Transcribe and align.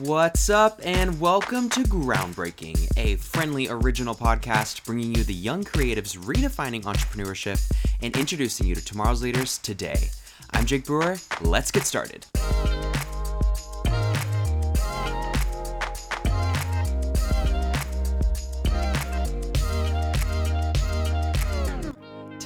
What's 0.00 0.50
up, 0.50 0.78
and 0.84 1.18
welcome 1.18 1.70
to 1.70 1.80
Groundbreaking, 1.80 2.98
a 2.98 3.16
friendly 3.16 3.68
original 3.70 4.14
podcast 4.14 4.84
bringing 4.84 5.14
you 5.14 5.24
the 5.24 5.32
young 5.32 5.64
creatives 5.64 6.18
redefining 6.18 6.82
entrepreneurship 6.82 7.66
and 8.02 8.14
introducing 8.14 8.66
you 8.66 8.74
to 8.74 8.84
tomorrow's 8.84 9.22
leaders 9.22 9.56
today. 9.56 10.10
I'm 10.50 10.66
Jake 10.66 10.84
Brewer. 10.84 11.16
Let's 11.40 11.70
get 11.70 11.84
started. 11.84 12.26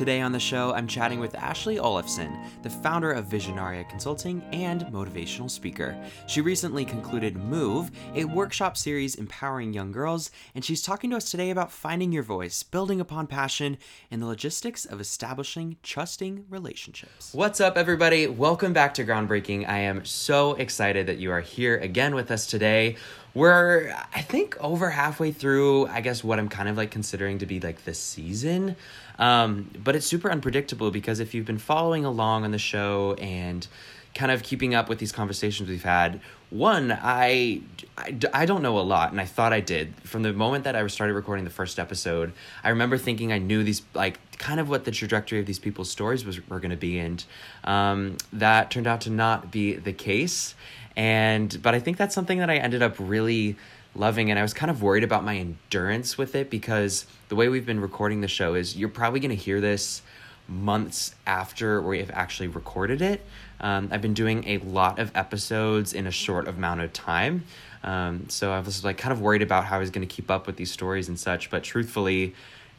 Today 0.00 0.22
on 0.22 0.32
the 0.32 0.40
show, 0.40 0.72
I'm 0.72 0.86
chatting 0.86 1.20
with 1.20 1.34
Ashley 1.34 1.78
Olafson, 1.78 2.34
the 2.62 2.70
founder 2.70 3.12
of 3.12 3.26
Visionaria 3.26 3.86
Consulting 3.90 4.42
and 4.50 4.86
motivational 4.86 5.50
speaker. 5.50 5.94
She 6.26 6.40
recently 6.40 6.86
concluded 6.86 7.36
Move, 7.36 7.90
a 8.14 8.24
workshop 8.24 8.78
series 8.78 9.16
empowering 9.16 9.74
young 9.74 9.92
girls, 9.92 10.30
and 10.54 10.64
she's 10.64 10.80
talking 10.80 11.10
to 11.10 11.18
us 11.18 11.30
today 11.30 11.50
about 11.50 11.70
finding 11.70 12.12
your 12.12 12.22
voice, 12.22 12.62
building 12.62 12.98
upon 12.98 13.26
passion, 13.26 13.76
and 14.10 14.22
the 14.22 14.26
logistics 14.26 14.86
of 14.86 15.02
establishing 15.02 15.76
trusting 15.82 16.46
relationships. 16.48 17.34
What's 17.34 17.60
up, 17.60 17.76
everybody? 17.76 18.26
Welcome 18.26 18.72
back 18.72 18.94
to 18.94 19.04
Groundbreaking. 19.04 19.68
I 19.68 19.80
am 19.80 20.06
so 20.06 20.54
excited 20.54 21.08
that 21.08 21.18
you 21.18 21.30
are 21.30 21.42
here 21.42 21.76
again 21.76 22.14
with 22.14 22.30
us 22.30 22.46
today 22.46 22.96
we're 23.34 23.94
i 24.12 24.20
think 24.20 24.56
over 24.60 24.90
halfway 24.90 25.30
through 25.30 25.86
i 25.86 26.00
guess 26.00 26.24
what 26.24 26.38
i'm 26.38 26.48
kind 26.48 26.68
of 26.68 26.76
like 26.76 26.90
considering 26.90 27.38
to 27.38 27.46
be 27.46 27.60
like 27.60 27.84
the 27.84 27.94
season 27.94 28.74
um, 29.20 29.70
but 29.84 29.94
it's 29.94 30.06
super 30.06 30.30
unpredictable 30.30 30.90
because 30.90 31.20
if 31.20 31.34
you've 31.34 31.46
been 31.46 31.58
following 31.58 32.04
along 32.04 32.42
on 32.42 32.50
the 32.50 32.58
show 32.58 33.14
and 33.20 33.68
kind 34.14 34.32
of 34.32 34.42
keeping 34.42 34.74
up 34.74 34.88
with 34.88 34.98
these 34.98 35.12
conversations 35.12 35.68
we've 35.68 35.84
had 35.84 36.20
one 36.48 36.90
I, 36.90 37.60
I, 37.96 38.18
I 38.34 38.46
don't 38.46 38.62
know 38.62 38.76
a 38.78 38.80
lot 38.80 39.12
and 39.12 39.20
i 39.20 39.24
thought 39.24 39.52
i 39.52 39.60
did. 39.60 39.94
From 40.02 40.22
the 40.22 40.32
moment 40.32 40.64
that 40.64 40.74
i 40.74 40.84
started 40.88 41.14
recording 41.14 41.44
the 41.44 41.50
first 41.50 41.78
episode 41.78 42.32
i 42.64 42.70
remember 42.70 42.98
thinking 42.98 43.32
i 43.32 43.38
knew 43.38 43.62
these 43.62 43.82
like 43.94 44.18
kind 44.38 44.58
of 44.58 44.68
what 44.68 44.84
the 44.84 44.90
trajectory 44.90 45.38
of 45.38 45.46
these 45.46 45.58
people's 45.58 45.90
stories 45.90 46.24
was 46.24 46.44
were 46.48 46.58
going 46.58 46.70
to 46.70 46.76
be 46.76 46.98
and 46.98 47.24
um, 47.64 48.16
that 48.32 48.70
turned 48.70 48.86
out 48.86 49.02
to 49.02 49.10
not 49.10 49.50
be 49.50 49.74
the 49.74 49.92
case. 49.92 50.54
And 50.96 51.62
but 51.62 51.74
i 51.74 51.78
think 51.78 51.98
that's 51.98 52.14
something 52.14 52.38
that 52.38 52.50
i 52.50 52.56
ended 52.56 52.82
up 52.82 52.96
really 52.98 53.56
loving 53.94 54.30
and 54.30 54.38
I 54.38 54.42
was 54.42 54.54
kind 54.54 54.70
of 54.70 54.82
worried 54.82 55.04
about 55.04 55.24
my 55.24 55.36
endurance 55.36 56.16
with 56.16 56.34
it 56.34 56.50
because 56.50 57.06
the 57.28 57.36
way 57.36 57.48
we've 57.48 57.66
been 57.66 57.80
recording 57.80 58.20
the 58.20 58.28
show 58.28 58.54
is 58.54 58.76
you're 58.76 58.88
probably 58.88 59.20
going 59.20 59.30
to 59.30 59.42
hear 59.42 59.60
this 59.60 60.02
months 60.48 61.14
after 61.26 61.80
we 61.80 61.98
have 62.00 62.10
actually 62.10 62.48
recorded 62.48 63.02
it. 63.02 63.24
Um, 63.60 63.88
I've 63.92 64.02
been 64.02 64.14
doing 64.14 64.46
a 64.48 64.58
lot 64.58 64.98
of 64.98 65.12
episodes 65.14 65.92
in 65.92 66.06
a 66.06 66.10
short 66.10 66.48
amount 66.48 66.80
of 66.80 66.92
time. 66.92 67.44
Um, 67.82 68.28
so 68.28 68.52
I 68.52 68.60
was 68.60 68.84
like 68.84 68.98
kind 68.98 69.12
of 69.12 69.20
worried 69.20 69.42
about 69.42 69.64
how 69.64 69.76
I 69.76 69.78
was 69.78 69.90
going 69.90 70.06
to 70.06 70.12
keep 70.12 70.30
up 70.30 70.46
with 70.46 70.56
these 70.56 70.70
stories 70.70 71.08
and 71.08 71.18
such, 71.18 71.50
but 71.50 71.62
truthfully, 71.62 72.34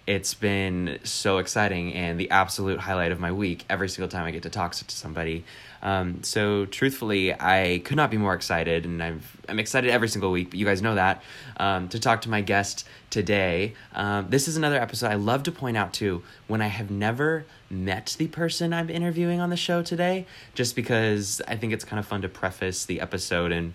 it's 0.08 0.34
been 0.34 1.00
so 1.04 1.38
exciting 1.38 1.94
and 1.94 2.20
the 2.20 2.32
absolute 2.32 2.80
highlight 2.80 3.12
of 3.12 3.20
my 3.20 3.32
week 3.32 3.66
every 3.70 3.88
single 3.88 4.10
time 4.10 4.26
I 4.26 4.32
get 4.32 4.44
to 4.44 4.50
talk 4.50 4.74
to 4.74 4.96
somebody. 4.96 5.44
Um, 5.84 6.24
so 6.24 6.66
truthfully, 6.66 7.34
I 7.34 7.82
could 7.86 7.98
not 7.98 8.12
be 8.12 8.18
more 8.18 8.34
excited, 8.34 8.86
and 8.86 9.02
I've, 9.02 9.38
I'm 9.48 9.60
excited 9.60 9.90
every 9.90 10.08
single 10.08 10.32
week. 10.32 10.52
But 10.52 10.60
you 10.60 10.66
guys 10.66 10.82
know 10.82 10.96
that 10.96 11.24
um, 11.58 11.88
to 11.90 12.00
talk 12.00 12.22
to 12.22 12.30
my 12.30 12.42
guest 12.42 12.88
today. 13.10 13.74
Um, 13.94 14.28
this 14.30 14.48
is 14.48 14.58
another 14.58 14.80
episode 14.80 15.12
I 15.12 15.16
love 15.16 15.44
to 15.44 15.52
point 15.52 15.78
out 15.78 15.94
too 15.94 16.24
when 16.48 16.62
I 16.62 16.68
have 16.68 16.92
never 16.92 17.46
met 17.70 18.16
the 18.18 18.28
person 18.28 18.74
I'm 18.74 18.90
interviewing 18.90 19.40
on 19.40 19.50
the 19.50 19.58
show 19.58 19.82
today, 19.82 20.26
just 20.54 20.76
because 20.76 21.42
I 21.48 21.56
think 21.56 21.74
it's 21.74 21.86
kind 21.86 22.00
of 22.00 22.06
fun 22.06 22.22
to 22.22 22.30
preface 22.30 22.86
the 22.86 23.02
episode 23.02 23.52
and 23.52 23.74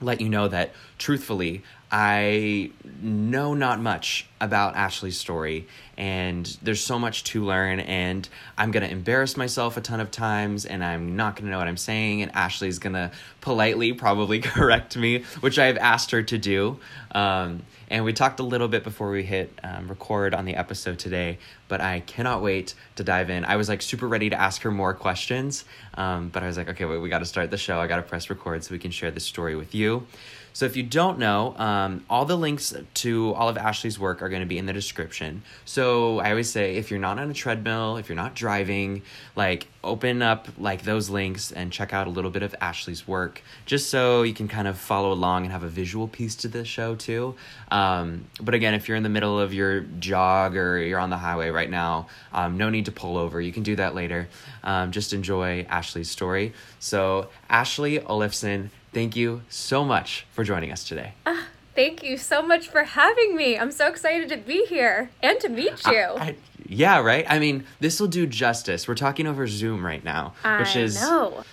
let 0.00 0.20
you 0.20 0.28
know 0.28 0.48
that 0.48 0.72
truthfully 0.96 1.62
I 1.90 2.70
know 3.00 3.54
not 3.54 3.80
much 3.80 4.26
about 4.40 4.76
Ashley's 4.76 5.16
story, 5.16 5.66
and 5.96 6.44
there's 6.62 6.82
so 6.84 6.98
much 6.98 7.24
to 7.24 7.44
learn. 7.44 7.80
And 7.80 8.28
I'm 8.58 8.70
gonna 8.70 8.86
embarrass 8.86 9.36
myself 9.36 9.76
a 9.76 9.80
ton 9.80 9.98
of 10.00 10.10
times, 10.10 10.66
and 10.66 10.84
I'm 10.84 11.16
not 11.16 11.36
gonna 11.36 11.50
know 11.50 11.58
what 11.58 11.68
I'm 11.68 11.78
saying. 11.78 12.22
And 12.22 12.34
Ashley's 12.34 12.78
gonna 12.78 13.10
politely 13.40 13.94
probably 13.94 14.40
correct 14.40 14.96
me, 14.96 15.24
which 15.40 15.58
I've 15.58 15.78
asked 15.78 16.10
her 16.10 16.22
to 16.22 16.38
do. 16.38 16.78
Um, 17.12 17.62
and 17.90 18.04
we 18.04 18.12
talked 18.12 18.38
a 18.38 18.42
little 18.42 18.68
bit 18.68 18.84
before 18.84 19.10
we 19.10 19.22
hit 19.22 19.58
um, 19.64 19.88
record 19.88 20.34
on 20.34 20.44
the 20.44 20.56
episode 20.56 20.98
today, 20.98 21.38
but 21.68 21.80
I 21.80 22.00
cannot 22.00 22.42
wait 22.42 22.74
to 22.96 23.04
dive 23.04 23.30
in. 23.30 23.46
I 23.46 23.56
was 23.56 23.68
like 23.68 23.80
super 23.80 24.06
ready 24.06 24.28
to 24.28 24.38
ask 24.38 24.60
her 24.62 24.70
more 24.70 24.92
questions, 24.92 25.64
um, 25.94 26.28
but 26.28 26.42
I 26.42 26.46
was 26.46 26.58
like, 26.58 26.68
okay, 26.68 26.84
wait, 26.84 26.98
we 26.98 27.08
got 27.08 27.20
to 27.20 27.26
start 27.26 27.50
the 27.50 27.56
show. 27.56 27.80
I 27.80 27.86
got 27.86 27.96
to 27.96 28.02
press 28.02 28.28
record 28.28 28.62
so 28.62 28.72
we 28.72 28.78
can 28.78 28.90
share 28.90 29.10
this 29.10 29.24
story 29.24 29.56
with 29.56 29.74
you. 29.74 30.06
So 30.58 30.66
if 30.66 30.76
you 30.76 30.82
don't 30.82 31.20
know, 31.20 31.54
um, 31.56 32.04
all 32.10 32.24
the 32.24 32.36
links 32.36 32.74
to 32.94 33.32
all 33.34 33.48
of 33.48 33.56
Ashley's 33.56 33.96
work 33.96 34.22
are 34.22 34.28
going 34.28 34.40
to 34.40 34.46
be 34.46 34.58
in 34.58 34.66
the 34.66 34.72
description. 34.72 35.44
So 35.64 36.18
I 36.18 36.30
always 36.30 36.50
say 36.50 36.74
if 36.74 36.90
you're 36.90 36.98
not 36.98 37.16
on 37.20 37.30
a 37.30 37.32
treadmill, 37.32 37.96
if 37.96 38.08
you're 38.08 38.16
not 38.16 38.34
driving, 38.34 39.02
like 39.36 39.68
open 39.84 40.20
up 40.20 40.48
like 40.58 40.82
those 40.82 41.10
links 41.10 41.52
and 41.52 41.70
check 41.70 41.92
out 41.92 42.08
a 42.08 42.10
little 42.10 42.32
bit 42.32 42.42
of 42.42 42.56
Ashley's 42.60 43.06
work, 43.06 43.40
just 43.66 43.88
so 43.88 44.24
you 44.24 44.34
can 44.34 44.48
kind 44.48 44.66
of 44.66 44.76
follow 44.76 45.12
along 45.12 45.44
and 45.44 45.52
have 45.52 45.62
a 45.62 45.68
visual 45.68 46.08
piece 46.08 46.34
to 46.34 46.48
the 46.48 46.64
show 46.64 46.96
too. 46.96 47.36
Um, 47.70 48.24
but 48.40 48.52
again, 48.52 48.74
if 48.74 48.88
you're 48.88 48.96
in 48.96 49.04
the 49.04 49.08
middle 49.08 49.38
of 49.38 49.54
your 49.54 49.82
jog 50.00 50.56
or 50.56 50.78
you're 50.78 50.98
on 50.98 51.10
the 51.10 51.18
highway 51.18 51.50
right 51.50 51.70
now, 51.70 52.08
um, 52.32 52.56
no 52.56 52.68
need 52.68 52.86
to 52.86 52.92
pull 52.92 53.16
over. 53.16 53.40
You 53.40 53.52
can 53.52 53.62
do 53.62 53.76
that 53.76 53.94
later. 53.94 54.28
Um, 54.64 54.90
just 54.90 55.12
enjoy 55.12 55.66
Ashley's 55.68 56.10
story. 56.10 56.52
So 56.80 57.28
Ashley 57.48 58.00
Olafson 58.00 58.72
thank 58.92 59.16
you 59.16 59.42
so 59.48 59.84
much 59.84 60.26
for 60.30 60.44
joining 60.44 60.72
us 60.72 60.84
today. 60.84 61.14
Uh, 61.26 61.42
thank 61.74 62.02
you 62.02 62.16
so 62.16 62.42
much 62.42 62.68
for 62.68 62.84
having 62.84 63.36
me. 63.36 63.58
I'm 63.58 63.72
so 63.72 63.88
excited 63.88 64.28
to 64.30 64.36
be 64.36 64.66
here 64.66 65.10
and 65.22 65.38
to 65.40 65.48
meet 65.48 65.86
you. 65.86 65.96
I, 65.96 66.20
I, 66.20 66.36
yeah, 66.66 67.00
right? 67.00 67.24
I 67.28 67.38
mean, 67.38 67.64
this 67.80 68.00
will 68.00 68.08
do 68.08 68.26
justice. 68.26 68.86
We're 68.86 68.94
talking 68.94 69.26
over 69.26 69.46
Zoom 69.46 69.84
right 69.84 70.04
now, 70.04 70.34
which 70.58 70.76
I 70.76 70.80
is 70.80 71.00
know. 71.00 71.44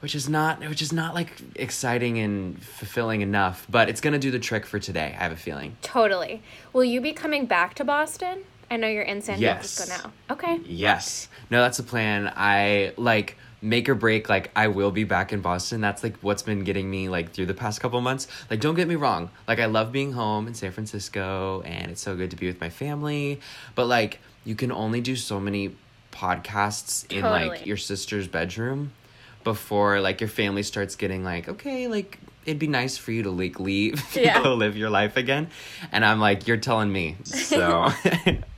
which 0.00 0.14
is 0.14 0.28
not 0.28 0.60
which 0.60 0.82
is 0.82 0.92
not 0.92 1.14
like 1.14 1.32
exciting 1.56 2.18
and 2.18 2.62
fulfilling 2.62 3.20
enough, 3.20 3.66
but 3.68 3.88
it's 3.88 4.00
going 4.00 4.12
to 4.12 4.18
do 4.18 4.30
the 4.30 4.38
trick 4.38 4.66
for 4.66 4.78
today. 4.78 5.14
I 5.18 5.22
have 5.22 5.32
a 5.32 5.36
feeling. 5.36 5.76
Totally. 5.82 6.42
Will 6.72 6.84
you 6.84 7.00
be 7.00 7.12
coming 7.12 7.46
back 7.46 7.74
to 7.74 7.84
Boston? 7.84 8.44
I 8.70 8.76
know 8.76 8.88
you're 8.88 9.02
in 9.02 9.20
San 9.22 9.40
yes. 9.40 9.76
Francisco 9.76 10.08
now. 10.28 10.34
Okay. 10.34 10.60
Yes. 10.64 11.28
No, 11.50 11.60
that's 11.62 11.76
the 11.76 11.82
plan. 11.82 12.32
I 12.34 12.92
like 12.96 13.36
make 13.64 13.88
or 13.88 13.94
break 13.94 14.28
like 14.28 14.50
i 14.54 14.68
will 14.68 14.90
be 14.90 15.04
back 15.04 15.32
in 15.32 15.40
boston. 15.40 15.80
That's 15.80 16.02
like 16.02 16.16
what's 16.18 16.42
been 16.42 16.64
getting 16.64 16.90
me 16.90 17.08
like 17.08 17.32
through 17.32 17.46
the 17.46 17.54
past 17.54 17.80
couple 17.80 18.00
months. 18.00 18.28
Like 18.50 18.60
don't 18.60 18.74
get 18.74 18.86
me 18.86 18.94
wrong. 18.94 19.30
Like 19.48 19.58
i 19.58 19.66
love 19.66 19.90
being 19.90 20.12
home 20.12 20.46
in 20.46 20.54
san 20.54 20.70
francisco 20.70 21.62
and 21.62 21.90
it's 21.90 22.02
so 22.02 22.14
good 22.14 22.30
to 22.30 22.36
be 22.36 22.46
with 22.46 22.60
my 22.60 22.68
family. 22.70 23.40
But 23.74 23.86
like 23.86 24.20
you 24.44 24.54
can 24.54 24.70
only 24.70 25.00
do 25.00 25.16
so 25.16 25.40
many 25.40 25.74
podcasts 26.12 27.10
in 27.10 27.22
Totally. 27.22 27.48
like 27.48 27.66
your 27.66 27.76
sister's 27.76 28.28
bedroom 28.28 28.92
before 29.42 30.00
like 30.00 30.20
your 30.20 30.28
family 30.28 30.62
starts 30.62 30.94
getting 30.94 31.24
like 31.24 31.48
okay 31.48 31.88
like 31.88 32.18
it'd 32.46 32.58
be 32.58 32.66
nice 32.68 32.96
for 32.96 33.10
you 33.12 33.22
to 33.24 33.30
like 33.30 33.58
leave 33.58 34.00
Yeah. 34.16 34.42
go 34.42 34.54
live 34.54 34.76
your 34.76 34.90
life 34.90 35.16
again. 35.16 35.48
And 35.90 36.04
i'm 36.04 36.20
like 36.20 36.46
you're 36.46 36.56
telling 36.58 36.92
me. 36.92 37.16
So 37.24 37.88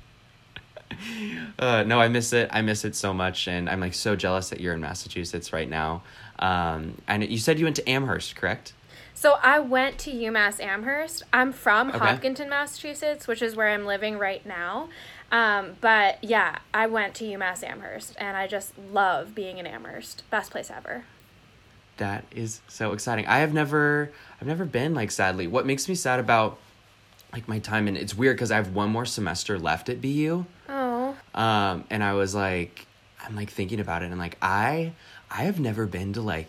uh, 1.59 1.83
no, 1.85 2.01
I 2.01 2.09
miss 2.09 2.33
it. 2.33 2.49
I 2.53 2.63
miss 2.63 2.85
it 2.85 2.95
so 2.95 3.13
much, 3.13 3.49
and 3.49 3.69
I'm 3.69 3.81
like 3.81 3.95
so 3.95 4.17
jealous 4.17 4.51
that 4.51 4.61
you're 4.61 4.75
in 4.75 4.81
Massachusetts 4.81 5.53
right 5.53 5.69
now. 5.69 6.03
Um, 6.39 7.01
and 7.09 7.25
you 7.25 7.39
said 7.39 7.59
you 7.59 7.65
went 7.67 7.77
to 7.77 7.89
Amherst, 7.89 8.37
correct? 8.37 8.73
So 9.15 9.39
I 9.43 9.61
went 9.61 9.99
to 10.01 10.13
UMass 10.13 10.61
Amherst. 10.61 11.23
I'm 11.33 11.53
from 11.53 11.89
Okay. 11.89 11.99
Hopkinton, 11.99 12.51
Massachusetts, 12.51 13.27
which 13.27 13.41
is 13.41 13.57
where 13.57 13.69
I'm 13.69 13.87
living 13.87 14.19
right 14.19 14.45
now. 14.45 14.91
Um, 15.33 15.77
but 15.81 16.23
yeah, 16.23 16.59
I 16.75 16.87
went 16.87 17.15
to 17.17 17.25
UMass 17.25 17.65
Amherst, 17.65 18.15
and 18.19 18.37
I 18.37 18.47
just 18.47 18.75
love 18.79 19.35
being 19.35 19.59
in 19.59 19.67
Amherst. 19.67 20.23
Best 20.31 20.51
place 20.51 20.71
ever. 20.71 21.05
That 21.97 22.27
is 22.31 22.61
so 22.69 22.93
exciting. 22.93 23.27
I 23.27 23.39
have 23.39 23.55
never, 23.55 24.13
I've 24.39 24.47
never 24.47 24.67
been 24.67 24.95
like 24.95 25.11
sadly. 25.11 25.47
What 25.47 25.65
makes 25.65 25.89
me 25.89 25.95
sad 25.95 26.21
about 26.21 26.59
like 27.33 27.49
my 27.49 27.59
time, 27.59 27.89
and 27.89 27.97
it's 27.97 28.15
weird 28.15 28.37
because 28.37 28.51
I 28.51 28.57
have 28.57 28.75
one 28.75 28.91
more 28.91 29.07
semester 29.07 29.59
left 29.59 29.89
at 29.89 30.01
BU. 30.03 30.45
Oh, 30.69 30.86
Um, 31.37 31.85
and 31.91 32.03
I 32.03 32.15
was 32.15 32.35
like, 32.35 32.87
I'm 33.25 33.37
like 33.37 33.51
thinking 33.51 33.81
about 33.81 34.03
it, 34.03 34.07
and 34.07 34.19
like 34.19 34.37
I, 34.41 34.93
I 35.31 35.43
have 35.45 35.61
never 35.61 35.87
been 35.87 36.13
to 36.15 36.23
like 36.23 36.49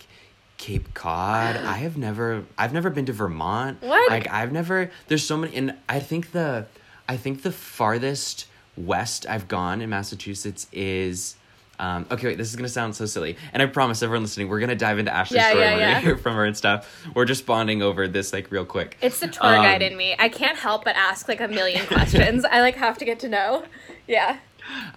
Cape 0.58 0.94
Cod. 0.94 1.56
I 1.58 1.78
have 1.78 1.98
never, 1.98 2.46
I've 2.58 2.74
never 2.74 2.90
been 2.90 3.06
to 3.08 3.14
Vermont. 3.14 3.82
What? 3.82 4.10
Like 4.10 4.30
I've 4.32 4.52
never. 4.52 4.92
There's 5.08 5.24
so 5.26 5.38
many, 5.38 5.56
and 5.56 5.76
I 5.90 6.00
think 6.00 6.32
the, 6.32 6.66
I 7.10 7.18
think 7.18 7.42
the 7.44 7.52
farthest 7.52 8.48
west 8.78 9.26
I've 9.28 9.48
gone 9.48 9.82
in 9.82 9.90
Massachusetts 9.90 10.68
is. 10.72 11.36
Um, 11.80 12.08
okay, 12.10 12.26
wait, 12.30 12.40
this 12.40 12.50
is 12.50 12.56
gonna 12.56 12.70
sound 12.70 12.96
so 12.96 13.06
silly, 13.06 13.38
and 13.54 13.62
I 13.62 13.68
promise 13.68 14.02
everyone 14.02 14.24
listening, 14.24 14.48
we're 14.48 14.60
gonna 14.60 14.74
dive 14.76 14.98
into 14.98 15.14
Ashley's 15.14 15.38
Yeah, 15.44 15.50
story. 15.50 15.64
yeah, 15.64 15.74
we're 15.76 15.80
yeah. 15.82 15.92
gonna 15.92 16.06
hear 16.06 16.18
from 16.18 16.34
her 16.34 16.44
and 16.44 16.58
stuff. 16.58 17.06
We're 17.14 17.26
just 17.26 17.46
bonding 17.46 17.84
over 17.84 18.08
this 18.08 18.34
like 18.34 18.52
real 18.52 18.66
quick. 18.66 18.98
it's 19.00 19.20
the 19.20 19.28
tour 19.28 19.46
Um, 19.56 19.64
guide 19.64 19.84
in 19.84 19.96
me. 19.96 20.16
I 20.18 20.28
can't 20.30 20.58
help 20.58 20.86
but 20.86 20.96
ask 20.96 21.28
like 21.28 21.40
a 21.40 21.48
million 21.48 21.86
questions. 21.86 22.46
I 22.52 22.62
like 22.62 22.78
have 22.78 22.98
to 22.98 23.06
get 23.06 23.20
to 23.20 23.30
know. 23.30 23.64
Yeah. 24.08 24.38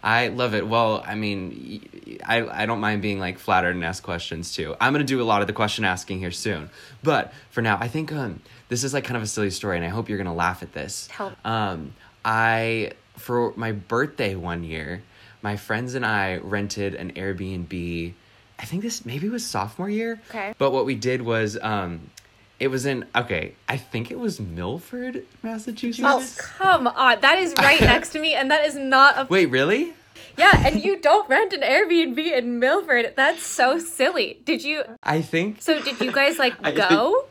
I 0.03 0.29
love 0.29 0.55
it. 0.55 0.67
Well, 0.67 1.03
I 1.07 1.15
mean, 1.15 2.19
I, 2.25 2.63
I 2.63 2.67
don't 2.67 2.81
mind 2.81 3.03
being 3.03 3.19
like 3.19 3.39
flattered 3.39 3.75
and 3.75 3.85
ask 3.85 4.03
questions 4.03 4.55
too. 4.55 4.75
I'm 4.81 4.93
gonna 4.93 5.05
do 5.05 5.21
a 5.21 5.25
lot 5.25 5.41
of 5.41 5.47
the 5.47 5.53
question 5.53 5.85
asking 5.85 6.19
here 6.19 6.31
soon. 6.31 6.71
But 7.03 7.33
for 7.51 7.63
now, 7.63 7.79
I 7.81 7.89
think 7.89 8.13
um 8.13 8.41
this 8.69 8.85
is 8.85 8.95
like 8.95 9.05
kind 9.05 9.17
of 9.17 9.23
a 9.23 9.27
silly 9.27 9.51
story, 9.51 9.77
and 9.77 9.85
I 9.85 9.89
hope 9.89 10.09
you're 10.09 10.19
gonna 10.19 10.35
laugh 10.35 10.63
at 10.63 10.73
this. 10.73 11.09
Help. 11.09 11.35
Um, 11.47 11.95
I 12.25 12.93
for 13.17 13.53
my 13.57 13.73
birthday 13.73 14.35
one 14.35 14.65
year, 14.65 15.03
my 15.43 15.57
friends 15.57 15.95
and 15.95 16.05
I 16.05 16.39
rented 16.39 16.95
an 16.95 17.13
Airbnb. 17.13 18.15
I 18.59 18.65
think 18.65 18.83
this 18.83 19.07
maybe 19.07 19.29
was 19.29 19.45
sophomore 19.45 19.89
year. 19.89 20.21
Okay. 20.29 20.55
But 20.59 20.73
what 20.73 20.85
we 20.85 20.95
did 20.95 21.23
was 21.23 21.59
um, 21.63 22.11
it 22.61 22.69
was 22.69 22.87
in 22.87 23.07
okay. 23.17 23.55
I 23.69 23.77
think 23.79 24.11
it 24.11 24.19
was 24.19 24.39
Milford, 24.39 25.25
Massachusetts. 25.43 26.39
Oh, 26.39 26.45
come 26.59 26.87
on. 26.87 27.21
That 27.21 27.39
is 27.39 27.55
right 27.59 27.81
next 27.93 28.11
to 28.11 28.21
me, 28.21 28.35
and 28.35 28.51
that 28.51 28.65
is 28.67 28.77
not 28.77 29.19
a. 29.19 29.27
Wait, 29.29 29.47
really? 29.47 29.95
Yeah, 30.37 30.67
and 30.67 30.83
you 30.85 31.01
don't 31.01 31.29
rent 31.29 31.53
an 31.53 31.62
Airbnb 31.62 32.19
in 32.19 32.59
Milford. 32.59 33.15
That's 33.17 33.43
so 33.43 33.79
silly. 33.79 34.41
Did 34.45 34.62
you. 34.62 34.85
I 35.03 35.23
think 35.23 35.61
So, 35.61 35.83
did 35.83 36.01
you 36.01 36.12
guys, 36.12 36.39
like, 36.39 36.55
I 36.62 36.71
go? 36.73 37.27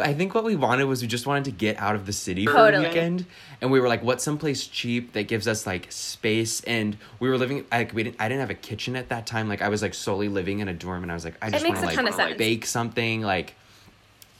I 0.00 0.14
think 0.14 0.34
what 0.34 0.44
we 0.44 0.54
wanted 0.54 0.84
was 0.84 1.02
we 1.02 1.08
just 1.08 1.26
wanted 1.26 1.44
to 1.46 1.50
get 1.50 1.76
out 1.78 1.96
of 1.96 2.06
the 2.06 2.12
city 2.12 2.46
for 2.46 2.52
Totally. 2.52 2.84
a 2.84 2.88
weekend, 2.88 3.26
and 3.60 3.72
we 3.72 3.80
were 3.80 3.88
like, 3.88 4.04
"What's 4.04 4.22
someplace 4.22 4.66
cheap 4.66 5.14
that 5.14 5.24
gives 5.24 5.48
us 5.48 5.66
like 5.66 5.90
space?" 5.90 6.62
And 6.62 6.96
we 7.18 7.28
were 7.28 7.36
living 7.38 7.64
like 7.72 7.92
we 7.92 8.04
didn't. 8.04 8.16
I 8.20 8.28
didn't 8.28 8.40
have 8.40 8.50
a 8.50 8.54
kitchen 8.54 8.94
at 8.94 9.08
that 9.08 9.26
time. 9.26 9.48
Like 9.48 9.62
I 9.62 9.68
was 9.68 9.82
like 9.82 9.94
solely 9.94 10.28
living 10.28 10.60
in 10.60 10.68
a 10.68 10.74
dorm, 10.74 11.02
and 11.02 11.10
I 11.10 11.14
was 11.14 11.24
like, 11.24 11.34
I 11.42 11.50
just 11.50 11.66
want 11.66 11.78
to 11.80 11.86
like, 11.86 11.94
ton 11.96 12.06
of 12.06 12.14
wanna, 12.14 12.30
like, 12.30 12.38
bake 12.38 12.66
something 12.66 13.22
like. 13.22 13.54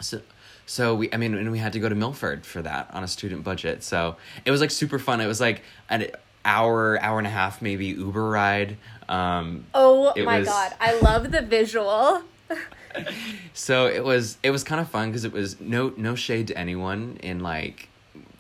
So, 0.01 0.21
so 0.67 0.95
we. 0.95 1.13
I 1.13 1.17
mean, 1.17 1.35
and 1.35 1.51
we 1.53 1.59
had 1.59 1.73
to 1.75 1.81
go 1.81 1.89
to 1.89 1.95
Milford 1.95 2.45
for 2.47 2.63
that 2.63 2.91
on 2.93 3.03
a 3.05 3.09
student 3.09 3.45
budget. 3.45 3.83
So 3.83 4.17
it 4.45 4.51
was 4.51 4.61
like 4.61 4.71
super 4.71 4.99
fun. 4.99 5.21
It 5.21 5.27
was 5.27 5.41
like 5.41 5.63
an 5.89 6.07
hour, 6.45 7.01
hour 7.03 7.19
and 7.19 7.27
a 7.27 7.31
half, 7.31 7.61
maybe 7.63 7.87
Uber 7.87 8.29
ride. 8.29 8.77
Um, 9.09 9.67
Oh 9.75 10.13
my 10.17 10.39
was- 10.41 10.49
god. 10.49 10.75
I 10.81 10.99
love 11.01 11.31
the 11.33 11.43
visual. 11.43 12.23
So 13.55 13.87
it 13.87 14.03
was 14.03 14.37
it 14.43 14.51
was 14.51 14.65
kind 14.65 14.81
of 14.81 14.89
fun 14.89 15.11
because 15.11 15.25
it 15.25 15.33
was 15.33 15.61
no 15.61 15.93
no 15.97 16.17
shade 16.17 16.49
to 16.49 16.59
anyone 16.59 17.19
in 17.23 17.39
like 17.39 17.89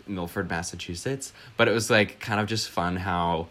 Milford, 0.08 0.50
Massachusetts, 0.50 1.32
but 1.56 1.68
it 1.68 1.70
was 1.70 1.88
like 1.88 2.18
kind 2.18 2.40
of 2.40 2.48
just 2.48 2.68
fun 2.68 2.96
how 2.96 3.46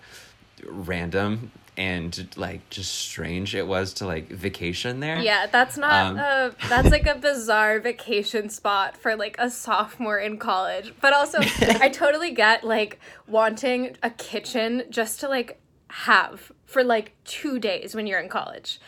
random 0.66 1.52
and 1.80 2.28
like 2.36 2.70
just 2.70 2.94
strange 2.94 3.56
it 3.56 3.66
was 3.66 3.94
to 3.94 4.06
like 4.06 4.28
vacation 4.28 5.00
there. 5.00 5.18
Yeah, 5.20 5.48
that's 5.48 5.78
not 5.78 6.08
Um, 6.08 6.18
a 6.18 6.52
that's 6.68 6.90
like 6.90 7.08
a 7.08 7.16
bizarre 7.16 7.80
vacation 7.80 8.50
spot 8.50 8.98
for 8.98 9.16
like 9.16 9.38
a 9.40 9.50
sophomore 9.50 10.20
in 10.20 10.38
college. 10.38 10.94
But 11.00 11.14
also 11.14 11.38
I 11.62 11.88
totally 11.88 12.32
get 12.32 12.66
like 12.66 13.00
wanting 13.28 13.96
a 14.04 14.10
kitchen 14.10 14.84
just 14.90 15.22
to 15.22 15.30
like 15.30 15.58
have 15.88 16.52
for 16.66 16.84
like 16.84 17.14
2 17.24 17.60
days 17.60 17.96
when 17.96 18.06
you're 18.08 18.20
in 18.20 18.28
college. 18.28 18.80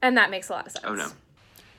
And 0.00 0.16
that 0.16 0.30
makes 0.30 0.48
a 0.48 0.52
lot 0.52 0.66
of 0.66 0.72
sense. 0.72 0.84
Oh 0.86 0.94
no. 0.94 1.08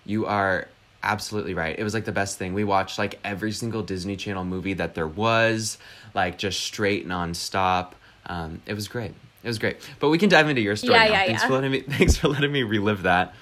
You 0.06 0.26
are 0.26 0.68
absolutely 1.04 1.54
right. 1.54 1.80
It 1.80 1.86
was 1.86 1.94
like 1.94 2.04
the 2.04 2.12
best 2.12 2.38
thing. 2.38 2.54
We 2.54 2.66
watched 2.66 3.00
like 3.00 3.18
every 3.24 3.54
single 3.54 3.82
Disney 3.82 4.18
Channel 4.18 4.44
movie 4.44 4.74
that 4.74 4.94
there 4.94 5.08
was, 5.08 5.78
like 6.14 6.38
just 6.38 6.60
straight 6.60 7.08
nonstop. 7.08 7.94
Um, 8.26 8.62
it 8.66 8.74
was 8.74 8.90
great. 8.90 9.14
It 9.44 9.48
was 9.48 9.60
great. 9.60 9.78
But 10.00 10.10
we 10.10 10.18
can 10.18 10.30
dive 10.30 10.50
into 10.50 10.62
your 10.62 10.76
story 10.76 10.94
Yeah, 10.94 11.06
now. 11.06 11.12
yeah, 11.12 11.26
thanks 11.28 11.42
yeah. 11.42 11.48
for 11.48 11.54
letting 11.54 11.72
me 11.72 11.82
thanks 11.98 12.18
for 12.18 12.28
letting 12.28 12.52
me 12.52 12.64
relive 12.64 13.04
that. 13.04 13.34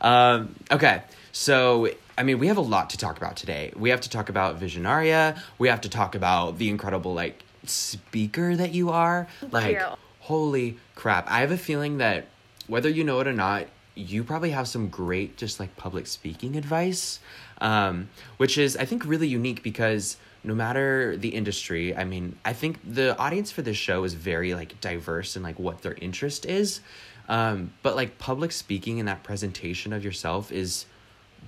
Um, 0.00 0.54
okay. 0.70 1.02
So 1.32 1.90
I 2.18 2.22
mean, 2.22 2.38
we 2.38 2.46
have 2.46 2.56
a 2.56 2.62
lot 2.62 2.90
to 2.90 2.96
talk 2.98 3.18
about 3.18 3.36
today. 3.36 3.72
We 3.76 3.90
have 3.90 4.00
to 4.02 4.10
talk 4.10 4.28
about 4.30 4.58
Visionaria. 4.58 5.38
We 5.58 5.68
have 5.68 5.82
to 5.82 5.88
talk 5.90 6.14
about 6.14 6.56
the 6.58 6.70
incredible 6.70 7.12
like 7.12 7.42
speaker 7.64 8.56
that 8.56 8.72
you 8.72 8.90
are. 8.90 9.28
Like 9.50 9.76
you. 9.76 9.86
holy 10.20 10.78
crap. 10.94 11.30
I 11.30 11.40
have 11.40 11.50
a 11.50 11.58
feeling 11.58 11.98
that 11.98 12.26
whether 12.66 12.88
you 12.88 13.04
know 13.04 13.20
it 13.20 13.26
or 13.26 13.32
not, 13.32 13.66
you 13.94 14.24
probably 14.24 14.50
have 14.50 14.68
some 14.68 14.88
great 14.88 15.36
just 15.36 15.60
like 15.60 15.76
public 15.76 16.06
speaking 16.06 16.56
advice. 16.56 17.20
Um, 17.58 18.08
which 18.36 18.58
is 18.58 18.76
I 18.76 18.84
think 18.84 19.04
really 19.06 19.28
unique 19.28 19.62
because 19.62 20.16
no 20.46 20.54
matter 20.54 21.16
the 21.16 21.28
industry, 21.28 21.96
I 21.96 22.04
mean, 22.04 22.36
I 22.44 22.52
think 22.52 22.78
the 22.84 23.18
audience 23.18 23.50
for 23.50 23.62
this 23.62 23.76
show 23.76 24.04
is 24.04 24.14
very 24.14 24.54
like 24.54 24.80
diverse 24.80 25.36
in 25.36 25.42
like 25.42 25.58
what 25.58 25.82
their 25.82 25.94
interest 25.94 26.46
is. 26.46 26.80
Um, 27.28 27.72
but 27.82 27.96
like 27.96 28.18
public 28.18 28.52
speaking 28.52 29.00
and 29.00 29.08
that 29.08 29.24
presentation 29.24 29.92
of 29.92 30.04
yourself 30.04 30.52
is 30.52 30.86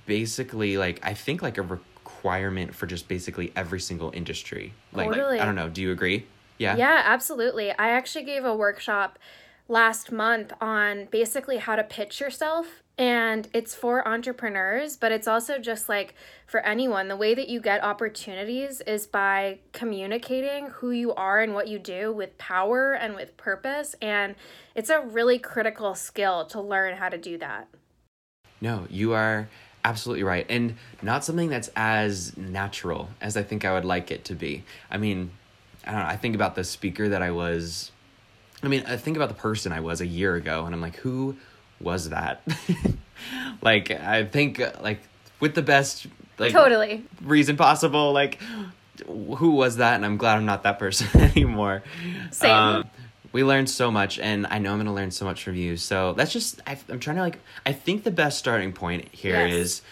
basically 0.06 0.76
like 0.76 0.98
I 1.04 1.14
think 1.14 1.40
like 1.40 1.58
a 1.58 1.62
requirement 1.62 2.74
for 2.74 2.86
just 2.86 3.06
basically 3.06 3.52
every 3.54 3.80
single 3.80 4.10
industry. 4.12 4.74
Like 4.92 5.10
Totally. 5.10 5.38
I 5.38 5.44
don't 5.44 5.54
know, 5.54 5.68
do 5.68 5.80
you 5.80 5.92
agree? 5.92 6.26
Yeah. 6.58 6.76
Yeah, 6.76 7.02
absolutely. 7.04 7.70
I 7.70 7.90
actually 7.90 8.24
gave 8.24 8.44
a 8.44 8.54
workshop 8.54 9.18
last 9.68 10.10
month 10.10 10.52
on 10.60 11.06
basically 11.10 11.58
how 11.58 11.76
to 11.76 11.84
pitch 11.84 12.20
yourself. 12.20 12.82
And 12.98 13.48
it's 13.52 13.76
for 13.76 14.06
entrepreneurs, 14.06 14.96
but 14.96 15.12
it's 15.12 15.28
also 15.28 15.58
just 15.58 15.88
like 15.88 16.14
for 16.46 16.58
anyone. 16.60 17.06
The 17.06 17.16
way 17.16 17.32
that 17.32 17.48
you 17.48 17.60
get 17.60 17.84
opportunities 17.84 18.80
is 18.80 19.06
by 19.06 19.60
communicating 19.72 20.66
who 20.66 20.90
you 20.90 21.14
are 21.14 21.40
and 21.40 21.54
what 21.54 21.68
you 21.68 21.78
do 21.78 22.12
with 22.12 22.36
power 22.38 22.94
and 22.94 23.14
with 23.14 23.36
purpose. 23.36 23.94
And 24.02 24.34
it's 24.74 24.90
a 24.90 25.00
really 25.00 25.38
critical 25.38 25.94
skill 25.94 26.44
to 26.46 26.60
learn 26.60 26.96
how 26.96 27.08
to 27.08 27.16
do 27.16 27.38
that. 27.38 27.68
No, 28.60 28.88
you 28.90 29.12
are 29.12 29.48
absolutely 29.84 30.24
right. 30.24 30.44
And 30.48 30.74
not 31.00 31.24
something 31.24 31.48
that's 31.48 31.70
as 31.76 32.36
natural 32.36 33.10
as 33.20 33.36
I 33.36 33.44
think 33.44 33.64
I 33.64 33.72
would 33.74 33.84
like 33.84 34.10
it 34.10 34.24
to 34.24 34.34
be. 34.34 34.64
I 34.90 34.96
mean, 34.96 35.30
I 35.86 35.92
don't 35.92 36.00
know. 36.00 36.06
I 36.06 36.16
think 36.16 36.34
about 36.34 36.56
the 36.56 36.64
speaker 36.64 37.08
that 37.08 37.22
I 37.22 37.30
was. 37.30 37.92
I 38.60 38.66
mean, 38.66 38.82
I 38.88 38.96
think 38.96 39.16
about 39.16 39.28
the 39.28 39.36
person 39.36 39.70
I 39.70 39.78
was 39.78 40.00
a 40.00 40.06
year 40.06 40.34
ago, 40.34 40.66
and 40.66 40.74
I'm 40.74 40.80
like, 40.80 40.96
who 40.96 41.36
was 41.80 42.10
that? 42.10 42.42
like, 43.62 43.90
I 43.90 44.24
think, 44.24 44.60
like, 44.80 45.00
with 45.40 45.54
the 45.54 45.62
best, 45.62 46.06
like, 46.38 46.52
Totally. 46.52 47.04
reason 47.22 47.56
possible, 47.56 48.12
like, 48.12 48.40
who 49.06 49.50
was 49.52 49.76
that? 49.76 49.94
And 49.94 50.04
I'm 50.04 50.16
glad 50.16 50.36
I'm 50.36 50.46
not 50.46 50.62
that 50.64 50.78
person 50.78 51.08
anymore. 51.20 51.82
Same. 52.30 52.50
Um, 52.52 52.84
we 53.32 53.44
learned 53.44 53.68
so 53.68 53.90
much, 53.90 54.18
and 54.18 54.46
I 54.48 54.58
know 54.58 54.70
I'm 54.72 54.78
going 54.78 54.86
to 54.86 54.92
learn 54.92 55.10
so 55.10 55.24
much 55.24 55.44
from 55.44 55.54
you. 55.54 55.76
So 55.76 56.14
that's 56.14 56.32
just, 56.32 56.60
I, 56.66 56.78
I'm 56.88 56.98
trying 56.98 57.16
to, 57.16 57.22
like, 57.22 57.38
I 57.66 57.72
think 57.72 58.04
the 58.04 58.10
best 58.10 58.38
starting 58.38 58.72
point 58.72 59.08
here 59.12 59.46
Yes. 59.46 59.52
is 59.52 59.82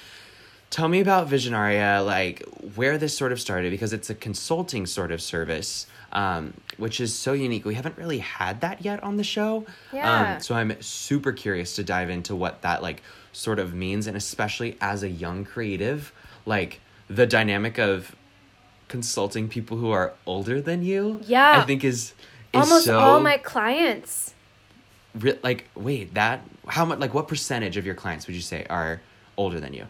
tell 0.70 0.88
me 0.88 1.00
about 1.00 1.28
Visionaria, 1.28 2.04
like 2.04 2.42
where 2.74 2.96
this 2.98 3.16
sort 3.16 3.32
of 3.32 3.40
started, 3.40 3.70
because 3.70 3.92
it's 3.92 4.10
a 4.10 4.14
consulting 4.14 4.86
sort 4.86 5.12
of 5.12 5.20
service, 5.20 5.86
um, 6.12 6.54
which 6.78 7.00
is 7.00 7.14
so 7.14 7.32
unique. 7.32 7.64
We 7.64 7.74
haven't 7.74 7.96
really 7.98 8.18
had 8.18 8.60
that 8.62 8.84
yet 8.84 9.02
on 9.02 9.16
the 9.16 9.24
show. 9.24 9.66
Yeah. 9.92 10.34
Um, 10.34 10.40
so 10.40 10.54
I'm 10.54 10.80
super 10.82 11.32
curious 11.32 11.76
to 11.76 11.84
dive 11.84 12.10
into 12.10 12.34
what 12.34 12.62
that 12.62 12.82
like 12.82 13.02
sort 13.32 13.58
of 13.58 13.74
means, 13.74 14.06
and 14.06 14.16
especially 14.16 14.76
as 14.80 15.02
a 15.02 15.08
young 15.08 15.44
creative, 15.44 16.12
like 16.46 16.80
the 17.08 17.26
dynamic 17.26 17.78
of 17.78 18.14
consulting 18.88 19.48
people 19.48 19.76
who 19.76 19.90
are 19.90 20.12
older 20.26 20.60
than 20.60 20.82
you. 20.82 21.20
Yeah. 21.26 21.60
I 21.60 21.64
think 21.64 21.84
is. 21.84 21.96
is 22.04 22.14
Almost 22.54 22.86
so, 22.86 22.98
all 22.98 23.20
my 23.20 23.36
clients. 23.38 24.32
re- 25.14 25.38
like 25.42 25.68
wait 25.74 26.14
that 26.14 26.40
how 26.68 26.84
much 26.84 26.98
like 26.98 27.12
what 27.14 27.26
percentage 27.28 27.76
of 27.76 27.84
your 27.86 27.94
clients 27.94 28.26
would 28.26 28.36
you 28.36 28.42
say 28.42 28.64
are 28.70 29.00
older 29.36 29.60
than 29.60 29.72
you 29.72 29.86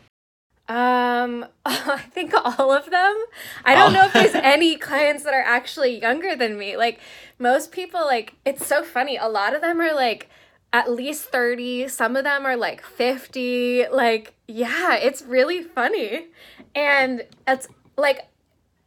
Um, 0.68 1.46
I 1.64 1.98
think 2.12 2.34
all 2.34 2.72
of 2.72 2.90
them. 2.90 3.24
I 3.64 3.74
don't 3.74 3.90
Oh. 3.90 4.00
know 4.00 4.04
if 4.06 4.12
there's 4.12 4.34
any 4.42 4.76
clients 4.76 5.22
that 5.24 5.34
are 5.34 5.42
actually 5.42 6.00
younger 6.00 6.34
than 6.34 6.58
me. 6.58 6.76
Like 6.76 6.98
most 7.38 7.70
people 7.72 8.04
like 8.04 8.34
it's 8.44 8.66
so 8.66 8.82
funny. 8.82 9.16
A 9.16 9.28
lot 9.28 9.54
of 9.54 9.60
them 9.62 9.80
are 9.80 9.94
like 9.94 10.28
at 10.72 10.90
least 10.90 11.24
30, 11.26 11.88
some 11.88 12.16
of 12.16 12.24
them 12.24 12.44
are 12.44 12.56
like 12.56 12.82
50. 12.82 13.86
Like 13.92 14.34
yeah, 14.48 14.94
it's 14.96 15.22
really 15.22 15.62
funny. 15.62 16.26
And 16.74 17.24
it's 17.46 17.68
like 17.96 18.26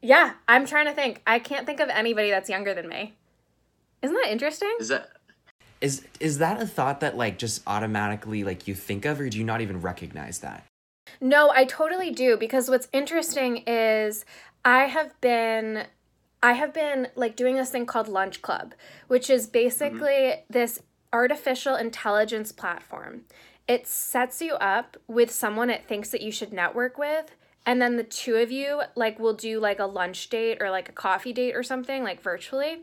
yeah, 0.02 0.34
I'm 0.48 0.66
trying 0.66 0.86
to 0.86 0.94
think. 0.94 1.22
I 1.28 1.40
can't 1.40 1.66
think 1.66 1.80
of 1.82 1.90
anybody 1.90 2.30
that's 2.30 2.50
younger 2.50 2.74
than 2.74 2.88
me. 2.88 3.16
Isn't 4.02 4.16
that 4.16 4.32
interesting? 4.32 4.74
Is 4.80 4.88
that 4.90 5.10
is 5.82 6.06
is 6.20 6.40
that 6.40 6.62
a 6.62 6.68
thought 6.68 7.00
that 7.00 7.16
like 7.18 7.38
just 7.38 7.62
automatically 7.68 8.44
like 8.44 8.68
you 8.68 8.76
think 8.76 9.06
of 9.06 9.20
or 9.22 9.30
do 9.30 9.38
you 9.38 9.44
not 9.46 9.62
even 9.62 9.80
recognize 9.82 10.40
that? 10.40 10.66
No, 11.22 11.50
I 11.50 11.66
totally 11.66 12.12
do 12.12 12.38
because 12.38 12.70
what's 12.70 12.88
interesting 12.94 13.64
is 13.68 14.26
I 14.64 14.86
have 14.86 15.20
been 15.22 15.86
I 16.42 16.54
have 16.54 16.74
been 16.74 17.10
like 17.16 17.36
doing 17.36 17.56
this 17.56 17.70
thing 17.70 17.86
called 17.86 18.08
Lunch 18.08 18.42
Club, 18.42 18.74
which 19.08 19.30
is 19.30 19.46
basically 19.48 20.10
mm-hmm. 20.10 20.42
this 20.50 20.82
artificial 21.12 21.76
intelligence 21.76 22.52
platform. 22.52 23.22
It 23.68 23.86
sets 23.88 24.42
you 24.42 24.54
up 24.56 24.98
with 25.08 25.32
someone 25.32 25.70
it 25.70 25.86
thinks 25.86 26.10
that 26.10 26.22
you 26.22 26.32
should 26.32 26.54
network 26.54 26.98
with 26.98 27.36
and 27.66 27.82
then 27.82 27.98
the 27.98 28.04
two 28.04 28.36
of 28.36 28.52
you 28.52 28.82
like 28.96 29.20
will 29.20 29.34
do 29.34 29.60
like 29.60 29.80
a 29.80 29.86
lunch 29.86 30.30
date 30.30 30.60
or 30.62 30.72
like 30.72 30.90
a 30.90 30.94
coffee 30.94 31.34
date 31.34 31.56
or 31.56 31.64
something 31.64 32.04
like 32.04 32.22
virtually. 32.22 32.80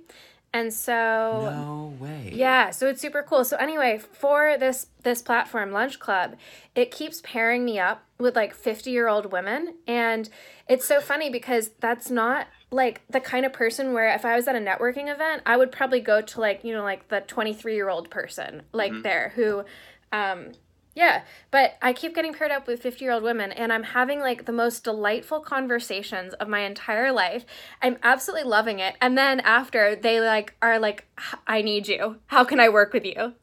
And 0.56 0.72
so 0.72 1.52
No 1.54 1.94
way. 2.00 2.30
yeah, 2.32 2.70
so 2.70 2.86
it's 2.88 3.00
super 3.00 3.22
cool. 3.22 3.44
So 3.44 3.56
anyway, 3.56 3.98
for 3.98 4.56
this 4.58 4.86
this 5.02 5.20
platform 5.22 5.70
Lunch 5.72 5.98
Club, 5.98 6.36
it 6.74 6.90
keeps 6.90 7.20
pairing 7.22 7.64
me 7.64 7.78
up 7.78 8.04
with 8.18 8.34
like 8.34 8.56
50-year-old 8.56 9.30
women 9.30 9.74
and 9.86 10.28
it's 10.68 10.86
so 10.86 11.00
funny 11.00 11.28
because 11.30 11.70
that's 11.80 12.10
not 12.10 12.46
like 12.70 13.02
the 13.10 13.20
kind 13.20 13.44
of 13.46 13.52
person 13.52 13.92
where 13.92 14.12
if 14.14 14.24
I 14.24 14.34
was 14.34 14.48
at 14.48 14.56
a 14.56 14.58
networking 14.58 15.12
event, 15.14 15.42
I 15.46 15.56
would 15.56 15.70
probably 15.70 16.00
go 16.00 16.20
to 16.22 16.40
like, 16.40 16.64
you 16.64 16.72
know, 16.74 16.82
like 16.82 17.08
the 17.08 17.20
23-year-old 17.20 18.10
person 18.10 18.62
like 18.72 18.92
there 19.02 19.32
who 19.36 19.64
um 20.12 20.52
yeah, 20.96 21.24
but 21.50 21.76
I 21.82 21.92
keep 21.92 22.14
getting 22.14 22.32
paired 22.32 22.50
up 22.50 22.66
with 22.66 22.80
50 22.80 23.04
year 23.04 23.12
old 23.12 23.22
women, 23.22 23.52
and 23.52 23.70
I'm 23.70 23.82
having 23.82 24.18
like 24.18 24.46
the 24.46 24.52
most 24.52 24.82
delightful 24.82 25.40
conversations 25.40 26.32
of 26.34 26.48
my 26.48 26.60
entire 26.60 27.12
life. 27.12 27.44
I'm 27.82 27.98
absolutely 28.02 28.48
loving 28.48 28.78
it. 28.78 28.96
And 28.98 29.16
then 29.16 29.40
after, 29.40 29.94
they 29.94 30.20
like 30.20 30.54
are 30.62 30.78
like, 30.78 31.06
I 31.46 31.60
need 31.60 31.86
you. 31.86 32.16
How 32.28 32.44
can 32.44 32.58
I 32.58 32.70
work 32.70 32.94
with 32.94 33.04
you? 33.04 33.34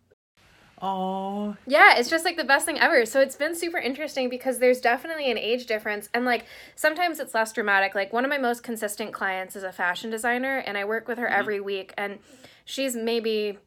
Oh. 0.82 1.56
Yeah, 1.68 1.96
it's 1.96 2.10
just 2.10 2.26
like 2.26 2.38
the 2.38 2.44
best 2.44 2.66
thing 2.66 2.80
ever. 2.80 3.06
So 3.06 3.22
it's 3.22 3.36
been 3.36 3.56
super 3.56 3.78
interesting 3.78 4.30
because 4.30 4.58
there's 4.58 4.82
definitely 4.82 5.30
an 5.30 5.38
age 5.38 5.68
difference. 5.68 6.10
And 6.12 6.26
like 6.26 6.46
sometimes 6.76 7.20
it's 7.20 7.36
less 7.36 7.54
dramatic. 7.54 7.94
Like 7.94 8.12
one 8.12 8.26
of 8.26 8.30
my 8.30 8.40
most 8.40 8.64
consistent 8.64 9.14
clients 9.14 9.56
is 9.56 9.62
a 9.62 9.72
fashion 9.72 10.10
designer, 10.10 10.58
and 10.58 10.76
I 10.76 10.86
work 10.86 11.08
with 11.08 11.20
her 11.20 11.28
mm-hmm. 11.28 11.40
every 11.40 11.60
week, 11.60 11.94
and 12.00 12.18
she's 12.66 12.96
maybe 12.96 13.60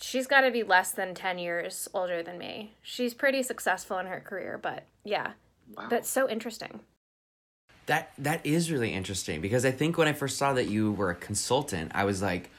she's 0.00 0.26
got 0.26 0.42
to 0.42 0.50
be 0.50 0.62
less 0.62 0.92
than 0.92 1.14
10 1.14 1.38
years 1.38 1.88
older 1.94 2.22
than 2.22 2.38
me. 2.38 2.74
She's 2.82 3.14
pretty 3.14 3.42
successful 3.42 3.98
in 3.98 4.06
her 4.06 4.20
career, 4.20 4.58
but 4.60 4.84
yeah. 5.04 5.32
Wow. 5.76 5.86
That's 5.88 6.08
so 6.08 6.28
interesting. 6.28 6.80
That 7.86 8.12
that 8.18 8.44
is 8.44 8.70
really 8.70 8.92
interesting 8.92 9.40
because 9.40 9.64
I 9.64 9.70
think 9.70 9.98
when 9.98 10.08
I 10.08 10.12
first 10.12 10.36
saw 10.36 10.52
that 10.52 10.68
you 10.68 10.92
were 10.92 11.10
a 11.10 11.14
consultant, 11.14 11.92
I 11.94 12.04
was 12.04 12.22
like, 12.22 12.50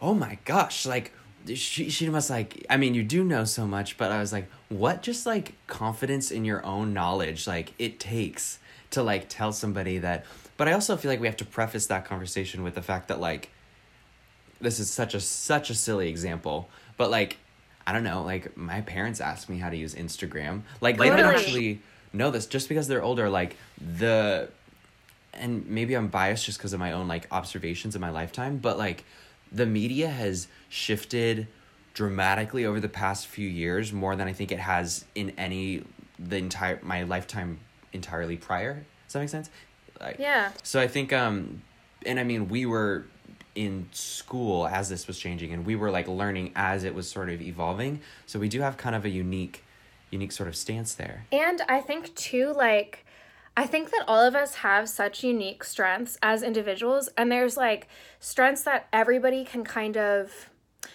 "Oh 0.00 0.14
my 0.14 0.38
gosh!" 0.44 0.86
Like 0.86 1.12
she 1.46 1.90
she 1.90 2.08
must 2.08 2.30
like. 2.30 2.64
I 2.70 2.76
mean, 2.76 2.94
you 2.94 3.02
do 3.02 3.24
know 3.24 3.44
so 3.44 3.66
much, 3.66 3.98
but 3.98 4.10
I 4.10 4.20
was 4.20 4.32
like, 4.32 4.50
"What 4.68 5.02
just 5.02 5.26
like 5.26 5.54
confidence 5.66 6.30
in 6.30 6.44
your 6.44 6.64
own 6.64 6.94
knowledge 6.94 7.46
like 7.46 7.74
it 7.78 7.98
takes 8.00 8.58
to 8.90 9.02
like 9.02 9.28
tell 9.28 9.52
somebody 9.52 9.98
that?" 9.98 10.24
But 10.56 10.68
I 10.68 10.72
also 10.72 10.96
feel 10.96 11.10
like 11.10 11.20
we 11.20 11.26
have 11.26 11.36
to 11.38 11.44
preface 11.44 11.86
that 11.86 12.04
conversation 12.04 12.62
with 12.62 12.74
the 12.74 12.82
fact 12.82 13.08
that 13.08 13.20
like 13.20 13.50
this 14.60 14.80
is 14.80 14.90
such 14.90 15.14
a 15.14 15.20
such 15.20 15.70
a 15.70 15.74
silly 15.74 16.08
example, 16.08 16.68
but 16.96 17.10
like 17.10 17.36
I 17.86 17.92
don't 17.92 18.04
know, 18.04 18.22
like 18.22 18.56
my 18.56 18.82
parents 18.82 19.20
asked 19.20 19.48
me 19.48 19.58
how 19.58 19.70
to 19.70 19.76
use 19.76 19.94
Instagram. 19.94 20.62
Like 20.80 20.98
they 20.98 21.08
don't 21.08 21.20
actually 21.34 21.80
know 22.12 22.30
this 22.30 22.46
just 22.46 22.68
because 22.68 22.88
they're 22.88 23.02
older 23.02 23.28
like 23.30 23.56
the 23.98 24.48
and 25.34 25.66
maybe 25.66 25.94
I'm 25.94 26.08
biased 26.08 26.44
just 26.46 26.58
because 26.58 26.72
of 26.72 26.80
my 26.80 26.92
own 26.92 27.06
like 27.08 27.26
observations 27.30 27.94
in 27.94 28.00
my 28.00 28.10
lifetime, 28.10 28.58
but 28.58 28.76
like 28.78 29.04
the 29.52 29.66
media 29.66 30.08
has 30.08 30.48
shifted 30.68 31.46
dramatically 31.94 32.64
over 32.66 32.78
the 32.80 32.88
past 32.88 33.26
few 33.26 33.48
years 33.48 33.92
more 33.92 34.14
than 34.16 34.28
I 34.28 34.32
think 34.32 34.52
it 34.52 34.58
has 34.58 35.04
in 35.14 35.30
any 35.38 35.84
the 36.18 36.36
entire 36.36 36.78
my 36.82 37.04
lifetime 37.04 37.60
entirely 37.92 38.36
prior. 38.36 38.84
Does 39.06 39.12
that 39.14 39.20
make 39.20 39.28
sense? 39.28 39.50
Like, 40.00 40.16
Yeah. 40.18 40.52
so 40.62 40.78
I 40.80 40.88
think 40.88 41.12
um 41.12 41.62
and 42.04 42.20
I 42.20 42.24
mean 42.24 42.48
we 42.48 42.66
were 42.66 43.06
in 43.58 43.88
school 43.90 44.68
as 44.68 44.88
this 44.88 45.08
was 45.08 45.18
changing 45.18 45.52
and 45.52 45.66
we 45.66 45.74
were 45.74 45.90
like 45.90 46.06
learning 46.06 46.52
as 46.54 46.84
it 46.84 46.94
was 46.94 47.10
sort 47.10 47.28
of 47.28 47.42
evolving. 47.42 48.00
So 48.24 48.38
we 48.38 48.48
do 48.48 48.60
have 48.60 48.76
kind 48.76 48.94
of 48.94 49.04
a 49.04 49.08
unique 49.08 49.64
unique 50.10 50.32
sort 50.32 50.48
of 50.48 50.56
stance 50.56 50.94
there. 50.94 51.26
And 51.32 51.60
I 51.68 51.80
think 51.80 52.14
too, 52.14 52.54
like, 52.56 53.04
I 53.56 53.66
think 53.66 53.90
that 53.90 54.04
all 54.06 54.24
of 54.24 54.34
us 54.34 54.54
have 54.56 54.88
such 54.88 55.24
unique 55.24 55.64
strengths 55.64 56.16
as 56.22 56.42
individuals, 56.42 57.08
and 57.16 57.30
there's 57.30 57.56
like 57.56 57.88
strengths 58.20 58.62
that 58.62 58.86
everybody 58.92 59.44
can 59.44 59.64
kind 59.64 59.96
of. 59.96 60.50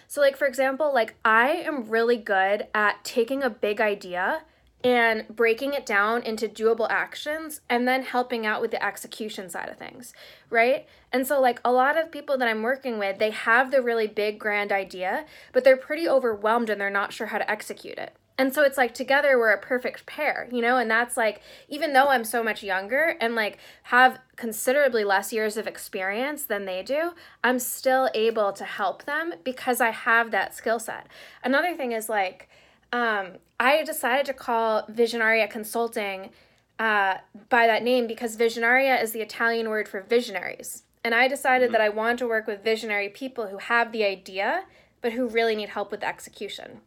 So, 0.08 0.20
like, 0.20 0.36
for 0.36 0.46
example, 0.46 0.92
like, 0.92 1.14
I 1.24 1.50
am 1.50 1.88
really 1.88 2.16
good 2.16 2.66
at 2.74 3.04
taking 3.04 3.42
a 3.42 3.50
big 3.50 3.80
idea 3.80 4.42
and 4.84 5.26
breaking 5.28 5.72
it 5.72 5.86
down 5.86 6.22
into 6.22 6.46
doable 6.46 6.86
actions 6.90 7.62
and 7.70 7.88
then 7.88 8.02
helping 8.02 8.44
out 8.44 8.60
with 8.60 8.70
the 8.70 8.84
execution 8.84 9.48
side 9.48 9.70
of 9.70 9.78
things, 9.78 10.12
right? 10.50 10.86
And 11.10 11.26
so, 11.26 11.40
like, 11.40 11.58
a 11.64 11.72
lot 11.72 11.96
of 11.96 12.12
people 12.12 12.36
that 12.36 12.48
I'm 12.48 12.62
working 12.62 12.98
with, 12.98 13.18
they 13.18 13.30
have 13.30 13.70
the 13.70 13.80
really 13.80 14.06
big, 14.06 14.38
grand 14.38 14.70
idea, 14.70 15.24
but 15.52 15.64
they're 15.64 15.76
pretty 15.76 16.06
overwhelmed 16.06 16.68
and 16.68 16.78
they're 16.78 16.90
not 16.90 17.14
sure 17.14 17.28
how 17.28 17.38
to 17.38 17.50
execute 17.50 17.96
it. 17.96 18.14
And 18.36 18.52
so 18.52 18.62
it's 18.62 18.76
like 18.76 18.94
together 18.94 19.38
we're 19.38 19.52
a 19.52 19.60
perfect 19.60 20.06
pair, 20.06 20.48
you 20.50 20.60
know? 20.60 20.76
And 20.76 20.90
that's 20.90 21.16
like, 21.16 21.40
even 21.68 21.92
though 21.92 22.08
I'm 22.08 22.24
so 22.24 22.42
much 22.42 22.64
younger 22.64 23.16
and 23.20 23.36
like 23.36 23.58
have 23.84 24.18
considerably 24.34 25.04
less 25.04 25.32
years 25.32 25.56
of 25.56 25.68
experience 25.68 26.44
than 26.44 26.64
they 26.64 26.82
do, 26.82 27.12
I'm 27.44 27.60
still 27.60 28.10
able 28.12 28.52
to 28.54 28.64
help 28.64 29.04
them 29.04 29.34
because 29.44 29.80
I 29.80 29.90
have 29.90 30.32
that 30.32 30.52
skill 30.52 30.80
set. 30.80 31.06
Another 31.44 31.76
thing 31.76 31.92
is 31.92 32.08
like, 32.08 32.48
um, 32.94 33.32
I 33.58 33.82
decided 33.82 34.24
to 34.26 34.32
call 34.32 34.84
Visionaria 34.84 35.50
Consulting 35.50 36.30
uh, 36.78 37.16
by 37.48 37.66
that 37.66 37.82
name 37.82 38.06
because 38.06 38.36
Visionaria 38.36 39.02
is 39.02 39.10
the 39.10 39.20
Italian 39.20 39.68
word 39.68 39.88
for 39.88 40.00
visionaries. 40.00 40.84
And 41.02 41.12
I 41.12 41.26
decided 41.26 41.72
that 41.72 41.80
I 41.80 41.88
wanted 41.88 42.18
to 42.18 42.28
work 42.28 42.46
with 42.46 42.62
visionary 42.62 43.08
people 43.08 43.48
who 43.48 43.58
have 43.58 43.90
the 43.90 44.04
idea, 44.04 44.66
but 45.00 45.12
who 45.12 45.26
really 45.26 45.56
need 45.56 45.70
help 45.70 45.90
with 45.90 46.04
execution. 46.04 46.82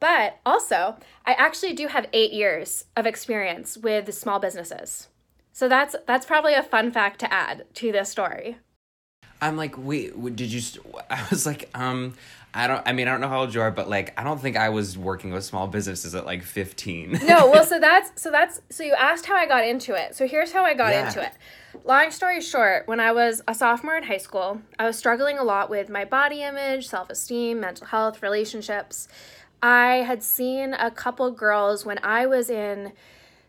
But 0.00 0.40
also, 0.46 0.96
I 1.26 1.34
actually 1.34 1.74
do 1.74 1.88
have 1.88 2.08
eight 2.14 2.32
years 2.32 2.86
of 2.96 3.04
experience 3.06 3.76
with 3.76 4.14
small 4.14 4.38
businesses. 4.38 5.08
So 5.52 5.68
that's 5.68 5.94
that's 6.06 6.26
probably 6.26 6.54
a 6.54 6.62
fun 6.62 6.90
fact 6.90 7.20
to 7.20 7.32
add 7.32 7.66
to 7.74 7.92
this 7.92 8.08
story. 8.08 8.56
I'm 9.46 9.56
like, 9.56 9.74
wait, 9.76 10.12
did 10.36 10.52
you? 10.52 10.60
St-? 10.60 10.84
I 11.10 11.26
was 11.30 11.44
like, 11.46 11.68
um, 11.74 12.14
I 12.54 12.66
don't. 12.66 12.82
I 12.86 12.92
mean, 12.92 13.08
I 13.08 13.10
don't 13.10 13.20
know 13.20 13.28
how 13.28 13.40
old 13.40 13.54
you 13.54 13.60
are, 13.60 13.70
but 13.70 13.88
like, 13.88 14.18
I 14.18 14.24
don't 14.24 14.40
think 14.40 14.56
I 14.56 14.68
was 14.70 14.96
working 14.96 15.32
with 15.32 15.44
small 15.44 15.66
businesses 15.66 16.14
at 16.14 16.24
like 16.24 16.42
15. 16.42 17.20
No, 17.24 17.50
well, 17.50 17.64
so 17.64 17.78
that's 17.88 18.20
so 18.22 18.30
that's 18.30 18.60
so 18.70 18.82
you 18.84 18.94
asked 18.94 19.26
how 19.26 19.34
I 19.36 19.46
got 19.46 19.64
into 19.66 19.94
it. 19.94 20.14
So 20.14 20.26
here's 20.26 20.52
how 20.52 20.64
I 20.64 20.74
got 20.74 20.92
Yeah. 20.92 21.06
into 21.06 21.22
it. 21.22 21.32
Long 21.84 22.10
story 22.10 22.40
short, 22.40 22.86
when 22.86 23.00
I 23.00 23.12
was 23.12 23.42
a 23.48 23.54
sophomore 23.54 23.96
in 23.96 24.04
high 24.04 24.18
school, 24.18 24.60
I 24.78 24.86
was 24.86 24.96
struggling 24.96 25.38
a 25.38 25.42
lot 25.44 25.68
with 25.68 25.88
my 25.88 26.04
body 26.04 26.42
image, 26.42 26.86
self-esteem, 26.88 27.60
mental 27.60 27.88
health, 27.88 28.22
relationships. 28.22 29.08
I 29.62 29.96
had 29.96 30.22
seen 30.22 30.72
a 30.74 30.90
couple 30.90 31.30
girls 31.32 31.84
when 31.84 31.98
I 32.02 32.26
was 32.26 32.48
in 32.48 32.92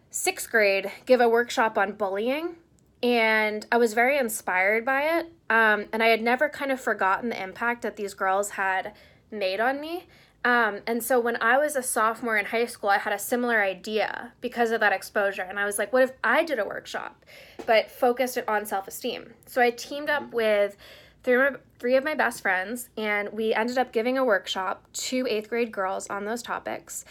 sixth 0.10 0.50
grade 0.50 0.92
give 1.06 1.22
a 1.22 1.30
workshop 1.30 1.78
on 1.78 1.92
bullying 1.94 2.56
and 3.04 3.66
I 3.72 3.78
was 3.78 3.94
very 3.94 4.18
inspired 4.18 4.86
by 4.86 5.04
it. 5.20 5.32
Um, 5.50 5.86
and 5.94 6.02
I 6.02 6.08
had 6.08 6.22
never 6.22 6.50
kind 6.50 6.72
of 6.72 6.80
forgotten 6.80 7.30
the 7.30 7.42
impact 7.42 7.82
that 7.84 7.96
these 7.98 8.14
girls 8.14 8.52
had 8.52 8.94
made 9.32 9.60
on 9.60 9.80
me. 9.80 10.08
Um, 10.44 10.82
and 10.86 11.04
so 11.04 11.20
when 11.20 11.42
I 11.42 11.58
was 11.58 11.75
a 11.75 11.82
sophomore 11.82 12.38
in 12.38 12.46
high 12.46 12.68
school, 12.68 12.90
I 12.90 13.00
had 13.00 13.14
a 13.14 13.20
similar 13.20 13.64
idea 13.64 14.34
because 14.42 14.70
of 14.70 14.80
that 14.80 14.94
exposure. 14.94 15.42
And 15.42 15.60
I 15.60 15.66
was 15.66 15.80
like, 15.80 15.92
what 15.92 16.04
if 16.04 16.12
I 16.24 16.44
did 16.44 16.60
a 16.60 16.66
workshop, 16.66 17.25
but 17.66 17.90
focused 17.90 18.38
it 18.38 18.48
on 18.48 18.66
self 18.66 18.88
esteem? 18.88 19.34
So 19.48 19.60
I 19.60 19.72
teamed 19.72 20.10
up 20.10 20.32
with 20.34 20.78
three 21.24 21.34
of, 21.34 21.54
my, 21.54 21.60
three 21.80 21.96
of 21.96 22.04
my 22.04 22.14
best 22.14 22.44
friends, 22.44 22.90
and 22.96 23.30
we 23.34 23.56
ended 23.56 23.80
up 23.80 23.92
giving 23.92 24.20
a 24.20 24.24
workshop 24.24 24.86
to 24.94 25.25
eighth 25.28 25.50
grade 25.50 25.72
girls 25.72 26.08
on 26.08 26.25
those 26.25 26.44
topics. 26.44 27.06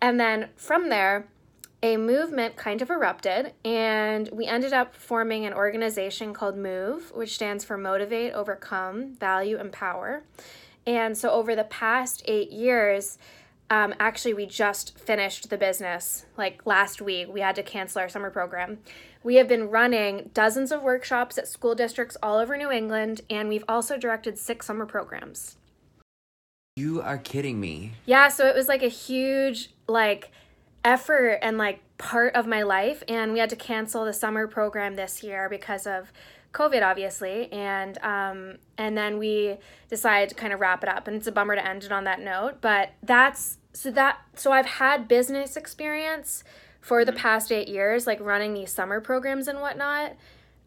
And 0.00 0.18
then 0.18 0.48
from 0.56 0.88
there, 0.88 1.28
a 1.82 1.96
movement 1.96 2.56
kind 2.56 2.82
of 2.82 2.90
erupted, 2.90 3.52
and 3.64 4.28
we 4.32 4.46
ended 4.46 4.72
up 4.72 4.94
forming 4.94 5.46
an 5.46 5.52
organization 5.52 6.34
called 6.34 6.56
MOVE, 6.56 7.12
which 7.14 7.34
stands 7.34 7.64
for 7.64 7.76
Motivate, 7.76 8.32
Overcome, 8.32 9.14
Value, 9.14 9.58
Empower. 9.58 10.24
And 10.86 11.16
so, 11.16 11.30
over 11.30 11.54
the 11.54 11.64
past 11.64 12.22
eight 12.26 12.50
years, 12.50 13.18
um, 13.70 13.94
actually, 14.00 14.34
we 14.34 14.46
just 14.46 14.98
finished 14.98 15.50
the 15.50 15.58
business 15.58 16.26
like 16.36 16.66
last 16.66 17.00
week. 17.00 17.28
We 17.28 17.40
had 17.40 17.54
to 17.56 17.62
cancel 17.62 18.00
our 18.00 18.08
summer 18.08 18.30
program. 18.30 18.78
We 19.22 19.36
have 19.36 19.46
been 19.46 19.68
running 19.68 20.30
dozens 20.32 20.72
of 20.72 20.82
workshops 20.82 21.38
at 21.38 21.46
school 21.46 21.74
districts 21.74 22.16
all 22.22 22.38
over 22.38 22.56
New 22.56 22.70
England, 22.70 23.20
and 23.28 23.48
we've 23.48 23.64
also 23.68 23.96
directed 23.98 24.38
six 24.38 24.66
summer 24.66 24.86
programs. 24.86 25.56
You 26.76 27.02
are 27.02 27.18
kidding 27.18 27.60
me. 27.60 27.92
Yeah, 28.06 28.28
so 28.28 28.46
it 28.46 28.54
was 28.54 28.68
like 28.68 28.82
a 28.82 28.88
huge 28.88 29.70
like 29.86 30.30
effort 30.88 31.38
and 31.42 31.58
like 31.58 31.80
part 31.98 32.34
of 32.34 32.46
my 32.46 32.62
life 32.62 33.02
and 33.08 33.34
we 33.34 33.38
had 33.38 33.50
to 33.50 33.56
cancel 33.56 34.06
the 34.06 34.12
summer 34.12 34.46
program 34.46 34.94
this 34.94 35.22
year 35.22 35.46
because 35.50 35.86
of 35.86 36.10
COVID 36.54 36.82
obviously 36.82 37.52
and 37.52 37.98
um 37.98 38.56
and 38.78 38.96
then 38.96 39.18
we 39.18 39.58
decided 39.90 40.30
to 40.30 40.34
kind 40.34 40.54
of 40.54 40.60
wrap 40.60 40.82
it 40.82 40.88
up 40.88 41.06
and 41.06 41.14
it's 41.16 41.26
a 41.26 41.32
bummer 41.32 41.54
to 41.54 41.66
end 41.66 41.84
it 41.84 41.92
on 41.92 42.04
that 42.04 42.20
note 42.20 42.62
but 42.62 42.92
that's 43.02 43.58
so 43.74 43.90
that 43.90 44.20
so 44.34 44.50
I've 44.50 44.64
had 44.64 45.08
business 45.08 45.58
experience 45.58 46.42
for 46.80 47.04
the 47.04 47.12
past 47.12 47.52
8 47.52 47.68
years 47.68 48.06
like 48.06 48.18
running 48.20 48.54
these 48.54 48.72
summer 48.72 48.98
programs 48.98 49.46
and 49.46 49.60
whatnot 49.60 50.16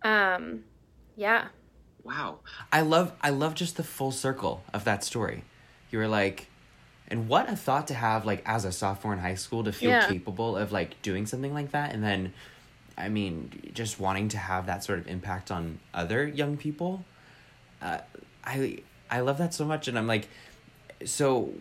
um 0.03 0.65
yeah 1.15 1.47
Wow. 2.03 2.39
I 2.71 2.81
love 2.81 3.13
I 3.21 3.29
love 3.29 3.53
just 3.55 3.77
the 3.77 3.83
full 3.83 4.11
circle 4.11 4.63
of 4.73 4.85
that 4.85 5.03
story. 5.03 5.43
You 5.91 5.99
were 5.99 6.07
like 6.07 6.47
and 7.11 7.27
what 7.27 7.47
a 7.49 7.55
thought 7.55 7.87
to 7.89 7.93
have 7.93 8.25
like 8.25 8.41
as 8.45 8.65
a 8.65 8.71
sophomore 8.71 9.13
in 9.13 9.19
high 9.19 9.35
school 9.35 9.63
to 9.65 9.71
feel 9.71 9.91
Yeah. 9.91 10.07
capable 10.07 10.57
of 10.57 10.71
like 10.71 10.99
doing 11.03 11.27
something 11.27 11.53
like 11.53 11.71
that 11.71 11.93
and 11.93 12.03
then 12.03 12.33
I 12.97 13.09
mean 13.09 13.71
just 13.73 13.99
wanting 13.99 14.29
to 14.29 14.37
have 14.37 14.65
that 14.65 14.83
sort 14.83 14.97
of 14.99 15.07
impact 15.07 15.51
on 15.51 15.79
other 15.93 16.25
young 16.27 16.57
people. 16.57 17.05
Uh, 17.81 17.99
I 18.43 18.79
I 19.09 19.19
love 19.19 19.37
that 19.39 19.53
so 19.53 19.65
much, 19.65 19.87
and 19.89 19.97
I'm 19.97 20.07
like, 20.07 20.27
so, 21.05 21.51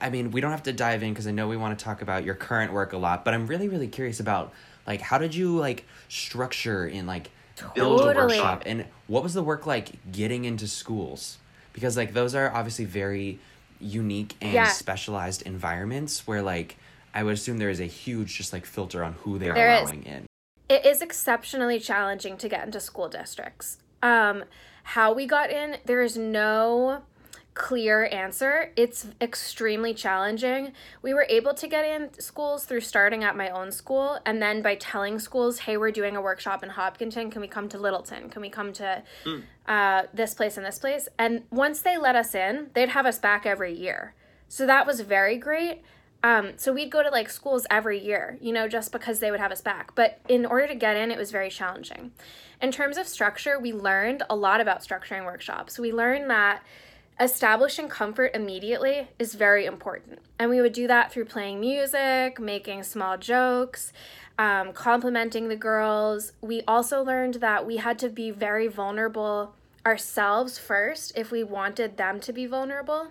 I 0.00 0.10
mean, 0.10 0.30
we 0.30 0.40
don't 0.40 0.50
have 0.50 0.64
to 0.64 0.72
dive 0.72 1.02
in 1.02 1.12
because 1.12 1.26
I 1.26 1.30
know 1.30 1.48
we 1.48 1.56
want 1.56 1.78
to 1.78 1.82
talk 1.84 2.02
about 2.02 2.24
your 2.24 2.34
current 2.34 2.72
work 2.72 2.92
a 2.92 2.98
lot, 2.98 3.24
but 3.24 3.32
I'm 3.32 3.46
really, 3.46 3.68
really 3.68 3.88
curious 3.88 4.20
about 4.20 4.52
like 4.86 5.00
how 5.00 5.18
did 5.18 5.34
you 5.34 5.56
like 5.56 5.84
structure 6.08 6.84
and 6.86 7.06
like 7.06 7.30
build 7.74 8.00
a 8.00 8.12
workshop, 8.14 8.62
and 8.66 8.86
what 9.06 9.22
was 9.22 9.34
the 9.34 9.42
work 9.42 9.66
like 9.66 10.12
getting 10.12 10.44
into 10.44 10.66
schools? 10.66 11.38
Because 11.72 11.96
like 11.96 12.12
those 12.12 12.34
are 12.34 12.52
obviously 12.52 12.84
very 12.84 13.38
unique 13.80 14.36
and 14.40 14.52
Yeah. 14.52 14.68
specialized 14.68 15.42
environments 15.42 16.26
where 16.26 16.42
like 16.42 16.76
I 17.14 17.22
would 17.22 17.34
assume 17.34 17.58
there 17.58 17.70
is 17.70 17.80
a 17.80 17.86
huge 17.86 18.36
just 18.36 18.52
like 18.52 18.66
filter 18.66 19.02
on 19.02 19.14
who 19.24 19.38
they 19.38 19.48
are 19.48 19.54
There 19.54 19.70
is. 19.76 19.82
allowing 19.82 20.02
in. 20.04 20.26
It 20.68 20.84
is 20.84 21.00
exceptionally 21.00 21.80
challenging 21.80 22.36
to 22.38 22.48
get 22.48 22.64
into 22.64 22.80
school 22.80 23.08
districts. 23.08 23.78
Um, 24.02 24.44
how 24.82 25.12
we 25.14 25.26
got 25.26 25.50
in, 25.50 25.78
there 25.86 26.02
is 26.02 26.16
no 26.16 27.02
clear 27.58 28.08
answer. 28.12 28.72
It's 28.76 29.08
extremely 29.20 29.92
challenging. 29.92 30.72
We 31.02 31.12
were 31.12 31.26
able 31.28 31.52
to 31.54 31.66
get 31.66 31.84
in 31.84 32.08
schools 32.20 32.64
through 32.64 32.82
starting 32.82 33.24
at 33.24 33.36
my 33.36 33.50
own 33.50 33.72
school 33.72 34.20
and 34.24 34.40
then 34.40 34.62
by 34.62 34.76
telling 34.76 35.18
schools, 35.18 35.58
hey, 35.58 35.76
we're 35.76 35.90
doing 35.90 36.14
a 36.14 36.22
workshop 36.22 36.62
in 36.62 36.70
Hopkinton. 36.70 37.30
Can 37.30 37.42
we 37.42 37.48
come 37.48 37.68
to 37.70 37.76
Littleton? 37.76 38.30
Can 38.30 38.42
we 38.42 38.48
come 38.48 38.72
to 38.74 39.02
uh, 39.66 40.02
this 40.14 40.34
place 40.34 40.56
and 40.56 40.64
this 40.64 40.78
place? 40.78 41.08
And 41.18 41.42
once 41.50 41.82
they 41.82 41.98
let 41.98 42.14
us 42.14 42.34
in, 42.34 42.68
they'd 42.74 42.90
have 42.90 43.06
us 43.06 43.18
back 43.18 43.44
every 43.44 43.74
year. 43.74 44.14
So 44.48 44.64
that 44.64 44.86
was 44.86 45.00
very 45.00 45.36
great. 45.36 45.82
Um, 46.22 46.52
so 46.56 46.72
we'd 46.72 46.90
go 46.90 47.02
to 47.02 47.10
like 47.10 47.28
schools 47.28 47.66
every 47.70 47.98
year, 47.98 48.38
you 48.40 48.52
know, 48.52 48.68
just 48.68 48.92
because 48.92 49.18
they 49.18 49.32
would 49.32 49.40
have 49.40 49.52
us 49.52 49.60
back. 49.60 49.96
But 49.96 50.20
in 50.28 50.46
order 50.46 50.68
to 50.68 50.74
get 50.76 50.96
in, 50.96 51.10
it 51.10 51.18
was 51.18 51.32
very 51.32 51.50
challenging. 51.50 52.12
In 52.62 52.70
terms 52.70 52.98
of 52.98 53.08
structure, 53.08 53.58
we 53.58 53.72
learned 53.72 54.22
a 54.30 54.36
lot 54.36 54.60
about 54.60 54.82
structuring 54.82 55.24
workshops. 55.24 55.78
We 55.78 55.92
learned 55.92 56.30
that 56.30 56.62
establishing 57.20 57.88
comfort 57.88 58.32
immediately 58.34 59.08
is 59.18 59.34
very 59.34 59.64
important. 59.64 60.20
And 60.38 60.50
we 60.50 60.60
would 60.60 60.72
do 60.72 60.86
that 60.86 61.12
through 61.12 61.24
playing 61.26 61.60
music, 61.60 62.38
making 62.38 62.84
small 62.84 63.18
jokes, 63.18 63.92
um, 64.38 64.72
complimenting 64.72 65.48
the 65.48 65.56
girls. 65.56 66.32
We 66.40 66.62
also 66.68 67.02
learned 67.02 67.34
that 67.34 67.66
we 67.66 67.78
had 67.78 67.98
to 68.00 68.08
be 68.08 68.30
very 68.30 68.68
vulnerable 68.68 69.54
ourselves 69.84 70.58
first 70.58 71.12
if 71.16 71.30
we 71.30 71.42
wanted 71.42 71.96
them 71.96 72.20
to 72.20 72.32
be 72.32 72.46
vulnerable. 72.46 73.08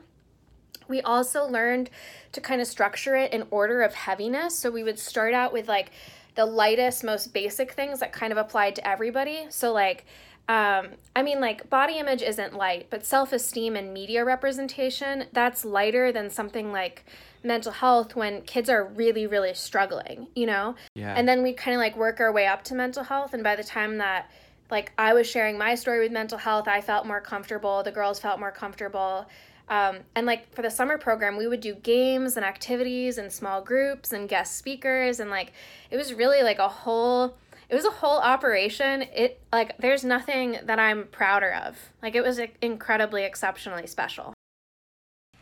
We 0.87 1.01
also 1.01 1.45
learned 1.45 1.89
to 2.31 2.39
kind 2.39 2.61
of 2.61 2.67
structure 2.67 3.15
it 3.15 3.33
in 3.33 3.47
order 3.51 3.81
of 3.81 3.93
heaviness. 3.93 4.57
So 4.57 4.71
we 4.71 4.83
would 4.83 4.99
start 4.99 5.33
out 5.33 5.51
with 5.51 5.67
like 5.67 5.91
the 6.35 6.45
lightest, 6.45 7.03
most 7.03 7.33
basic 7.33 7.73
things 7.73 7.99
that 7.99 8.13
kind 8.13 8.31
of 8.31 8.37
applied 8.37 8.75
to 8.75 8.87
everybody. 8.87 9.47
So, 9.49 9.73
like, 9.73 10.05
um, 10.49 10.87
I 11.15 11.23
mean, 11.23 11.41
like, 11.41 11.69
body 11.69 11.97
image 11.97 12.21
isn't 12.21 12.53
light, 12.53 12.87
but 12.89 13.05
self 13.05 13.33
esteem 13.33 13.75
and 13.75 13.93
media 13.93 14.23
representation, 14.23 15.25
that's 15.33 15.65
lighter 15.65 16.11
than 16.11 16.29
something 16.29 16.71
like 16.71 17.05
mental 17.43 17.71
health 17.71 18.15
when 18.15 18.41
kids 18.43 18.69
are 18.69 18.85
really, 18.85 19.27
really 19.27 19.53
struggling, 19.53 20.27
you 20.35 20.45
know? 20.45 20.75
Yeah. 20.95 21.13
And 21.15 21.27
then 21.27 21.43
we 21.43 21.53
kind 21.53 21.75
of 21.75 21.79
like 21.79 21.97
work 21.97 22.19
our 22.19 22.31
way 22.31 22.47
up 22.47 22.63
to 22.65 22.75
mental 22.75 23.03
health. 23.03 23.33
And 23.33 23.43
by 23.43 23.55
the 23.55 23.63
time 23.63 23.97
that 23.97 24.29
like 24.69 24.91
I 24.97 25.13
was 25.13 25.27
sharing 25.27 25.57
my 25.57 25.75
story 25.75 25.99
with 25.99 26.11
mental 26.11 26.37
health, 26.37 26.67
I 26.67 26.81
felt 26.81 27.05
more 27.05 27.21
comfortable. 27.21 27.83
The 27.83 27.91
girls 27.91 28.19
felt 28.19 28.39
more 28.39 28.51
comfortable. 28.51 29.25
Um, 29.69 29.99
and 30.15 30.25
like 30.25 30.53
for 30.53 30.61
the 30.61 30.69
summer 30.69 30.97
program, 30.97 31.37
we 31.37 31.47
would 31.47 31.61
do 31.61 31.75
games 31.75 32.37
and 32.37 32.45
activities 32.45 33.17
and 33.17 33.31
small 33.31 33.61
groups 33.61 34.13
and 34.13 34.27
guest 34.29 34.57
speakers. 34.57 35.19
And 35.19 35.29
like 35.29 35.53
it 35.89 35.97
was 35.97 36.13
really 36.13 36.43
like 36.43 36.59
a 36.59 36.67
whole, 36.67 37.37
it 37.69 37.75
was 37.75 37.85
a 37.85 37.89
whole 37.91 38.19
operation. 38.19 39.01
It 39.01 39.39
like 39.51 39.77
there's 39.77 40.03
nothing 40.03 40.57
that 40.63 40.79
I'm 40.79 41.05
prouder 41.07 41.51
of. 41.53 41.77
Like 42.01 42.15
it 42.15 42.21
was 42.23 42.39
incredibly, 42.61 43.23
exceptionally 43.23 43.87
special. 43.87 44.33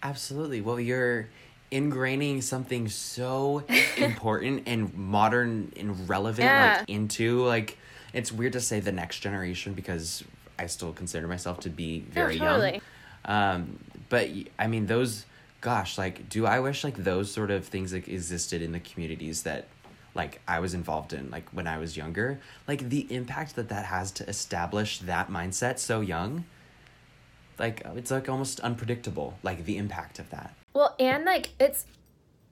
Absolutely. 0.04 0.62
Well, 0.62 0.80
you're 0.80 1.28
ingraining 1.72 2.44
something 2.44 2.88
so 2.88 3.64
important 3.98 4.64
and 4.68 4.94
modern 4.94 5.72
and 5.78 6.08
relevant 6.08 6.46
Yeah. 6.46 6.78
like 6.80 6.90
into 6.90 7.44
like 7.44 7.78
it's 8.14 8.32
weird 8.32 8.54
to 8.54 8.62
say 8.62 8.80
the 8.80 8.92
next 8.92 9.20
generation 9.20 9.74
because 9.74 10.24
I 10.58 10.68
still 10.68 10.94
consider 10.94 11.28
myself 11.28 11.62
to 11.62 11.70
be 11.70 12.00
very 12.02 12.38
totally. 12.38 12.82
young. 13.28 13.52
Um 13.58 13.80
but 14.10 14.30
I 14.60 14.68
mean 14.68 14.86
those 14.86 15.26
gosh, 15.62 15.98
like 15.98 16.30
do 16.30 16.46
I 16.46 16.60
wish 16.60 16.84
like 16.84 16.98
those 16.98 17.32
sort 17.32 17.50
of 17.50 17.66
things 17.66 17.92
like 17.94 18.08
existed 18.08 18.62
in 18.62 18.72
the 18.72 18.80
communities 18.80 19.42
that 19.44 19.66
like 20.16 20.42
I 20.48 20.60
was 20.60 20.74
involved 20.74 21.14
in 21.14 21.30
like 21.30 21.50
when 21.50 21.68
I 21.68 21.78
was 21.78 21.96
younger. 21.96 22.40
Like 22.68 22.90
the 22.90 23.06
impact 23.14 23.56
that 23.58 23.70
that 23.70 23.86
has 23.86 24.12
to 24.14 24.28
establish 24.28 25.00
that 25.00 25.30
mindset 25.30 25.78
so 25.78 26.02
young. 26.02 26.46
Like 27.60 27.84
it's 27.96 28.12
like 28.12 28.28
almost 28.28 28.60
unpredictable 28.62 29.38
like 29.44 29.66
the 29.66 29.78
impact 29.78 30.18
of 30.18 30.30
that. 30.32 30.56
Well, 30.74 30.96
and 31.00 31.26
like 31.26 31.50
it's 31.60 31.86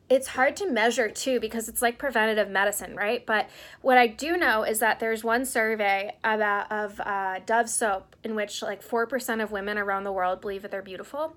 it's 0.09 0.27
hard 0.27 0.55
to 0.57 0.69
measure 0.69 1.09
too 1.09 1.39
because 1.39 1.69
it's 1.69 1.81
like 1.81 1.97
preventative 1.97 2.49
medicine, 2.49 2.95
right? 2.95 3.25
But 3.25 3.49
what 3.81 3.97
I 3.97 4.07
do 4.07 4.37
know 4.37 4.63
is 4.63 4.79
that 4.79 4.99
there's 4.99 5.23
one 5.23 5.45
survey 5.45 6.15
about 6.23 6.71
of 6.71 6.99
uh, 6.99 7.39
Dove 7.45 7.69
soap 7.69 8.15
in 8.23 8.35
which 8.35 8.61
like 8.61 8.83
four 8.83 9.07
percent 9.07 9.41
of 9.41 9.51
women 9.51 9.77
around 9.77 10.03
the 10.03 10.11
world 10.11 10.41
believe 10.41 10.61
that 10.61 10.71
they're 10.71 10.81
beautiful. 10.81 11.35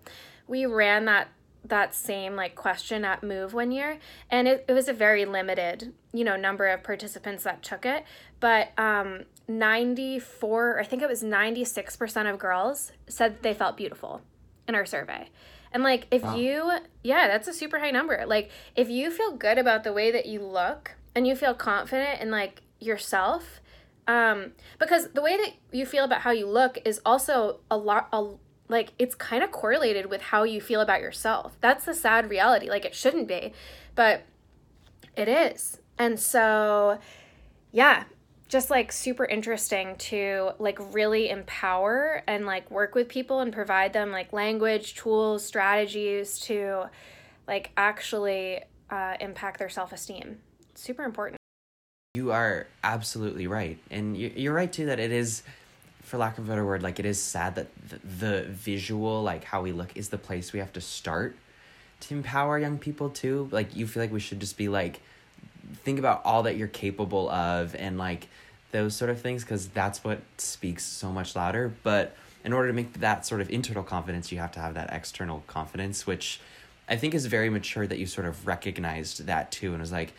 We 0.49 0.67
ran 0.67 1.07
that 1.07 1.29
that 1.69 1.95
same 1.95 2.37
like 2.37 2.55
question 2.55 3.05
at 3.05 3.23
Move 3.23 3.55
one 3.55 3.71
year, 3.71 3.99
and 4.31 4.49
it, 4.49 4.65
it 4.69 4.73
was 4.73 4.89
a 4.89 4.93
very 4.93 5.25
limited 5.25 5.93
you 6.13 6.25
know 6.25 6.37
number 6.37 6.67
of 6.69 6.83
participants 6.83 7.45
that 7.45 7.63
took 7.63 7.85
it, 7.85 8.05
but 8.41 8.73
um, 8.79 9.25
94 9.49 10.81
I 10.81 10.85
think 10.85 11.03
it 11.03 11.09
was 11.09 11.23
96 11.23 11.97
percent 11.97 12.29
of 12.29 12.39
girls 12.39 12.93
said 13.09 13.43
they 13.43 13.55
felt 13.55 13.77
beautiful 13.77 14.23
in 14.69 14.75
our 14.75 14.87
survey. 14.87 15.29
And 15.73 15.83
like 15.83 16.07
if 16.11 16.23
you 16.37 16.73
yeah, 17.03 17.29
that's 17.29 17.49
a 17.49 17.53
super 17.53 17.79
high 17.79 17.91
number. 17.91 18.25
Like 18.27 18.51
if 18.75 18.89
you 18.89 19.11
feel 19.11 19.33
good 19.33 19.59
about 19.59 19.85
the 19.85 19.93
way 19.93 20.11
that 20.11 20.27
you 20.27 20.43
look 20.43 20.93
and 21.15 21.27
you 21.27 21.37
feel 21.37 21.55
confident 21.55 22.21
in 22.21 22.31
like 22.31 22.63
yourself, 22.81 23.61
um 24.07 24.53
because 24.79 25.11
the 25.11 25.23
way 25.23 25.37
that 25.37 25.53
you 25.73 25.85
feel 25.85 26.05
about 26.05 26.23
how 26.23 26.31
you 26.31 26.47
look 26.47 26.79
is 26.85 27.01
also 27.05 27.61
a 27.71 27.77
lot 27.77 28.09
a 28.13 28.27
like 28.69 28.93
it's 28.99 29.15
kind 29.15 29.43
of 29.45 29.51
correlated 29.53 30.07
with 30.07 30.21
how 30.23 30.43
you 30.43 30.61
feel 30.61 30.81
about 30.81 31.01
yourself. 31.01 31.57
That's 31.61 31.85
the 31.85 31.95
sad 31.95 32.31
reality. 32.31 32.69
Like 32.69 32.85
it 32.85 32.95
shouldn't 32.95 33.29
be, 33.29 33.53
but 33.95 34.23
it 35.17 35.29
is. 35.29 35.79
And 35.99 36.19
so 36.19 36.99
yeah, 37.73 38.05
just 38.49 38.71
like 38.71 38.93
super 38.93 39.25
interesting 39.25 39.97
to 39.97 40.51
like 40.59 40.79
really 40.95 41.29
empower 41.31 42.23
and 42.27 42.47
like 42.47 42.71
work 42.71 42.95
with 42.95 43.09
people 43.09 43.41
and 43.41 43.53
provide 43.53 43.93
them 43.93 44.11
like 44.13 44.33
language 44.33 44.95
tools 44.95 45.45
strategies 45.45 46.39
to 46.41 46.85
like 47.49 47.71
actually 47.77 48.61
uh, 48.91 49.15
impact 49.21 49.59
their 49.59 49.69
self-esteem 49.69 50.39
super 50.75 51.03
important 51.03 51.37
You 52.15 52.31
are 52.31 52.67
absolutely 52.85 53.47
right. 53.49 53.79
And 53.91 54.17
you- 54.17 54.33
you're 54.37 54.55
right 54.55 54.73
too 54.73 54.87
that 54.87 55.01
it 55.01 55.11
is, 55.11 55.43
for 56.07 56.19
lack 56.19 56.39
of 56.39 56.45
a 56.45 56.49
better 56.49 56.65
word, 56.65 56.85
like 56.85 57.01
it 57.01 57.05
is 57.05 57.21
sad 57.21 57.57
that 57.57 57.67
the, 57.89 57.99
the 58.07 58.43
visual, 58.45 59.25
like 59.25 59.43
how 59.43 59.61
we 59.61 59.73
look, 59.73 59.97
is 59.97 60.09
the 60.09 60.19
place 60.19 60.53
we 60.53 60.61
have 60.61 60.73
to 60.75 60.81
start 60.81 61.35
to 61.99 62.15
empower 62.15 62.61
young 62.61 62.79
people 62.79 63.11
too. 63.11 63.49
Like 63.51 63.75
you 63.75 63.89
feel 63.89 64.05
like 64.05 64.13
we 64.13 64.21
should 64.21 64.39
just 64.39 64.57
be 64.57 64.69
like, 64.69 65.01
think 65.83 65.99
about 65.99 66.25
all 66.25 66.45
that 66.45 66.57
you're 66.57 66.69
capable 66.69 67.29
of 67.29 67.75
and 67.75 67.99
like 67.99 68.29
those 68.71 68.95
sort 68.95 69.11
of 69.11 69.21
things 69.21 69.43
because 69.43 69.67
that's 69.69 70.05
what 70.05 70.21
speaks 70.39 70.85
so 70.85 71.11
much 71.11 71.35
louder. 71.35 71.75
But 71.83 72.17
in 72.45 72.53
order 72.53 72.69
to 72.69 72.75
make 72.75 73.01
that 73.01 73.27
sort 73.27 73.41
of 73.41 73.51
internal 73.51 73.83
confidence, 73.83 74.31
you 74.31 74.39
have 74.39 74.53
to 74.53 74.61
have 74.61 74.75
that 74.75 74.93
external 74.93 75.43
confidence, 75.49 76.07
which 76.07 76.39
I 76.89 76.95
think 76.95 77.15
is 77.15 77.27
very 77.27 77.51
mature 77.51 77.85
that 77.85 77.99
you 77.99 78.07
sort 78.07 78.29
of 78.29 78.47
recognized 78.47 79.27
that 79.27 79.51
too 79.51 79.73
and 79.73 79.81
was 79.81 79.91
like, 79.91 80.13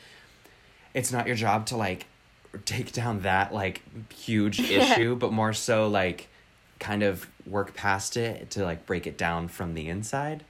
it's 0.93 1.13
not 1.13 1.27
your 1.27 1.37
job 1.37 1.65
to 1.67 1.77
like 1.77 2.07
take 2.65 2.91
down 2.91 3.21
that 3.21 3.53
like 3.53 3.81
huge 4.13 4.59
issue, 4.71 5.15
but 5.15 5.31
more 5.31 5.53
so 5.53 5.87
like 5.87 6.27
kind 6.79 7.03
of 7.03 7.27
work 7.45 7.73
past 7.75 8.17
it 8.17 8.49
to 8.51 8.63
like 8.63 8.85
break 8.85 9.07
it 9.07 9.17
down 9.17 9.47
from 9.47 9.73
the 9.73 9.89
inside. 9.89 10.43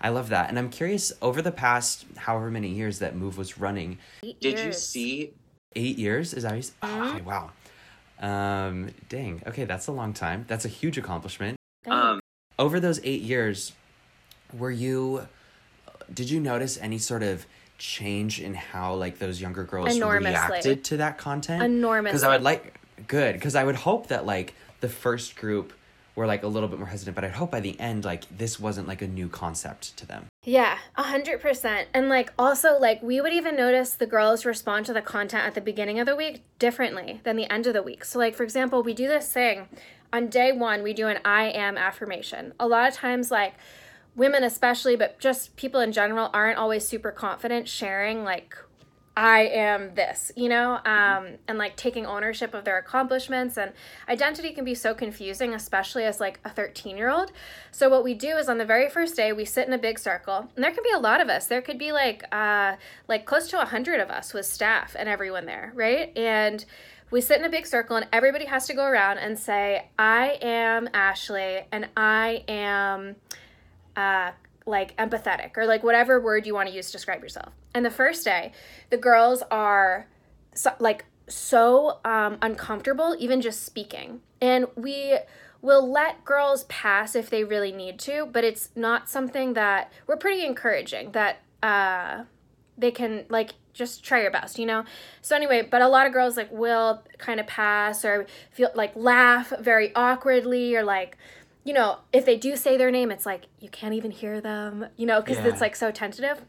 I 0.00 0.10
love 0.10 0.28
that. 0.28 0.50
And 0.50 0.58
I'm 0.58 0.68
curious 0.68 1.12
over 1.22 1.40
the 1.40 1.52
past 1.52 2.04
however 2.16 2.50
many 2.50 2.68
years 2.68 2.98
that 2.98 3.16
Move 3.16 3.38
was 3.38 3.58
running, 3.58 3.98
Eight 4.22 4.40
did 4.40 4.58
you 4.58 4.72
see 4.72 5.32
eight 5.74 5.98
years? 5.98 6.34
Is 6.34 6.42
that 6.42 6.52
what 6.52 6.64
you 6.64 6.70
oh, 6.82 7.10
okay, 7.10 7.22
wow. 7.22 7.50
Um, 8.20 8.90
dang. 9.08 9.42
Okay, 9.46 9.64
that's 9.64 9.86
a 9.86 9.92
long 9.92 10.12
time. 10.12 10.44
That's 10.46 10.64
a 10.64 10.68
huge 10.68 10.98
accomplishment. 10.98 11.56
Thanks. 11.84 12.20
Over 12.58 12.80
those 12.80 13.00
eight 13.02 13.22
years, 13.22 13.72
were 14.52 14.70
you 14.70 15.26
did 16.12 16.30
you 16.30 16.40
notice 16.40 16.78
any 16.78 16.98
sort 16.98 17.22
of 17.22 17.46
change 17.78 18.40
in 18.40 18.54
how 18.54 18.94
like 18.94 19.18
those 19.18 19.40
younger 19.40 19.64
girls 19.64 19.98
reacted 19.98 20.84
to 20.84 20.96
that 20.98 21.18
content? 21.18 21.62
Enormously. 21.62 22.12
Because 22.12 22.22
I 22.24 22.28
would 22.30 22.42
like 22.42 22.74
good 23.06 23.34
because 23.34 23.54
I 23.54 23.64
would 23.64 23.76
hope 23.76 24.08
that 24.08 24.26
like 24.26 24.54
the 24.80 24.88
first 24.88 25.36
group 25.36 25.72
were 26.14 26.26
like 26.26 26.44
a 26.44 26.46
little 26.46 26.68
bit 26.68 26.78
more 26.78 26.86
hesitant, 26.86 27.16
but 27.16 27.24
I'd 27.24 27.32
hope 27.32 27.50
by 27.50 27.58
the 27.60 27.78
end, 27.80 28.04
like 28.04 28.24
this 28.36 28.60
wasn't 28.60 28.86
like 28.86 29.02
a 29.02 29.08
new 29.08 29.28
concept 29.28 29.96
to 29.96 30.06
them. 30.06 30.26
Yeah, 30.44 30.78
a 30.94 31.02
hundred 31.02 31.40
percent. 31.40 31.88
And 31.92 32.08
like 32.08 32.32
also 32.38 32.78
like 32.78 33.02
we 33.02 33.20
would 33.20 33.32
even 33.32 33.56
notice 33.56 33.94
the 33.94 34.06
girls 34.06 34.44
respond 34.44 34.86
to 34.86 34.92
the 34.92 35.02
content 35.02 35.44
at 35.44 35.54
the 35.54 35.60
beginning 35.60 35.98
of 35.98 36.06
the 36.06 36.14
week 36.14 36.42
differently 36.58 37.20
than 37.24 37.36
the 37.36 37.52
end 37.52 37.66
of 37.66 37.74
the 37.74 37.82
week. 37.82 38.04
So 38.04 38.18
like 38.18 38.34
for 38.34 38.44
example, 38.44 38.82
we 38.82 38.94
do 38.94 39.08
this 39.08 39.32
thing 39.32 39.68
on 40.14 40.28
day 40.28 40.52
one, 40.52 40.84
we 40.84 40.92
do 40.92 41.08
an 41.08 41.18
I 41.24 41.46
am 41.46 41.76
affirmation. 41.76 42.54
A 42.60 42.68
lot 42.68 42.86
of 42.86 42.94
times 42.94 43.32
like 43.32 43.54
women 44.16 44.44
especially, 44.44 44.96
but 44.96 45.18
just 45.18 45.56
people 45.56 45.80
in 45.80 45.92
general 45.92 46.30
aren't 46.32 46.58
always 46.58 46.86
super 46.86 47.10
confident 47.10 47.68
sharing 47.68 48.24
like 48.24 48.56
I 49.16 49.42
am 49.42 49.94
this, 49.94 50.32
you 50.34 50.48
know, 50.48 50.80
um, 50.84 51.38
and 51.46 51.56
like 51.56 51.76
taking 51.76 52.04
ownership 52.04 52.52
of 52.52 52.64
their 52.64 52.78
accomplishments 52.78 53.56
and 53.56 53.72
identity 54.08 54.52
can 54.52 54.64
be 54.64 54.74
so 54.74 54.92
confusing, 54.92 55.54
especially 55.54 56.04
as 56.04 56.18
like 56.18 56.40
a 56.44 56.50
13 56.50 56.96
year 56.96 57.10
old. 57.10 57.30
So 57.70 57.88
what 57.88 58.02
we 58.02 58.14
do 58.14 58.36
is 58.36 58.48
on 58.48 58.58
the 58.58 58.64
very 58.64 58.90
first 58.90 59.14
day, 59.14 59.32
we 59.32 59.44
sit 59.44 59.68
in 59.68 59.72
a 59.72 59.78
big 59.78 60.00
circle 60.00 60.48
and 60.56 60.64
there 60.64 60.72
could 60.72 60.82
be 60.82 60.92
a 60.92 60.98
lot 60.98 61.20
of 61.20 61.28
us. 61.28 61.46
There 61.46 61.62
could 61.62 61.78
be 61.78 61.92
like, 61.92 62.24
uh, 62.32 62.74
like 63.06 63.24
close 63.24 63.48
to 63.50 63.62
a 63.62 63.66
hundred 63.66 64.00
of 64.00 64.10
us 64.10 64.34
with 64.34 64.46
staff 64.46 64.96
and 64.98 65.08
everyone 65.08 65.46
there. 65.46 65.72
Right. 65.76 66.16
And 66.18 66.64
we 67.12 67.20
sit 67.20 67.38
in 67.38 67.44
a 67.44 67.50
big 67.50 67.66
circle 67.66 67.94
and 67.94 68.08
everybody 68.12 68.46
has 68.46 68.66
to 68.66 68.74
go 68.74 68.84
around 68.84 69.18
and 69.18 69.38
say, 69.38 69.90
I 69.96 70.38
am 70.42 70.88
Ashley 70.92 71.60
and 71.70 71.88
I 71.96 72.42
am, 72.48 73.14
uh, 73.96 74.32
like 74.66 74.96
empathetic 74.96 75.56
or 75.56 75.66
like 75.66 75.82
whatever 75.82 76.20
word 76.20 76.46
you 76.46 76.54
want 76.54 76.68
to 76.68 76.74
use 76.74 76.86
to 76.86 76.92
describe 76.92 77.22
yourself. 77.22 77.52
And 77.74 77.84
the 77.84 77.90
first 77.90 78.24
day, 78.24 78.52
the 78.90 78.96
girls 78.96 79.42
are 79.50 80.06
so, 80.54 80.72
like 80.78 81.04
so 81.28 81.98
um, 82.04 82.38
uncomfortable 82.42 83.16
even 83.18 83.40
just 83.40 83.64
speaking. 83.64 84.20
And 84.40 84.66
we 84.76 85.18
will 85.60 85.90
let 85.90 86.24
girls 86.24 86.64
pass 86.64 87.14
if 87.14 87.30
they 87.30 87.42
really 87.42 87.72
need 87.72 87.98
to, 87.98 88.26
but 88.26 88.44
it's 88.44 88.70
not 88.76 89.08
something 89.08 89.54
that 89.54 89.90
we're 90.06 90.16
pretty 90.16 90.44
encouraging 90.44 91.12
that 91.12 91.38
uh, 91.62 92.24
they 92.76 92.90
can 92.90 93.24
like 93.30 93.54
just 93.72 94.04
try 94.04 94.20
your 94.22 94.30
best, 94.30 94.58
you 94.58 94.66
know? 94.66 94.84
So 95.22 95.34
anyway, 95.34 95.62
but 95.62 95.82
a 95.82 95.88
lot 95.88 96.06
of 96.06 96.12
girls 96.12 96.36
like 96.36 96.52
will 96.52 97.02
kind 97.18 97.40
of 97.40 97.46
pass 97.46 98.04
or 98.04 98.26
feel 98.50 98.70
like 98.74 98.94
laugh 98.94 99.52
very 99.58 99.94
awkwardly 99.94 100.76
or 100.76 100.84
like 100.84 101.16
you 101.64 101.72
know, 101.72 101.98
if 102.12 102.26
they 102.26 102.36
do 102.36 102.56
say 102.56 102.76
their 102.76 102.90
name, 102.90 103.10
it's 103.10 103.26
like 103.26 103.46
you 103.58 103.70
can't 103.70 103.94
even 103.94 104.10
hear 104.10 104.40
them, 104.40 104.86
you 104.96 105.06
know, 105.06 105.20
because 105.20 105.38
yeah. 105.38 105.48
it's 105.48 105.60
like 105.60 105.74
so 105.74 105.90
tentative. 105.90 106.42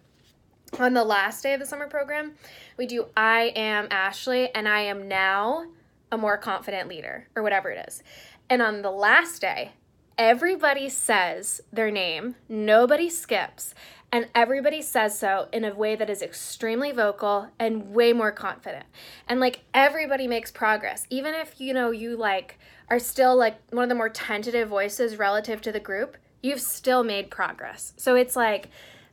On 0.77 0.93
the 0.93 1.05
last 1.05 1.41
day 1.41 1.53
of 1.53 1.59
the 1.61 1.65
summer 1.65 1.87
program, 1.87 2.33
we 2.77 2.85
do 2.85 3.07
I 3.15 3.53
am 3.55 3.87
Ashley 3.89 4.53
and 4.53 4.67
I 4.67 4.81
am 4.81 5.07
now 5.07 5.67
a 6.11 6.17
more 6.17 6.37
confident 6.37 6.89
leader 6.89 7.27
or 7.35 7.43
whatever 7.43 7.69
it 7.69 7.87
is. 7.87 8.03
And 8.49 8.61
on 8.61 8.81
the 8.81 8.91
last 8.91 9.39
day, 9.41 9.71
everybody 10.17 10.89
says 10.89 11.61
their 11.71 11.91
name, 11.91 12.35
nobody 12.49 13.09
skips, 13.09 13.73
and 14.11 14.27
everybody 14.35 14.81
says 14.81 15.17
so 15.17 15.47
in 15.51 15.63
a 15.63 15.73
way 15.73 15.95
that 15.95 16.09
is 16.09 16.21
extremely 16.21 16.91
vocal 16.91 17.49
and 17.59 17.93
way 17.93 18.13
more 18.13 18.31
confident. 18.31 18.85
And 19.27 19.39
like 19.39 19.61
everybody 19.73 20.27
makes 20.27 20.51
progress, 20.51 21.07
even 21.09 21.33
if 21.33 21.59
you 21.59 21.73
know 21.73 21.91
you 21.91 22.17
like 22.17 22.59
are 22.89 22.99
still 22.99 23.35
like 23.35 23.57
one 23.71 23.83
of 23.83 23.89
the 23.89 23.95
more 23.95 24.09
tentative 24.09 24.69
voices 24.69 25.17
relative 25.17 25.61
to 25.61 25.71
the 25.71 25.79
group, 25.79 26.17
you've 26.41 26.61
still 26.61 27.03
made 27.03 27.31
progress. 27.31 27.93
So 27.97 28.15
it's 28.15 28.35
like, 28.35 28.69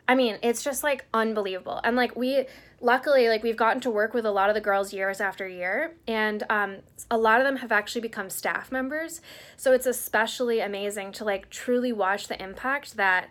I 0.08 0.14
mean, 0.14 0.38
it's 0.42 0.62
just 0.62 0.82
like 0.82 1.06
unbelievable. 1.14 1.80
And 1.84 1.96
like 1.96 2.16
we, 2.16 2.46
luckily, 2.80 3.28
like 3.28 3.42
we've 3.42 3.56
gotten 3.56 3.80
to 3.82 3.90
work 3.90 4.12
with 4.12 4.26
a 4.26 4.30
lot 4.30 4.50
of 4.50 4.54
the 4.54 4.60
girls 4.60 4.92
years 4.92 5.20
after 5.20 5.48
year, 5.48 5.94
and 6.06 6.42
um, 6.50 6.76
a 7.10 7.16
lot 7.16 7.40
of 7.40 7.46
them 7.46 7.56
have 7.56 7.72
actually 7.72 8.02
become 8.02 8.28
staff 8.28 8.70
members. 8.72 9.20
So 9.56 9.72
it's 9.72 9.86
especially 9.86 10.60
amazing 10.60 11.12
to 11.12 11.24
like 11.24 11.48
truly 11.48 11.92
watch 11.92 12.28
the 12.28 12.42
impact 12.42 12.96
that 12.96 13.30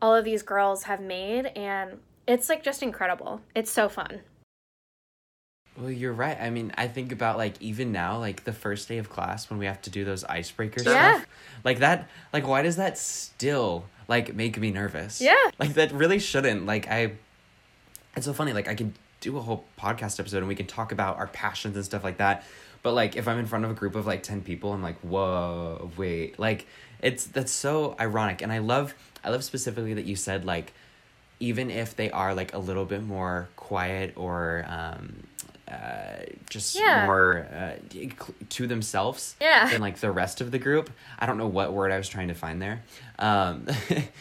all 0.00 0.14
of 0.14 0.24
these 0.24 0.42
girls 0.42 0.84
have 0.84 1.00
made, 1.00 1.46
and 1.46 1.98
it's 2.26 2.48
like 2.48 2.62
just 2.62 2.82
incredible. 2.82 3.42
It's 3.54 3.70
so 3.70 3.88
fun. 3.88 4.20
Well, 5.76 5.90
you're 5.90 6.12
right. 6.12 6.38
I 6.38 6.50
mean, 6.50 6.72
I 6.76 6.86
think 6.86 7.12
about 7.12 7.38
like 7.38 7.60
even 7.60 7.92
now, 7.92 8.18
like 8.18 8.44
the 8.44 8.52
first 8.52 8.88
day 8.88 8.98
of 8.98 9.08
class 9.08 9.48
when 9.48 9.58
we 9.58 9.66
have 9.66 9.80
to 9.82 9.90
do 9.90 10.04
those 10.04 10.22
icebreaker 10.24 10.82
yeah. 10.82 11.14
stuff. 11.14 11.26
Like 11.64 11.78
that 11.78 12.08
like 12.32 12.46
why 12.46 12.62
does 12.62 12.76
that 12.76 12.98
still 12.98 13.86
like 14.06 14.34
make 14.34 14.58
me 14.58 14.70
nervous? 14.70 15.20
Yeah. 15.20 15.50
Like 15.58 15.74
that 15.74 15.92
really 15.92 16.18
shouldn't. 16.18 16.66
Like 16.66 16.88
I 16.88 17.12
it's 18.16 18.26
so 18.26 18.34
funny, 18.34 18.52
like 18.52 18.68
I 18.68 18.74
can 18.74 18.94
do 19.20 19.38
a 19.38 19.40
whole 19.40 19.64
podcast 19.78 20.20
episode 20.20 20.38
and 20.38 20.48
we 20.48 20.54
can 20.54 20.66
talk 20.66 20.92
about 20.92 21.16
our 21.16 21.28
passions 21.28 21.76
and 21.76 21.84
stuff 21.84 22.04
like 22.04 22.18
that. 22.18 22.44
But 22.82 22.92
like 22.92 23.16
if 23.16 23.26
I'm 23.26 23.38
in 23.38 23.46
front 23.46 23.64
of 23.64 23.70
a 23.70 23.74
group 23.74 23.94
of 23.94 24.06
like 24.06 24.22
ten 24.22 24.42
people, 24.42 24.72
I'm 24.72 24.82
like, 24.82 24.98
whoa, 25.00 25.90
wait. 25.96 26.38
Like 26.38 26.66
it's 27.00 27.24
that's 27.24 27.52
so 27.52 27.96
ironic. 27.98 28.42
And 28.42 28.52
I 28.52 28.58
love 28.58 28.94
I 29.24 29.30
love 29.30 29.42
specifically 29.42 29.94
that 29.94 30.04
you 30.04 30.16
said 30.16 30.44
like 30.44 30.74
even 31.40 31.70
if 31.70 31.96
they 31.96 32.10
are 32.10 32.34
like 32.34 32.54
a 32.54 32.58
little 32.58 32.84
bit 32.84 33.02
more 33.02 33.48
quiet 33.56 34.12
or 34.16 34.64
um 34.68 35.24
uh, 35.72 36.24
just 36.50 36.78
yeah. 36.78 37.06
more 37.06 37.46
uh, 37.52 37.72
to 38.50 38.66
themselves 38.66 39.36
yeah. 39.40 39.70
than 39.70 39.80
like 39.80 39.98
the 39.98 40.10
rest 40.10 40.40
of 40.40 40.50
the 40.50 40.58
group. 40.58 40.90
I 41.18 41.26
don't 41.26 41.38
know 41.38 41.46
what 41.46 41.72
word 41.72 41.92
I 41.92 41.96
was 41.96 42.08
trying 42.08 42.28
to 42.28 42.34
find 42.34 42.60
there. 42.60 42.82
Um, 43.18 43.66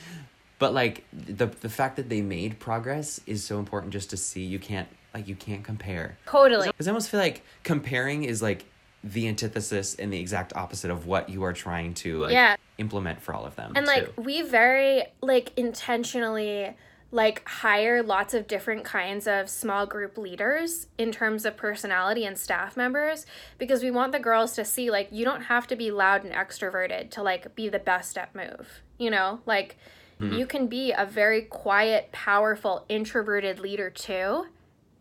but 0.59 0.73
like 0.73 1.03
the 1.11 1.47
the 1.47 1.69
fact 1.69 1.97
that 1.97 2.07
they 2.07 2.21
made 2.21 2.59
progress 2.59 3.19
is 3.25 3.43
so 3.43 3.59
important 3.59 3.91
just 3.91 4.11
to 4.11 4.17
see. 4.17 4.43
You 4.43 4.59
can't 4.59 4.87
like 5.13 5.27
you 5.27 5.35
can't 5.35 5.63
compare. 5.63 6.17
Totally. 6.25 6.67
Because 6.67 6.87
I 6.87 6.91
almost 6.91 7.09
feel 7.09 7.19
like 7.19 7.43
comparing 7.63 8.23
is 8.23 8.41
like 8.41 8.65
the 9.03 9.27
antithesis 9.27 9.95
and 9.95 10.13
the 10.13 10.19
exact 10.19 10.55
opposite 10.55 10.91
of 10.91 11.07
what 11.07 11.27
you 11.27 11.43
are 11.43 11.53
trying 11.53 11.93
to 11.95 12.19
like 12.19 12.31
yeah. 12.31 12.55
implement 12.77 13.21
for 13.21 13.33
all 13.33 13.45
of 13.45 13.55
them. 13.55 13.73
And 13.75 13.85
too. 13.85 13.91
like 13.91 14.13
we 14.17 14.41
very 14.43 15.03
like 15.21 15.51
intentionally 15.57 16.75
like 17.11 17.47
hire 17.47 18.01
lots 18.01 18.33
of 18.33 18.47
different 18.47 18.85
kinds 18.85 19.27
of 19.27 19.49
small 19.49 19.85
group 19.85 20.17
leaders 20.17 20.87
in 20.97 21.11
terms 21.11 21.45
of 21.45 21.57
personality 21.57 22.23
and 22.25 22.37
staff 22.37 22.77
members 22.77 23.25
because 23.57 23.83
we 23.83 23.91
want 23.91 24.13
the 24.13 24.19
girls 24.19 24.53
to 24.53 24.63
see 24.63 24.89
like 24.89 25.09
you 25.11 25.25
don't 25.25 25.43
have 25.43 25.67
to 25.67 25.75
be 25.75 25.91
loud 25.91 26.23
and 26.23 26.33
extroverted 26.33 27.09
to 27.09 27.21
like 27.21 27.53
be 27.55 27.67
the 27.67 27.79
best 27.79 28.17
at 28.17 28.33
move 28.33 28.81
you 29.01 29.09
know? 29.09 29.41
Like 29.45 29.77
mm-hmm. 30.19 30.35
you 30.35 30.45
can 30.45 30.67
be 30.67 30.93
a 30.95 31.05
very 31.05 31.41
quiet 31.41 32.11
powerful 32.11 32.85
introverted 32.87 33.59
leader 33.59 33.89
too 33.89 34.45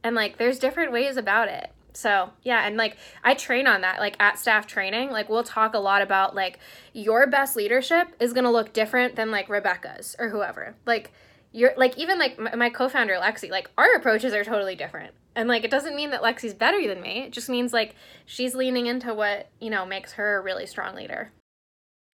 and 0.02 0.16
like 0.16 0.38
there's 0.38 0.58
different 0.58 0.90
ways 0.90 1.16
about 1.16 1.48
it. 1.48 1.70
So 1.92 2.30
yeah 2.42 2.66
and 2.66 2.76
like 2.76 2.96
i 3.24 3.34
train 3.34 3.66
on 3.66 3.80
that 3.82 3.98
like 3.98 4.16
at 4.20 4.38
staff 4.38 4.66
training 4.66 5.10
like 5.10 5.28
we'll 5.28 5.42
talk 5.42 5.74
a 5.74 5.78
lot 5.78 6.02
about 6.02 6.36
like 6.36 6.60
your 6.92 7.26
best 7.26 7.56
leadership 7.56 8.08
is 8.20 8.32
going 8.32 8.44
to 8.44 8.50
look 8.50 8.72
different 8.72 9.16
than 9.16 9.30
like 9.30 9.48
rebecca's 9.48 10.16
or 10.18 10.30
whoever. 10.30 10.74
Like 10.86 11.12
you're 11.52 11.72
like 11.76 11.98
even 11.98 12.18
like 12.18 12.38
my, 12.38 12.54
my, 12.54 12.70
co-founder 12.70 13.14
lexi 13.14 13.50
like 13.50 13.70
our 13.76 13.94
approaches 13.94 14.32
are 14.32 14.44
totally 14.44 14.76
different. 14.76 15.12
And 15.34 15.48
like 15.48 15.64
it 15.64 15.70
doesn't 15.70 15.96
mean 15.96 16.10
that 16.10 16.22
lexi's 16.22 16.54
better 16.54 16.86
than 16.86 17.00
me. 17.00 17.24
It 17.24 17.32
just 17.32 17.48
means 17.48 17.72
like 17.72 17.94
she's 18.26 18.54
leaning 18.54 18.86
into 18.86 19.14
what 19.14 19.48
you 19.60 19.70
know 19.70 19.84
makes 19.84 20.12
her 20.12 20.38
a 20.38 20.40
really 20.42 20.66
strong 20.66 20.94
leader. 20.94 21.30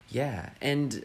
Yeah. 0.09 0.49
And 0.61 1.03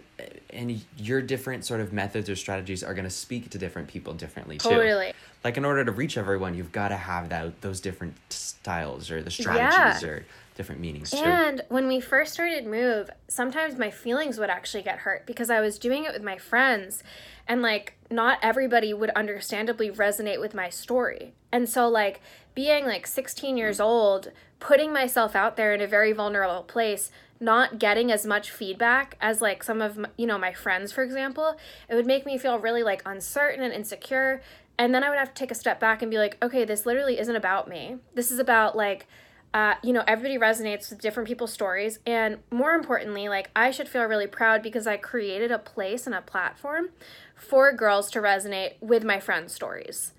and 0.51 0.85
your 0.97 1.21
different 1.21 1.65
sort 1.65 1.81
of 1.81 1.93
methods 1.93 2.29
or 2.31 2.37
strategies 2.37 2.85
are 2.85 2.95
going 2.95 3.05
to 3.05 3.11
speak 3.11 3.51
to 3.51 3.59
different 3.59 3.89
people 3.89 4.15
differently 4.15 4.59
too. 4.59 4.71
Totally. 4.71 5.13
Like 5.45 5.57
in 5.57 5.65
order 5.65 5.85
to 5.85 5.93
reach 5.93 6.17
everyone 6.17 6.55
you've 6.55 6.73
got 6.73 6.89
to 6.89 6.97
have 6.97 7.29
that 7.31 7.61
those 7.61 7.81
different 7.81 8.15
styles 8.31 9.11
or 9.11 9.23
the 9.23 9.31
strategies 9.31 10.03
yeah. 10.03 10.09
or 10.09 10.27
different 10.55 10.81
meanings 10.81 11.11
too. 11.11 11.19
And 11.19 11.63
when 11.69 11.89
we 11.89 12.01
first 12.01 12.33
started 12.33 12.67
Move, 12.67 13.11
sometimes 13.29 13.79
my 13.79 13.91
feelings 13.91 14.39
would 14.39 14.51
actually 14.51 14.83
get 14.83 15.01
hurt 15.01 15.27
because 15.27 15.51
I 15.51 15.61
was 15.61 15.79
doing 15.79 16.05
it 16.05 16.13
with 16.13 16.23
my 16.23 16.39
friends 16.39 17.03
and 17.49 17.63
like 17.63 17.95
not 18.11 18.39
everybody 18.43 18.93
would 18.93 19.11
understandably 19.11 19.91
resonate 19.91 20.41
with 20.41 20.55
my 20.55 20.69
story. 20.69 21.33
And 21.51 21.69
so 21.69 21.89
like 21.89 22.21
being 22.55 22.85
like 22.85 23.07
16 23.07 23.57
years 23.57 23.81
old, 23.81 24.31
putting 24.61 24.93
myself 24.93 25.35
out 25.35 25.57
there 25.57 25.75
in 25.75 25.81
a 25.81 25.87
very 25.87 26.13
vulnerable 26.13 26.63
place, 26.63 27.11
not 27.41 27.79
getting 27.79 28.13
as 28.13 28.25
much 28.25 28.51
feedback 28.51 29.17
as 29.21 29.41
like 29.41 29.63
some 29.63 29.81
of 29.81 29.99
my, 29.99 30.09
you 30.17 30.27
know 30.27 30.39
my 30.39 30.53
friends 30.53 30.93
for 30.93 31.03
example, 31.03 31.57
it 31.89 31.95
would 31.95 32.07
make 32.07 32.27
me 32.27 32.39
feel 32.39 32.59
really 32.59 32.83
like 32.83 33.03
uncertain 33.07 33.63
and 33.65 33.73
insecure. 33.73 34.43
And 34.79 34.95
then 34.95 35.05
I 35.05 35.11
would 35.11 35.19
have 35.19 35.29
to 35.29 35.35
take 35.35 35.51
a 35.51 35.55
step 35.55 35.79
back 35.81 36.03
and 36.03 36.11
be 36.11 36.19
like, 36.19 36.39
okay, 36.43 36.65
this 36.65 36.87
literally 36.87 37.19
isn't 37.19 37.37
about 37.37 37.69
me. 37.69 37.97
This 38.15 38.31
is 38.31 38.39
about 38.39 38.77
like 38.77 39.07
uh, 39.55 39.75
you 39.83 39.93
know, 39.93 40.03
everybody 40.07 40.39
resonates 40.39 40.91
with 40.91 41.01
different 41.01 41.29
people's 41.29 41.53
stories. 41.53 41.99
And 42.07 42.39
more 42.51 42.73
importantly, 42.73 43.29
like, 43.29 43.51
I 43.55 43.71
should 43.71 43.89
feel 43.89 44.05
really 44.05 44.27
proud 44.27 44.63
because 44.63 44.87
I 44.87 44.97
created 44.97 45.51
a 45.51 45.59
place 45.59 46.07
and 46.07 46.15
a 46.15 46.23
platform 46.23 46.91
for 47.37 47.73
girls 47.73 48.11
to 48.13 48.21
resonate 48.21 48.75
with 48.81 49.05
my 49.05 49.21
friends' 49.21 49.53
stories. 49.53 50.13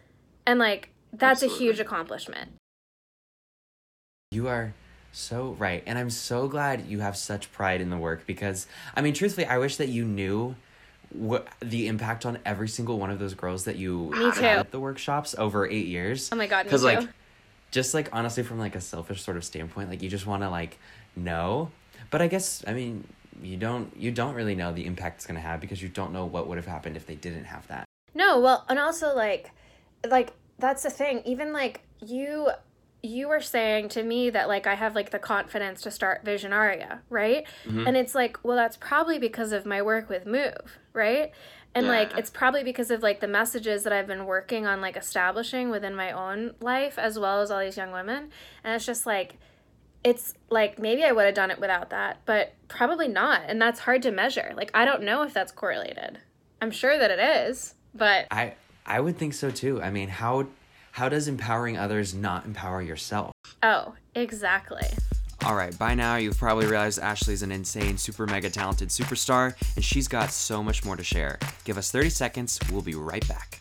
And, 0.45 0.59
like, 0.59 0.89
that's 1.11 1.43
Absolutely. 1.43 1.67
a 1.67 1.71
huge 1.71 1.79
accomplishment. 1.79 2.51
You 4.31 4.47
are 4.47 4.73
so 5.11 5.55
right. 5.59 5.83
And 5.85 5.97
I'm 5.97 6.09
so 6.09 6.47
glad 6.47 6.85
you 6.87 6.99
have 6.99 7.15
such 7.17 7.51
pride 7.51 7.81
in 7.81 7.89
the 7.89 7.97
work 7.97 8.25
because, 8.27 8.67
I 8.95 9.01
mean, 9.01 9.13
truthfully, 9.13 9.45
I 9.45 9.57
wish 9.57 9.77
that 9.77 9.89
you 9.89 10.05
knew 10.05 10.55
what 11.11 11.47
the 11.59 11.87
impact 11.87 12.25
on 12.25 12.39
every 12.45 12.67
single 12.67 12.99
one 12.99 13.11
of 13.11 13.19
those 13.19 13.35
girls 13.35 13.65
that 13.65 13.75
you 13.75 14.09
me 14.09 14.31
too. 14.31 14.41
had 14.41 14.59
at 14.59 14.71
the 14.71 14.79
workshops 14.79 15.35
over 15.37 15.67
eight 15.67 15.85
years. 15.85 16.29
Oh 16.31 16.35
my 16.35 16.47
god, 16.47 16.63
because 16.63 16.83
like 16.83 17.07
just 17.73 17.93
like 17.93 18.07
honestly 18.13 18.43
from 18.43 18.57
like 18.57 18.75
a 18.75 18.81
selfish 18.81 19.21
sort 19.21 19.35
of 19.35 19.43
standpoint 19.43 19.89
like 19.89 20.01
you 20.01 20.09
just 20.09 20.25
want 20.25 20.41
to 20.41 20.49
like 20.49 20.79
know 21.15 21.69
but 22.09 22.21
i 22.21 22.27
guess 22.27 22.63
i 22.67 22.73
mean 22.73 23.03
you 23.41 23.57
don't 23.57 23.95
you 23.97 24.11
don't 24.11 24.35
really 24.35 24.55
know 24.55 24.71
the 24.71 24.85
impact 24.85 25.17
it's 25.17 25.25
going 25.25 25.35
to 25.35 25.41
have 25.41 25.59
because 25.59 25.81
you 25.81 25.89
don't 25.89 26.13
know 26.13 26.25
what 26.25 26.47
would 26.47 26.57
have 26.57 26.65
happened 26.65 26.95
if 26.95 27.05
they 27.05 27.15
didn't 27.15 27.45
have 27.45 27.67
that. 27.67 27.85
No, 28.13 28.39
well, 28.39 28.65
and 28.69 28.77
also 28.77 29.15
like 29.15 29.51
like 30.07 30.33
that's 30.59 30.83
the 30.83 30.89
thing. 30.89 31.21
Even 31.25 31.53
like 31.53 31.81
you 32.05 32.49
you 33.01 33.27
were 33.27 33.41
saying 33.41 33.89
to 33.89 34.03
me 34.03 34.29
that 34.29 34.47
like 34.47 34.67
I 34.67 34.75
have 34.75 34.95
like 34.95 35.09
the 35.09 35.19
confidence 35.19 35.81
to 35.81 35.91
start 35.91 36.23
Visionaria, 36.23 36.99
right? 37.09 37.45
Mm-hmm. 37.65 37.87
And 37.87 37.97
it's 37.97 38.15
like, 38.15 38.37
well, 38.43 38.55
that's 38.55 38.77
probably 38.77 39.19
because 39.19 39.51
of 39.51 39.65
my 39.65 39.81
work 39.81 40.09
with 40.09 40.25
Move, 40.25 40.79
right? 40.93 41.31
And 41.75 41.85
yeah. 41.85 41.91
like 41.91 42.17
it's 42.17 42.29
probably 42.29 42.63
because 42.63 42.91
of 42.91 43.01
like 43.01 43.19
the 43.19 43.27
messages 43.27 43.83
that 43.83 43.93
I've 43.93 44.07
been 44.07 44.25
working 44.25 44.67
on 44.67 44.79
like 44.81 44.95
establishing 44.95 45.69
within 45.69 45.95
my 45.95 46.11
own 46.11 46.53
life 46.59 46.99
as 46.99 47.17
well 47.17 47.41
as 47.41 47.49
all 47.49 47.59
these 47.59 47.77
young 47.77 47.91
women. 47.91 48.29
And 48.63 48.75
it's 48.75 48.85
just 48.85 49.05
like 49.05 49.37
it's 50.03 50.33
like 50.49 50.77
maybe 50.77 51.03
I 51.03 51.11
would 51.11 51.25
have 51.25 51.33
done 51.33 51.49
it 51.49 51.59
without 51.59 51.89
that, 51.89 52.21
but 52.25 52.53
probably 52.67 53.07
not. 53.07 53.41
And 53.47 53.61
that's 53.61 53.79
hard 53.79 54.01
to 54.03 54.11
measure. 54.11 54.53
Like 54.55 54.71
I 54.73 54.85
don't 54.85 55.03
know 55.03 55.23
if 55.23 55.33
that's 55.33 55.51
correlated. 55.51 56.19
I'm 56.61 56.71
sure 56.71 56.97
that 56.97 57.11
it 57.11 57.19
is, 57.19 57.73
but 57.95 58.27
I 58.29 58.53
I 58.85 58.99
would 58.99 59.17
think 59.17 59.33
so 59.33 59.49
too. 59.49 59.81
I 59.81 59.89
mean, 59.89 60.09
how 60.09 60.47
how 60.91 61.09
does 61.09 61.27
empowering 61.27 61.77
others 61.77 62.13
not 62.13 62.45
empower 62.45 62.81
yourself? 62.81 63.31
Oh, 63.63 63.95
exactly. 64.13 64.87
All 65.45 65.55
right, 65.55 65.77
by 65.77 65.93
now 65.93 66.15
you've 66.15 66.37
probably 66.37 66.67
realized 66.67 66.99
Ashley's 66.99 67.41
an 67.43 67.51
insane, 67.51 67.97
super 67.97 68.25
mega 68.25 68.49
talented 68.49 68.87
superstar, 68.87 69.55
and 69.75 69.83
she's 69.83 70.07
got 70.07 70.31
so 70.31 70.63
much 70.63 70.85
more 70.85 70.95
to 70.95 71.03
share. 71.03 71.37
Give 71.65 71.77
us 71.77 71.91
30 71.91 72.11
seconds, 72.11 72.59
we'll 72.71 72.81
be 72.81 72.95
right 72.95 73.27
back. 73.27 73.59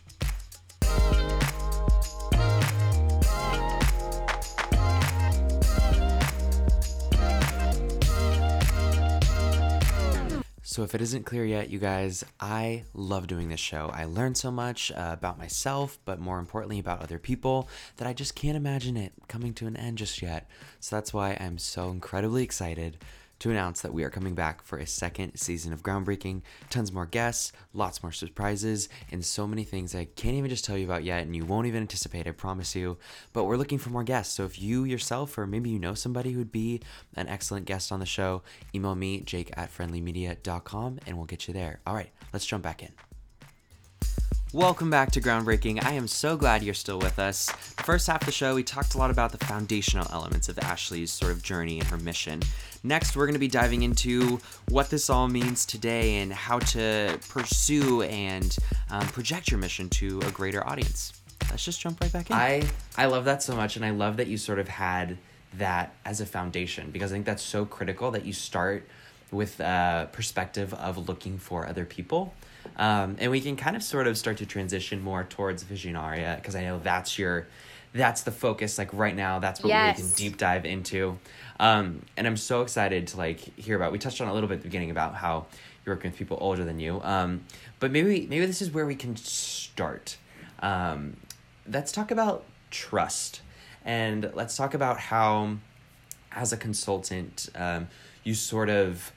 So, 10.73 10.81
if 10.81 10.95
it 10.95 11.01
isn't 11.03 11.27
clear 11.27 11.45
yet, 11.45 11.69
you 11.69 11.77
guys, 11.77 12.25
I 12.39 12.85
love 12.95 13.27
doing 13.27 13.49
this 13.49 13.59
show. 13.59 13.91
I 13.93 14.05
learn 14.05 14.33
so 14.33 14.49
much 14.49 14.91
uh, 14.91 15.11
about 15.13 15.37
myself, 15.37 15.99
but 16.03 16.19
more 16.19 16.39
importantly, 16.39 16.79
about 16.79 17.03
other 17.03 17.19
people 17.19 17.69
that 17.97 18.07
I 18.07 18.13
just 18.13 18.33
can't 18.33 18.57
imagine 18.57 18.97
it 18.97 19.13
coming 19.27 19.53
to 19.53 19.67
an 19.67 19.77
end 19.77 19.99
just 19.99 20.23
yet. 20.23 20.49
So, 20.79 20.95
that's 20.95 21.13
why 21.13 21.37
I'm 21.39 21.59
so 21.59 21.91
incredibly 21.91 22.41
excited 22.41 22.97
to 23.43 23.51
announce 23.51 23.81
that 23.81 23.93
we 23.93 24.05
are 24.05 24.09
coming 24.09 24.33
back 24.33 24.63
for 24.63 24.77
a 24.77 24.87
second 24.87 25.35
season 25.35 25.73
of 25.73 25.83
Groundbreaking. 25.83 26.43
Tons 26.69 26.93
more 26.93 27.05
guests, 27.05 27.51
lots 27.73 28.01
more 28.01 28.13
surprises, 28.13 28.87
and 29.11 29.23
so 29.23 29.45
many 29.45 29.65
things 29.65 29.93
I 29.93 30.05
can't 30.05 30.35
even 30.35 30.49
just 30.49 30.63
tell 30.63 30.77
you 30.77 30.85
about 30.85 31.03
yet, 31.03 31.23
and 31.23 31.35
you 31.35 31.43
won't 31.43 31.67
even 31.67 31.81
anticipate, 31.81 32.25
I 32.25 32.31
promise 32.31 32.73
you. 32.73 32.97
But 33.33 33.43
we're 33.43 33.57
looking 33.57 33.79
for 33.79 33.89
more 33.89 34.05
guests. 34.05 34.33
So 34.33 34.45
if 34.45 34.61
you 34.61 34.85
yourself, 34.85 35.37
or 35.37 35.45
maybe 35.45 35.69
you 35.69 35.77
know 35.77 35.93
somebody 35.93 36.31
who'd 36.31 36.53
be 36.53 36.79
an 37.17 37.27
excellent 37.27 37.65
guest 37.65 37.91
on 37.91 37.99
the 37.99 38.05
show, 38.05 38.43
email 38.73 38.95
me, 38.95 39.19
jake 39.19 39.51
at 39.57 39.75
friendlymedia.com, 39.75 40.99
and 41.05 41.17
we'll 41.17 41.25
get 41.25 41.45
you 41.45 41.53
there. 41.53 41.81
All 41.85 41.95
right, 41.95 42.11
let's 42.31 42.45
jump 42.45 42.63
back 42.63 42.81
in. 42.81 42.93
Welcome 44.53 44.91
back 44.91 45.09
to 45.13 45.19
Groundbreaking. 45.19 45.83
I 45.83 45.93
am 45.93 46.07
so 46.07 46.37
glad 46.37 46.61
you're 46.61 46.75
still 46.75 46.99
with 46.99 47.17
us. 47.17 47.47
The 47.75 47.81
first 47.81 48.05
half 48.05 48.21
of 48.21 48.27
the 48.27 48.31
show, 48.31 48.53
we 48.53 48.61
talked 48.61 48.93
a 48.93 48.99
lot 48.99 49.09
about 49.09 49.31
the 49.31 49.43
foundational 49.43 50.05
elements 50.13 50.47
of 50.47 50.59
Ashley's 50.59 51.11
sort 51.11 51.31
of 51.31 51.41
journey 51.41 51.79
and 51.79 51.87
her 51.87 51.97
mission. 51.97 52.39
Next, 52.83 53.15
we're 53.15 53.25
going 53.25 53.33
to 53.33 53.39
be 53.39 53.47
diving 53.47 53.83
into 53.83 54.39
what 54.69 54.89
this 54.89 55.09
all 55.09 55.27
means 55.27 55.65
today 55.65 56.17
and 56.17 56.33
how 56.33 56.59
to 56.59 57.17
pursue 57.29 58.01
and 58.03 58.55
um, 58.89 59.07
project 59.07 59.49
your 59.49 59.59
mission 59.59 59.89
to 59.89 60.19
a 60.21 60.31
greater 60.31 60.65
audience. 60.67 61.13
Let's 61.49 61.63
just 61.63 61.79
jump 61.79 62.01
right 62.01 62.11
back 62.11 62.29
in. 62.29 62.35
I, 62.35 62.63
I 62.97 63.05
love 63.05 63.25
that 63.25 63.41
so 63.41 63.55
much, 63.55 63.75
and 63.75 63.85
I 63.85 63.91
love 63.91 64.17
that 64.17 64.27
you 64.27 64.37
sort 64.37 64.59
of 64.59 64.67
had 64.67 65.17
that 65.57 65.93
as 66.03 66.19
a 66.19 66.25
foundation 66.25 66.91
because 66.91 67.11
I 67.11 67.15
think 67.15 67.25
that's 67.25 67.43
so 67.43 67.65
critical 67.65 68.11
that 68.11 68.25
you 68.25 68.33
start 68.33 68.87
with 69.31 69.59
a 69.59 70.09
perspective 70.11 70.73
of 70.73 71.07
looking 71.07 71.37
for 71.37 71.67
other 71.67 71.85
people 71.85 72.33
um, 72.77 73.17
and 73.19 73.31
we 73.31 73.41
can 73.41 73.55
kind 73.55 73.75
of 73.75 73.83
sort 73.83 74.07
of 74.07 74.17
start 74.17 74.37
to 74.37 74.45
transition 74.45 75.01
more 75.01 75.23
towards 75.23 75.63
Visionaria 75.63 76.37
because 76.37 76.55
I 76.55 76.63
know 76.63 76.79
that's 76.79 77.19
your 77.19 77.47
that's 77.93 78.23
the 78.23 78.31
focus 78.31 78.79
like 78.79 78.91
right 78.93 79.15
now 79.15 79.37
that's 79.37 79.61
what 79.61 79.69
yes. 79.69 79.97
we 79.97 80.03
can 80.03 80.11
deep 80.13 80.37
dive 80.37 80.65
into 80.65 81.19
um, 81.63 82.01
and 82.17 82.27
i'm 82.27 82.37
so 82.37 82.61
excited 82.61 83.07
to 83.07 83.17
like 83.17 83.39
hear 83.57 83.75
about 83.75 83.91
we 83.91 83.97
touched 83.97 84.19
on 84.21 84.27
a 84.27 84.33
little 84.33 84.49
bit 84.49 84.55
at 84.55 84.61
the 84.61 84.67
beginning 84.67 84.91
about 84.91 85.15
how 85.15 85.45
you're 85.85 85.95
working 85.95 86.11
with 86.11 86.17
people 86.17 86.37
older 86.41 86.63
than 86.63 86.79
you 86.79 87.01
um, 87.03 87.43
but 87.79 87.91
maybe 87.91 88.27
maybe 88.27 88.45
this 88.45 88.61
is 88.61 88.71
where 88.71 88.85
we 88.85 88.95
can 88.95 89.15
start 89.15 90.17
um, 90.59 91.17
let's 91.67 91.91
talk 91.91 92.11
about 92.11 92.43
trust 92.69 93.41
and 93.85 94.31
let's 94.33 94.55
talk 94.55 94.73
about 94.73 94.99
how 94.99 95.55
as 96.31 96.51
a 96.51 96.57
consultant 96.57 97.49
um, 97.55 97.87
you 98.23 98.33
sort 98.33 98.69
of 98.69 99.11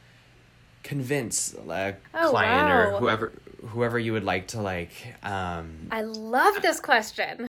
convince 0.82 1.52
a 1.54 1.96
oh, 2.14 2.30
client 2.30 2.68
wow. 2.68 2.78
or 2.78 3.00
whoever 3.00 3.32
whoever 3.68 3.98
you 3.98 4.12
would 4.12 4.22
like 4.22 4.46
to 4.46 4.60
like 4.60 4.92
um 5.24 5.88
I 5.90 6.02
love 6.02 6.62
this 6.62 6.78
question. 6.78 7.45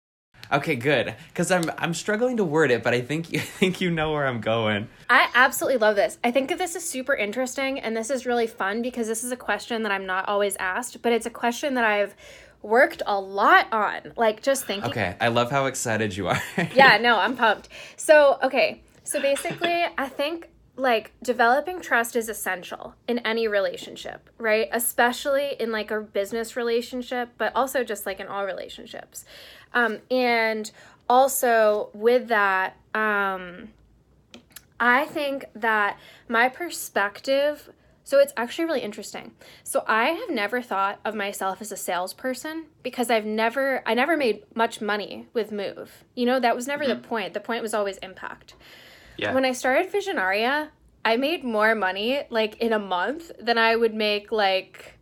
Okay, 0.51 0.75
good. 0.75 1.15
Cuz 1.33 1.51
I'm 1.51 1.69
I'm 1.77 1.93
struggling 1.93 2.37
to 2.37 2.43
word 2.43 2.71
it, 2.71 2.83
but 2.83 2.93
I 2.93 3.01
think 3.01 3.31
you 3.33 3.39
think 3.39 3.81
you 3.81 3.91
know 3.91 4.11
where 4.11 4.27
I'm 4.27 4.41
going. 4.41 4.89
I 5.09 5.29
absolutely 5.33 5.77
love 5.77 5.95
this. 5.95 6.17
I 6.23 6.31
think 6.31 6.49
that 6.49 6.57
this 6.57 6.75
is 6.75 6.87
super 6.87 7.13
interesting 7.13 7.79
and 7.79 7.95
this 7.95 8.09
is 8.09 8.25
really 8.25 8.47
fun 8.47 8.81
because 8.81 9.07
this 9.07 9.23
is 9.23 9.31
a 9.31 9.37
question 9.37 9.83
that 9.83 9.91
I'm 9.91 10.05
not 10.05 10.27
always 10.27 10.55
asked, 10.57 11.01
but 11.01 11.11
it's 11.11 11.25
a 11.25 11.31
question 11.31 11.75
that 11.75 11.85
I've 11.85 12.15
worked 12.61 13.01
a 13.05 13.19
lot 13.19 13.71
on. 13.71 14.13
Like 14.15 14.41
just 14.41 14.65
thinking 14.65 14.89
Okay, 14.89 15.15
I 15.21 15.27
love 15.29 15.51
how 15.51 15.67
excited 15.67 16.15
you 16.15 16.27
are. 16.27 16.41
yeah, 16.75 16.97
no, 16.97 17.17
I'm 17.17 17.35
pumped. 17.35 17.69
So, 17.95 18.37
okay. 18.43 18.81
So 19.03 19.21
basically, 19.21 19.85
I 19.97 20.09
think 20.09 20.49
like 20.77 21.13
developing 21.23 21.79
trust 21.79 22.15
is 22.15 22.27
essential 22.27 22.95
in 23.07 23.19
any 23.19 23.47
relationship, 23.47 24.29
right? 24.37 24.67
Especially 24.71 25.55
in 25.59 25.71
like 25.71 25.91
a 25.91 26.01
business 26.01 26.55
relationship, 26.55 27.29
but 27.37 27.55
also 27.55 27.83
just 27.83 28.05
like 28.05 28.19
in 28.19 28.27
all 28.27 28.45
relationships. 28.45 29.25
Um, 29.73 29.99
and 30.11 30.69
also 31.09 31.89
with 31.93 32.27
that, 32.27 32.77
um, 32.93 33.69
I 34.79 35.05
think 35.05 35.45
that 35.55 35.97
my 36.27 36.49
perspective. 36.49 37.69
So 38.03 38.19
it's 38.19 38.33
actually 38.37 38.65
really 38.65 38.81
interesting. 38.81 39.31
So 39.63 39.83
I 39.87 40.09
have 40.09 40.29
never 40.29 40.61
thought 40.61 40.99
of 41.03 41.15
myself 41.15 41.59
as 41.59 41.71
a 41.71 41.77
salesperson 41.77 42.65
because 42.83 43.09
I've 43.09 43.25
never 43.25 43.81
I 43.85 43.95
never 43.95 44.15
made 44.15 44.43
much 44.53 44.79
money 44.79 45.27
with 45.33 45.51
Move. 45.51 46.03
You 46.13 46.27
know, 46.27 46.39
that 46.39 46.55
was 46.55 46.67
never 46.67 46.83
mm-hmm. 46.83 47.01
the 47.01 47.07
point. 47.07 47.33
The 47.33 47.39
point 47.39 47.63
was 47.63 47.73
always 47.73 47.97
impact. 47.97 48.53
Yeah. 49.17 49.33
When 49.33 49.45
I 49.45 49.53
started 49.53 49.91
Visionaria, 49.91 50.69
I 51.03 51.17
made 51.17 51.43
more 51.43 51.75
money 51.75 52.23
like 52.29 52.57
in 52.57 52.73
a 52.73 52.79
month 52.79 53.31
than 53.39 53.57
I 53.57 53.75
would 53.75 53.93
make 53.93 54.31
like 54.31 54.95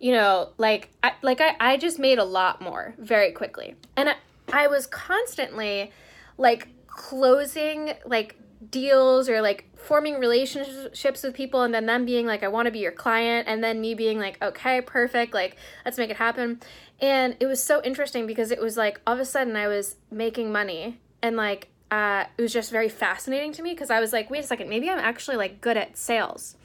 you 0.00 0.12
know, 0.12 0.48
like 0.56 0.90
I 1.02 1.12
like 1.22 1.40
I, 1.40 1.54
I 1.60 1.76
just 1.76 1.98
made 1.98 2.18
a 2.18 2.24
lot 2.24 2.60
more 2.60 2.94
very 2.98 3.32
quickly. 3.32 3.76
And 3.96 4.08
I, 4.08 4.14
I 4.52 4.66
was 4.66 4.86
constantly 4.86 5.92
like 6.38 6.68
closing 6.86 7.92
like 8.06 8.36
deals 8.70 9.28
or 9.28 9.40
like 9.40 9.66
forming 9.76 10.18
relationships 10.18 11.22
with 11.22 11.34
people 11.34 11.62
and 11.62 11.72
then 11.72 11.86
them 11.86 12.04
being 12.04 12.26
like 12.26 12.42
I 12.42 12.48
want 12.48 12.66
to 12.66 12.72
be 12.72 12.80
your 12.80 12.92
client 12.92 13.48
and 13.48 13.64
then 13.64 13.80
me 13.80 13.94
being 13.94 14.18
like 14.18 14.42
okay 14.42 14.82
perfect 14.82 15.32
like 15.32 15.56
let's 15.84 15.96
make 15.96 16.10
it 16.10 16.16
happen 16.16 16.60
and 17.00 17.36
it 17.40 17.46
was 17.46 17.62
so 17.62 17.80
interesting 17.82 18.26
because 18.26 18.50
it 18.50 18.60
was 18.60 18.76
like 18.76 19.00
all 19.06 19.14
of 19.14 19.20
a 19.20 19.24
sudden 19.24 19.56
I 19.56 19.66
was 19.66 19.96
making 20.10 20.52
money 20.52 21.00
and 21.22 21.36
like 21.36 21.68
uh, 21.90 22.24
it 22.36 22.42
was 22.42 22.52
just 22.52 22.70
very 22.70 22.88
fascinating 22.88 23.52
to 23.52 23.62
me 23.62 23.72
because 23.72 23.90
I 23.90 24.00
was 24.00 24.12
like, 24.12 24.30
wait 24.30 24.44
a 24.44 24.46
second, 24.46 24.68
maybe 24.68 24.88
I'm 24.88 24.98
actually 24.98 25.36
like 25.36 25.60
good 25.60 25.76
at 25.76 25.96
sales. 25.96 26.56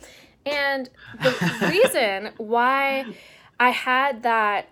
And 0.46 0.90
the 1.22 1.34
reason 1.70 2.32
why 2.38 3.06
I 3.60 3.70
had 3.72 4.24
that 4.24 4.70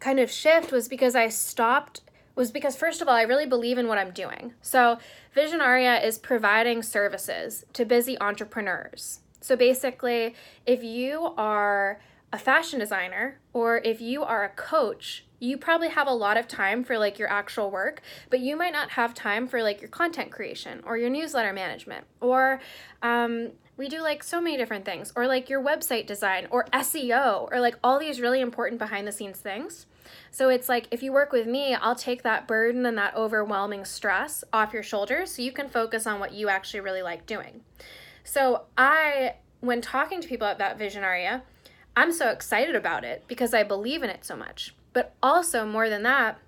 kind 0.00 0.18
of 0.18 0.30
shift 0.30 0.72
was 0.72 0.88
because 0.88 1.14
I 1.14 1.28
stopped 1.28 2.00
was 2.34 2.50
because 2.50 2.76
first 2.76 3.02
of 3.02 3.08
all, 3.08 3.14
I 3.14 3.22
really 3.22 3.46
believe 3.46 3.76
in 3.76 3.88
what 3.88 3.98
I'm 3.98 4.10
doing. 4.10 4.54
So, 4.62 4.98
Visionaria 5.36 6.02
is 6.04 6.18
providing 6.18 6.82
services 6.82 7.64
to 7.74 7.84
busy 7.84 8.18
entrepreneurs. 8.20 9.20
So 9.40 9.56
basically, 9.56 10.34
if 10.66 10.82
you 10.82 11.34
are 11.36 12.00
a 12.32 12.38
fashion 12.38 12.78
designer 12.78 13.40
or 13.52 13.78
if 13.78 14.00
you 14.00 14.22
are 14.22 14.44
a 14.44 14.48
coach 14.48 15.24
you 15.42 15.56
probably 15.56 15.88
have 15.88 16.06
a 16.06 16.12
lot 16.12 16.36
of 16.36 16.46
time 16.46 16.84
for 16.84 16.96
like 16.98 17.18
your 17.18 17.28
actual 17.28 17.68
work, 17.68 18.00
but 18.30 18.38
you 18.38 18.56
might 18.56 18.72
not 18.72 18.90
have 18.90 19.12
time 19.12 19.48
for 19.48 19.60
like 19.60 19.80
your 19.80 19.90
content 19.90 20.30
creation 20.30 20.80
or 20.86 20.96
your 20.96 21.10
newsletter 21.10 21.52
management 21.52 22.06
or 22.20 22.60
um, 23.02 23.50
we 23.76 23.88
do 23.88 24.00
like 24.00 24.22
so 24.22 24.40
many 24.40 24.56
different 24.56 24.84
things 24.84 25.12
or 25.16 25.26
like 25.26 25.50
your 25.50 25.60
website 25.60 26.06
design 26.06 26.46
or 26.50 26.66
SEO 26.72 27.48
or 27.50 27.58
like 27.58 27.76
all 27.82 27.98
these 27.98 28.20
really 28.20 28.40
important 28.40 28.78
behind 28.78 29.08
the 29.08 29.10
scenes 29.10 29.38
things. 29.38 29.86
So 30.30 30.48
it's 30.48 30.68
like 30.68 30.86
if 30.92 31.02
you 31.02 31.12
work 31.12 31.32
with 31.32 31.48
me, 31.48 31.74
I'll 31.74 31.96
take 31.96 32.22
that 32.22 32.46
burden 32.46 32.86
and 32.86 32.96
that 32.98 33.16
overwhelming 33.16 33.84
stress 33.84 34.44
off 34.52 34.72
your 34.72 34.84
shoulders 34.84 35.32
so 35.32 35.42
you 35.42 35.50
can 35.50 35.68
focus 35.68 36.06
on 36.06 36.20
what 36.20 36.32
you 36.32 36.48
actually 36.48 36.80
really 36.80 37.02
like 37.02 37.26
doing. 37.26 37.62
So 38.22 38.62
I 38.78 39.34
when 39.58 39.80
talking 39.80 40.20
to 40.20 40.28
people 40.28 40.46
about 40.46 40.78
Visionaria, 40.78 41.42
I'm 41.96 42.12
so 42.12 42.30
excited 42.30 42.76
about 42.76 43.04
it 43.04 43.24
because 43.26 43.52
I 43.52 43.64
believe 43.64 44.04
in 44.04 44.10
it 44.10 44.24
so 44.24 44.36
much. 44.36 44.74
But 44.92 45.14
also, 45.22 45.64
more 45.64 45.88
than 45.88 46.02
that, 46.02 46.38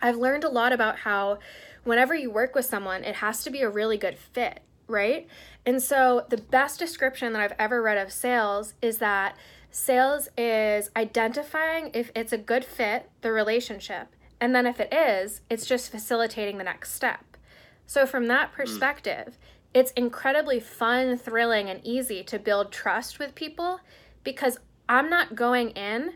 I've 0.00 0.16
learned 0.16 0.44
a 0.44 0.48
lot 0.48 0.72
about 0.72 0.98
how 0.98 1.38
whenever 1.84 2.14
you 2.14 2.30
work 2.30 2.54
with 2.54 2.64
someone, 2.64 3.04
it 3.04 3.16
has 3.16 3.42
to 3.44 3.50
be 3.50 3.62
a 3.62 3.70
really 3.70 3.96
good 3.96 4.18
fit. 4.18 4.60
right? 4.86 5.26
And 5.64 5.82
so 5.82 6.26
the 6.28 6.36
best 6.36 6.78
description 6.78 7.32
that 7.32 7.40
I've 7.40 7.58
ever 7.58 7.80
read 7.80 7.96
of 7.96 8.12
sales 8.12 8.74
is 8.82 8.98
that 8.98 9.34
sales 9.70 10.28
is 10.36 10.90
identifying 10.94 11.90
if 11.94 12.12
it's 12.14 12.34
a 12.34 12.38
good 12.38 12.66
fit, 12.66 13.08
the 13.22 13.32
relationship, 13.32 14.08
and 14.40 14.54
then 14.54 14.66
if 14.66 14.78
it 14.78 14.92
is, 14.92 15.40
it's 15.48 15.64
just 15.64 15.90
facilitating 15.90 16.58
the 16.58 16.64
next 16.64 16.92
step. 16.92 17.38
So 17.86 18.04
from 18.04 18.26
that 18.26 18.50
hmm. 18.50 18.56
perspective, 18.56 19.28
mm. 19.28 19.36
it's 19.72 19.90
incredibly 19.92 20.60
fun, 20.60 21.16
thrilling, 21.16 21.70
and 21.70 21.80
easy 21.82 22.22
to 22.24 22.38
build 22.38 22.72
trust 22.72 23.18
with 23.18 23.34
people 23.34 23.80
because 24.22 24.58
I'm 24.86 25.08
not 25.08 25.34
going 25.34 25.70
in 25.70 26.14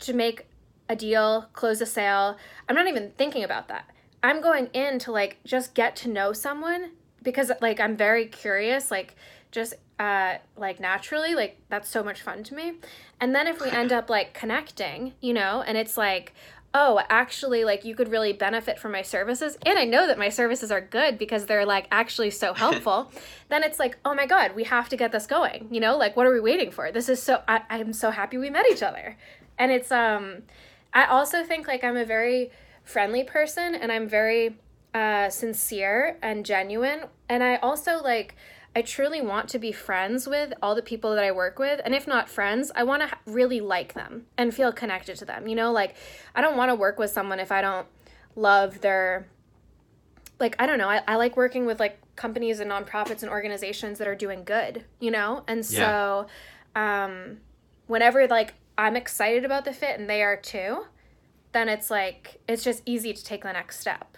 to 0.00 0.12
make 0.12 0.47
a 0.88 0.96
deal, 0.96 1.48
close 1.52 1.80
a 1.80 1.86
sale. 1.86 2.36
I'm 2.68 2.76
not 2.76 2.88
even 2.88 3.12
thinking 3.16 3.44
about 3.44 3.68
that. 3.68 3.88
I'm 4.22 4.40
going 4.40 4.66
in 4.72 4.98
to 5.00 5.12
like 5.12 5.38
just 5.44 5.74
get 5.74 5.94
to 5.96 6.08
know 6.08 6.32
someone 6.32 6.90
because 7.22 7.50
like 7.60 7.80
I'm 7.80 7.96
very 7.96 8.26
curious, 8.26 8.90
like 8.90 9.16
just 9.50 9.74
uh 9.98 10.36
like 10.56 10.80
naturally, 10.80 11.34
like 11.34 11.60
that's 11.68 11.88
so 11.88 12.02
much 12.02 12.22
fun 12.22 12.42
to 12.44 12.54
me. 12.54 12.74
And 13.20 13.34
then 13.34 13.46
if 13.46 13.60
we 13.60 13.68
end 13.68 13.92
up 13.92 14.10
like 14.10 14.34
connecting, 14.34 15.12
you 15.20 15.34
know, 15.34 15.62
and 15.66 15.76
it's 15.76 15.96
like, 15.96 16.32
oh, 16.74 17.00
actually, 17.08 17.64
like 17.64 17.84
you 17.84 17.94
could 17.94 18.08
really 18.08 18.32
benefit 18.32 18.78
from 18.78 18.92
my 18.92 19.02
services, 19.02 19.56
and 19.64 19.78
I 19.78 19.84
know 19.84 20.06
that 20.06 20.18
my 20.18 20.28
services 20.28 20.70
are 20.70 20.80
good 20.80 21.18
because 21.18 21.46
they're 21.46 21.66
like 21.66 21.86
actually 21.90 22.30
so 22.30 22.54
helpful, 22.64 23.10
then 23.48 23.62
it's 23.62 23.78
like, 23.78 23.98
oh 24.04 24.14
my 24.14 24.26
God, 24.26 24.54
we 24.54 24.64
have 24.64 24.88
to 24.90 24.96
get 24.96 25.12
this 25.12 25.26
going. 25.26 25.68
You 25.70 25.80
know, 25.80 25.96
like 25.96 26.16
what 26.16 26.26
are 26.26 26.32
we 26.32 26.40
waiting 26.40 26.70
for? 26.70 26.92
This 26.92 27.08
is 27.08 27.22
so, 27.22 27.42
I, 27.48 27.62
I'm 27.70 27.92
so 27.92 28.10
happy 28.10 28.36
we 28.36 28.50
met 28.50 28.66
each 28.70 28.82
other. 28.82 29.16
And 29.58 29.72
it's, 29.72 29.90
um, 29.90 30.42
I 30.92 31.04
also 31.06 31.44
think 31.44 31.68
like 31.68 31.84
I'm 31.84 31.96
a 31.96 32.04
very 32.04 32.50
friendly 32.84 33.24
person 33.24 33.74
and 33.74 33.92
I'm 33.92 34.08
very 34.08 34.56
uh, 34.94 35.28
sincere 35.28 36.16
and 36.22 36.44
genuine. 36.44 37.04
And 37.28 37.42
I 37.42 37.56
also 37.56 38.02
like, 38.02 38.36
I 38.74 38.82
truly 38.82 39.20
want 39.20 39.48
to 39.50 39.58
be 39.58 39.72
friends 39.72 40.26
with 40.26 40.52
all 40.62 40.74
the 40.74 40.82
people 40.82 41.14
that 41.14 41.24
I 41.24 41.32
work 41.32 41.58
with. 41.58 41.80
And 41.84 41.94
if 41.94 42.06
not 42.06 42.28
friends, 42.28 42.70
I 42.74 42.84
want 42.84 43.02
to 43.02 43.16
really 43.26 43.60
like 43.60 43.94
them 43.94 44.26
and 44.36 44.54
feel 44.54 44.72
connected 44.72 45.16
to 45.16 45.24
them. 45.24 45.48
You 45.48 45.56
know, 45.56 45.72
like 45.72 45.96
I 46.34 46.40
don't 46.40 46.56
want 46.56 46.70
to 46.70 46.74
work 46.74 46.98
with 46.98 47.10
someone 47.10 47.40
if 47.40 47.52
I 47.52 47.60
don't 47.60 47.86
love 48.36 48.80
their, 48.80 49.26
like, 50.38 50.54
I 50.58 50.66
don't 50.66 50.78
know. 50.78 50.88
I, 50.88 51.02
I 51.08 51.16
like 51.16 51.36
working 51.36 51.66
with 51.66 51.80
like 51.80 51.98
companies 52.16 52.60
and 52.60 52.70
nonprofits 52.70 53.22
and 53.22 53.30
organizations 53.30 53.98
that 53.98 54.08
are 54.08 54.14
doing 54.14 54.44
good, 54.44 54.84
you 55.00 55.10
know? 55.10 55.44
And 55.48 55.64
so, 55.66 56.26
yeah. 56.76 57.04
um, 57.04 57.38
whenever 57.88 58.26
like 58.28 58.54
I'm 58.78 58.96
excited 58.96 59.44
about 59.44 59.64
the 59.64 59.72
fit 59.72 59.98
and 59.98 60.08
they 60.08 60.22
are 60.22 60.36
too, 60.36 60.86
then 61.52 61.68
it's 61.68 61.90
like, 61.90 62.40
it's 62.48 62.62
just 62.62 62.82
easy 62.86 63.12
to 63.12 63.24
take 63.24 63.42
the 63.42 63.52
next 63.52 63.80
step. 63.80 64.16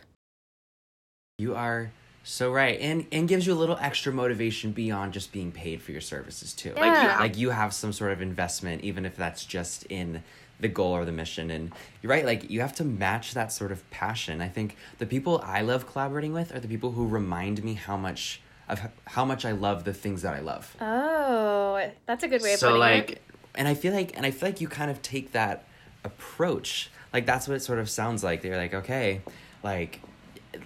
You 1.39 1.57
are 1.57 1.91
so 2.23 2.53
right, 2.53 2.79
and 2.81 3.07
and 3.11 3.27
gives 3.27 3.47
you 3.47 3.55
a 3.55 3.57
little 3.57 3.79
extra 3.81 4.13
motivation 4.13 4.73
beyond 4.73 5.15
just 5.15 5.33
being 5.33 5.51
paid 5.51 5.81
for 5.81 5.91
your 5.91 6.03
services 6.03 6.53
too. 6.53 6.75
Yeah. 6.77 6.83
Like 6.83 7.03
you, 7.03 7.21
like 7.21 7.39
you 7.39 7.51
have 7.51 7.73
some 7.73 7.95
sort 7.95 8.13
of 8.13 8.21
investment, 8.21 8.85
even 8.85 9.07
if 9.07 9.17
that's 9.17 9.47
just 9.47 9.85
in 9.85 10.23
the 10.61 10.69
goal 10.69 10.93
or 10.93 11.07
the 11.07 11.13
mission. 11.13 11.51
And 11.51 11.73
you're 12.03 12.11
right, 12.11 12.27
like 12.27 12.51
you 12.51 12.61
have 12.61 12.75
to 12.75 12.85
match 12.85 13.33
that 13.33 13.53
sort 13.53 13.73
of 13.73 13.89
passion. 13.91 14.43
I 14.43 14.49
think 14.49 14.77
the 14.99 15.07
people 15.07 15.41
I 15.43 15.63
love 15.63 15.91
collaborating 15.91 16.35
with 16.35 16.55
are 16.55 16.61
the 16.61 16.69
people 16.69 16.93
who 16.93 17.07
remind 17.07 17.65
me 17.65 17.73
how 17.73 17.97
much 17.97 18.43
of 18.69 18.81
how 19.07 19.25
much 19.25 19.47
I 19.47 19.53
love 19.53 19.85
the 19.85 19.95
things 19.95 20.21
that 20.21 20.35
I 20.35 20.41
love. 20.41 20.77
Oh, 20.79 21.91
that's 22.05 22.23
a 22.23 22.29
good 22.29 22.43
way 22.43 22.53
of 22.53 22.59
so 22.59 22.69
putting 22.69 22.81
like, 22.81 23.11
it. 23.13 23.23
And 23.55 23.69
I 23.69 23.75
feel 23.75 23.93
like, 23.93 24.17
and 24.17 24.25
I 24.25 24.31
feel 24.31 24.49
like 24.49 24.61
you 24.61 24.69
kind 24.69 24.91
of 24.91 25.03
take 25.03 25.33
that 25.33 25.65
approach. 26.05 26.91
Like 27.13 27.27
that's 27.27 27.49
what 27.49 27.57
it 27.57 27.61
sort 27.61 27.79
of 27.79 27.91
sounds 27.91 28.23
like. 28.23 28.43
They're 28.43 28.57
like, 28.57 28.75
okay, 28.75 29.23
like 29.63 30.01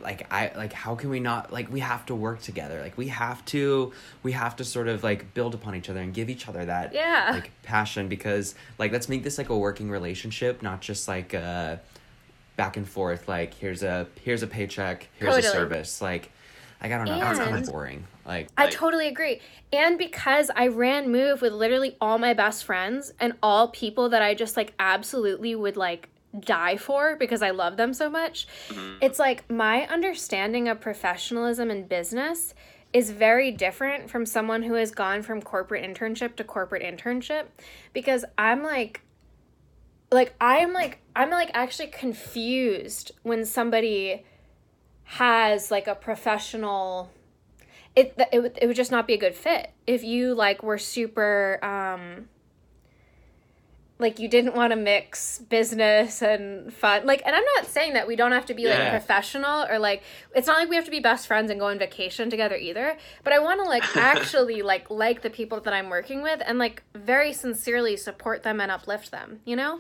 like 0.00 0.26
i 0.32 0.50
like 0.56 0.72
how 0.72 0.94
can 0.94 1.10
we 1.10 1.20
not 1.20 1.52
like 1.52 1.70
we 1.70 1.80
have 1.80 2.06
to 2.06 2.14
work 2.14 2.40
together 2.40 2.80
like 2.80 2.96
we 2.96 3.08
have 3.08 3.44
to 3.44 3.92
we 4.22 4.32
have 4.32 4.56
to 4.56 4.64
sort 4.64 4.88
of 4.88 5.04
like 5.04 5.34
build 5.34 5.54
upon 5.54 5.74
each 5.74 5.90
other 5.90 6.00
and 6.00 6.14
give 6.14 6.30
each 6.30 6.48
other 6.48 6.64
that 6.64 6.94
yeah 6.94 7.30
like 7.32 7.50
passion 7.62 8.08
because 8.08 8.54
like 8.78 8.92
let's 8.92 9.08
make 9.08 9.22
this 9.22 9.36
like 9.36 9.50
a 9.50 9.56
working 9.56 9.90
relationship 9.90 10.62
not 10.62 10.80
just 10.80 11.06
like 11.06 11.34
uh 11.34 11.76
back 12.56 12.76
and 12.76 12.88
forth 12.88 13.28
like 13.28 13.52
here's 13.54 13.82
a 13.82 14.06
here's 14.22 14.42
a 14.42 14.46
paycheck 14.46 15.08
here's 15.18 15.34
totally. 15.34 15.48
a 15.48 15.52
service 15.52 16.00
like 16.00 16.30
like 16.82 16.90
i 16.90 16.96
don't 16.96 17.06
know 17.06 17.12
and 17.12 17.22
that's 17.22 17.38
kind 17.38 17.56
of 17.56 17.70
boring 17.70 18.06
like 18.26 18.48
i 18.56 18.64
like, 18.64 18.72
totally 18.72 19.08
agree 19.08 19.40
and 19.72 19.98
because 19.98 20.50
i 20.56 20.66
ran 20.66 21.10
move 21.10 21.42
with 21.42 21.52
literally 21.52 21.96
all 22.00 22.18
my 22.18 22.32
best 22.32 22.64
friends 22.64 23.12
and 23.20 23.32
all 23.42 23.68
people 23.68 24.08
that 24.08 24.22
i 24.22 24.34
just 24.34 24.56
like 24.56 24.72
absolutely 24.78 25.54
would 25.54 25.76
like 25.76 26.08
die 26.40 26.76
for 26.76 27.16
because 27.16 27.42
I 27.42 27.50
love 27.50 27.76
them 27.76 27.94
so 27.94 28.10
much. 28.10 28.48
Mm-hmm. 28.68 28.96
It's 29.00 29.18
like 29.18 29.48
my 29.48 29.87
understanding 29.87 30.68
of 30.68 30.80
professionalism 30.80 31.70
in 31.70 31.87
business 31.87 32.54
is 32.92 33.10
very 33.10 33.50
different 33.50 34.08
from 34.08 34.24
someone 34.24 34.62
who 34.62 34.74
has 34.74 34.92
gone 34.92 35.22
from 35.22 35.42
corporate 35.42 35.84
internship 35.84 36.37
to 36.37 36.44
corporate 36.44 36.82
internship 36.82 37.46
because 37.92 38.24
I'm 38.38 38.62
like 38.62 39.00
like 40.12 40.34
I'm 40.40 40.72
like 40.72 41.00
I'm 41.16 41.30
like 41.30 41.50
actually 41.54 41.88
confused 41.88 43.10
when 43.24 43.44
somebody 43.44 44.24
has 45.02 45.72
like 45.72 45.88
a 45.88 45.94
professional 45.94 47.10
it 47.96 48.18
it 48.33 48.40
would, 48.40 48.59
it 48.61 48.66
would 48.66 48.76
just 48.76 48.90
not 48.90 49.07
be 49.07 49.14
a 49.14 49.18
good 49.18 49.35
fit. 49.35 49.70
If 49.87 50.02
you 50.02 50.35
like 50.35 50.62
were 50.62 50.78
super 50.78 51.59
um 51.62 52.28
like 53.98 54.18
you 54.18 54.28
didn't 54.28 54.54
want 54.54 54.72
to 54.72 54.76
mix 54.76 55.38
business 55.38 56.20
and 56.20 56.72
fun 56.72 57.07
like 57.07 57.22
and 57.24 57.35
i'm 57.35 57.44
not 57.57 57.66
saying 57.66 57.92
that 57.92 58.09
we 58.09 58.16
don't 58.16 58.33
have 58.33 58.44
to 58.44 58.52
be 58.52 58.62
yeah. 58.62 58.76
like 58.76 58.90
professional 58.90 59.64
or 59.70 59.78
like 59.78 60.02
it's 60.35 60.48
not 60.48 60.59
like 60.59 60.68
we 60.68 60.74
have 60.74 60.85
to 60.85 60.90
be 60.90 60.98
best 60.98 61.28
friends 61.28 61.48
and 61.50 61.61
go 61.61 61.66
on 61.66 61.78
vacation 61.78 62.28
together 62.28 62.57
either 62.57 62.96
but 63.22 63.33
i 63.33 63.38
want 63.38 63.62
to 63.62 63.68
like 63.68 63.96
actually 63.96 64.62
like 64.62 64.90
like 64.90 65.22
the 65.22 65.30
people 65.30 65.61
that 65.61 65.72
i'm 65.72 65.90
working 65.90 66.22
with 66.22 66.42
and 66.44 66.59
like 66.59 66.83
very 66.94 67.33
sincerely 67.33 67.96
support 67.96 68.42
them 68.42 68.61
and 68.61 68.70
uplift 68.70 69.11
them 69.11 69.40
you 69.44 69.57
know? 69.57 69.78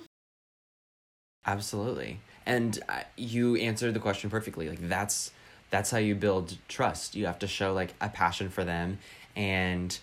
Absolutely. 1.46 2.20
And 2.46 2.78
uh, 2.88 3.02
you 3.16 3.56
answered 3.56 3.94
the 3.94 4.00
question 4.00 4.30
perfectly 4.30 4.68
like 4.68 4.88
that's 4.88 5.30
that's 5.74 5.90
how 5.90 5.98
you 5.98 6.14
build 6.14 6.56
trust 6.68 7.16
you 7.16 7.26
have 7.26 7.36
to 7.36 7.48
show 7.48 7.72
like 7.72 7.92
a 8.00 8.08
passion 8.08 8.48
for 8.48 8.62
them 8.62 8.96
and 9.34 9.98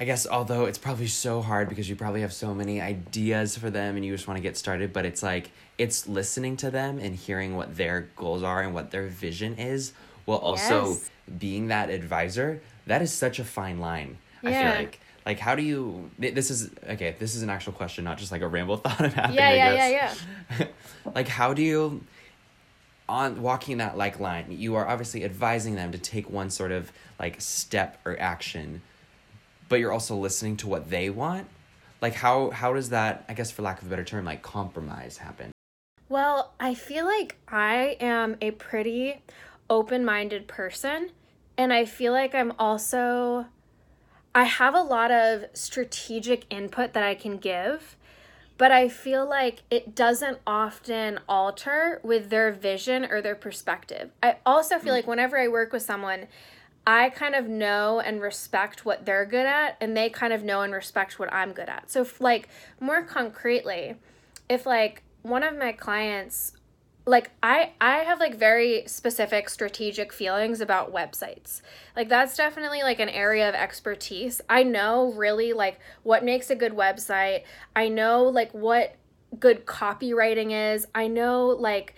I 0.00 0.04
guess 0.04 0.26
although 0.26 0.64
it's 0.64 0.78
probably 0.78 1.06
so 1.06 1.40
hard 1.40 1.68
because 1.68 1.88
you 1.88 1.94
probably 1.94 2.22
have 2.22 2.32
so 2.32 2.52
many 2.52 2.80
ideas 2.80 3.56
for 3.56 3.70
them 3.70 3.94
and 3.94 4.04
you 4.04 4.12
just 4.12 4.28
want 4.28 4.38
to 4.38 4.42
get 4.42 4.56
started, 4.56 4.92
but 4.92 5.04
it's 5.04 5.22
like 5.24 5.50
it's 5.76 6.06
listening 6.06 6.56
to 6.58 6.70
them 6.70 6.98
and 7.00 7.16
hearing 7.16 7.56
what 7.56 7.76
their 7.76 8.08
goals 8.14 8.42
are 8.42 8.62
and 8.62 8.74
what 8.74 8.92
their 8.92 9.08
vision 9.08 9.54
is 9.58 9.92
while 10.24 10.38
also 10.38 10.90
yes. 10.90 11.10
being 11.38 11.68
that 11.68 11.90
advisor. 11.90 12.60
That 12.86 13.02
is 13.02 13.12
such 13.12 13.40
a 13.40 13.44
fine 13.44 13.80
line. 13.80 14.18
Yeah. 14.42 14.50
I 14.50 14.52
feel 14.52 14.80
like 14.82 15.00
like 15.26 15.38
how 15.40 15.56
do 15.56 15.62
you 15.62 16.10
this 16.16 16.50
is 16.52 16.70
okay, 16.88 17.16
this 17.18 17.34
is 17.34 17.42
an 17.42 17.50
actual 17.50 17.72
question, 17.72 18.04
not 18.04 18.18
just 18.18 18.30
like 18.30 18.42
a 18.42 18.48
ramble 18.48 18.76
thought 18.78 19.00
I'm 19.00 19.10
having. 19.10 19.34
Yeah, 19.34 19.52
yeah, 19.52 19.88
yeah, 19.88 20.14
yeah. 20.58 20.66
like 21.14 21.26
how 21.26 21.54
do 21.54 21.62
you 21.62 22.04
on 23.08 23.42
walking 23.42 23.78
that 23.78 23.96
like 23.96 24.20
line, 24.20 24.46
you 24.50 24.74
are 24.74 24.86
obviously 24.86 25.24
advising 25.24 25.74
them 25.74 25.92
to 25.92 25.98
take 25.98 26.28
one 26.30 26.50
sort 26.50 26.72
of 26.72 26.92
like 27.18 27.40
step 27.40 28.00
or 28.04 28.18
action 28.20 28.82
but 29.68 29.80
you're 29.80 29.92
also 29.92 30.16
listening 30.16 30.56
to 30.58 30.66
what 30.66 30.90
they 30.90 31.10
want? 31.10 31.46
Like 32.00 32.14
how 32.14 32.50
how 32.50 32.72
does 32.74 32.90
that 32.90 33.24
i 33.28 33.34
guess 33.34 33.50
for 33.50 33.62
lack 33.62 33.80
of 33.80 33.88
a 33.88 33.90
better 33.90 34.04
term 34.04 34.24
like 34.24 34.42
compromise 34.42 35.18
happen? 35.18 35.50
Well 36.08 36.52
i 36.60 36.74
feel 36.74 37.04
like 37.04 37.36
i 37.48 37.96
am 38.00 38.36
a 38.40 38.52
pretty 38.52 39.22
open-minded 39.68 40.46
person 40.46 41.10
and 41.58 41.72
i 41.72 41.84
feel 41.84 42.12
like 42.12 42.34
i'm 42.34 42.52
also 42.58 43.46
i 44.34 44.44
have 44.44 44.74
a 44.74 44.80
lot 44.80 45.10
of 45.10 45.44
strategic 45.52 46.46
input 46.48 46.94
that 46.94 47.02
i 47.02 47.14
can 47.14 47.36
give 47.36 47.96
but 48.58 48.70
i 48.70 48.88
feel 48.88 49.26
like 49.26 49.62
it 49.70 49.94
doesn't 49.94 50.38
often 50.46 51.18
alter 51.28 52.00
with 52.02 52.28
their 52.28 52.52
vision 52.52 53.06
or 53.10 53.22
their 53.22 53.34
perspective 53.34 54.10
i 54.22 54.36
also 54.44 54.78
feel 54.78 54.92
mm. 54.92 54.96
like 54.96 55.06
whenever 55.06 55.38
i 55.38 55.48
work 55.48 55.72
with 55.72 55.82
someone 55.82 56.26
I 56.86 57.10
kind 57.10 57.34
of 57.34 57.46
know 57.46 58.00
and 58.00 58.18
respect 58.18 58.86
what 58.86 59.04
they're 59.04 59.26
good 59.26 59.44
at, 59.44 59.76
and 59.78 59.94
they 59.94 60.08
kind 60.08 60.32
of 60.32 60.42
know 60.42 60.62
and 60.62 60.72
respect 60.72 61.18
what 61.18 61.30
I'm 61.30 61.52
good 61.52 61.68
at. 61.68 61.90
So, 61.90 62.00
if, 62.00 62.18
like, 62.18 62.48
more 62.80 63.02
concretely, 63.02 63.96
if 64.48 64.66
like 64.66 65.02
one 65.22 65.42
of 65.42 65.56
my 65.56 65.72
clients 65.72 66.52
like 67.08 67.30
I 67.42 67.72
I 67.80 68.00
have 68.00 68.20
like 68.20 68.34
very 68.34 68.84
specific 68.86 69.48
strategic 69.48 70.12
feelings 70.12 70.60
about 70.60 70.92
websites. 70.92 71.62
Like 71.96 72.10
that's 72.10 72.36
definitely 72.36 72.82
like 72.82 73.00
an 73.00 73.08
area 73.08 73.48
of 73.48 73.54
expertise. 73.54 74.42
I 74.48 74.62
know 74.62 75.12
really 75.12 75.54
like 75.54 75.80
what 76.02 76.22
makes 76.22 76.50
a 76.50 76.54
good 76.54 76.72
website. 76.72 77.44
I 77.74 77.88
know 77.88 78.24
like 78.24 78.52
what 78.52 78.94
good 79.40 79.64
copywriting 79.64 80.74
is. 80.74 80.86
I 80.94 81.08
know 81.08 81.46
like 81.46 81.94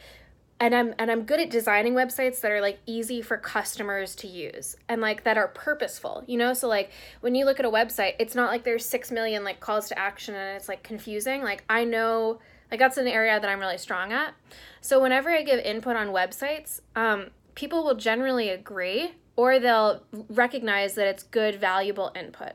and 0.60 0.74
I'm 0.76 0.94
and 0.96 1.10
I'm 1.10 1.24
good 1.24 1.40
at 1.40 1.50
designing 1.50 1.94
websites 1.94 2.40
that 2.42 2.52
are 2.52 2.60
like 2.60 2.78
easy 2.86 3.20
for 3.20 3.36
customers 3.36 4.14
to 4.16 4.28
use 4.28 4.76
and 4.88 5.00
like 5.00 5.24
that 5.24 5.36
are 5.36 5.48
purposeful, 5.48 6.22
you 6.28 6.38
know? 6.38 6.54
So 6.54 6.68
like 6.68 6.92
when 7.20 7.34
you 7.34 7.46
look 7.46 7.58
at 7.58 7.66
a 7.66 7.70
website, 7.70 8.14
it's 8.20 8.36
not 8.36 8.52
like 8.52 8.62
there's 8.62 8.86
6 8.86 9.10
million 9.10 9.42
like 9.42 9.58
calls 9.58 9.88
to 9.88 9.98
action 9.98 10.36
and 10.36 10.56
it's 10.56 10.68
like 10.68 10.84
confusing. 10.84 11.42
Like 11.42 11.64
I 11.68 11.82
know 11.82 12.38
like 12.70 12.80
that's 12.80 12.96
an 12.96 13.08
area 13.08 13.38
that 13.38 13.48
I'm 13.48 13.60
really 13.60 13.78
strong 13.78 14.12
at. 14.12 14.34
So 14.80 15.00
whenever 15.00 15.30
I 15.30 15.42
give 15.42 15.58
input 15.60 15.96
on 15.96 16.08
websites, 16.08 16.80
um 16.96 17.30
people 17.54 17.84
will 17.84 17.94
generally 17.94 18.48
agree 18.48 19.12
or 19.36 19.58
they'll 19.58 20.02
recognize 20.28 20.94
that 20.94 21.06
it's 21.06 21.22
good, 21.22 21.60
valuable 21.60 22.12
input. 22.14 22.52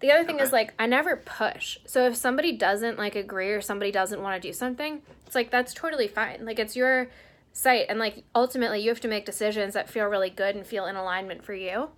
The 0.00 0.12
other 0.12 0.24
thing 0.24 0.36
okay. 0.36 0.44
is 0.44 0.52
like 0.52 0.74
I 0.78 0.86
never 0.86 1.16
push. 1.16 1.78
So 1.86 2.06
if 2.06 2.16
somebody 2.16 2.52
doesn't 2.52 2.98
like 2.98 3.16
agree 3.16 3.52
or 3.52 3.60
somebody 3.60 3.90
doesn't 3.90 4.20
want 4.20 4.40
to 4.40 4.48
do 4.48 4.52
something, 4.52 5.02
it's 5.26 5.34
like 5.34 5.50
that's 5.50 5.72
totally 5.72 6.08
fine. 6.08 6.44
Like 6.44 6.58
it's 6.58 6.76
your 6.76 7.08
site 7.52 7.86
and 7.88 7.98
like 7.98 8.24
ultimately 8.34 8.80
you 8.80 8.88
have 8.90 9.00
to 9.00 9.08
make 9.08 9.24
decisions 9.24 9.74
that 9.74 9.88
feel 9.88 10.06
really 10.06 10.30
good 10.30 10.56
and 10.56 10.66
feel 10.66 10.86
in 10.86 10.96
alignment 10.96 11.44
for 11.44 11.54
you. 11.54 11.88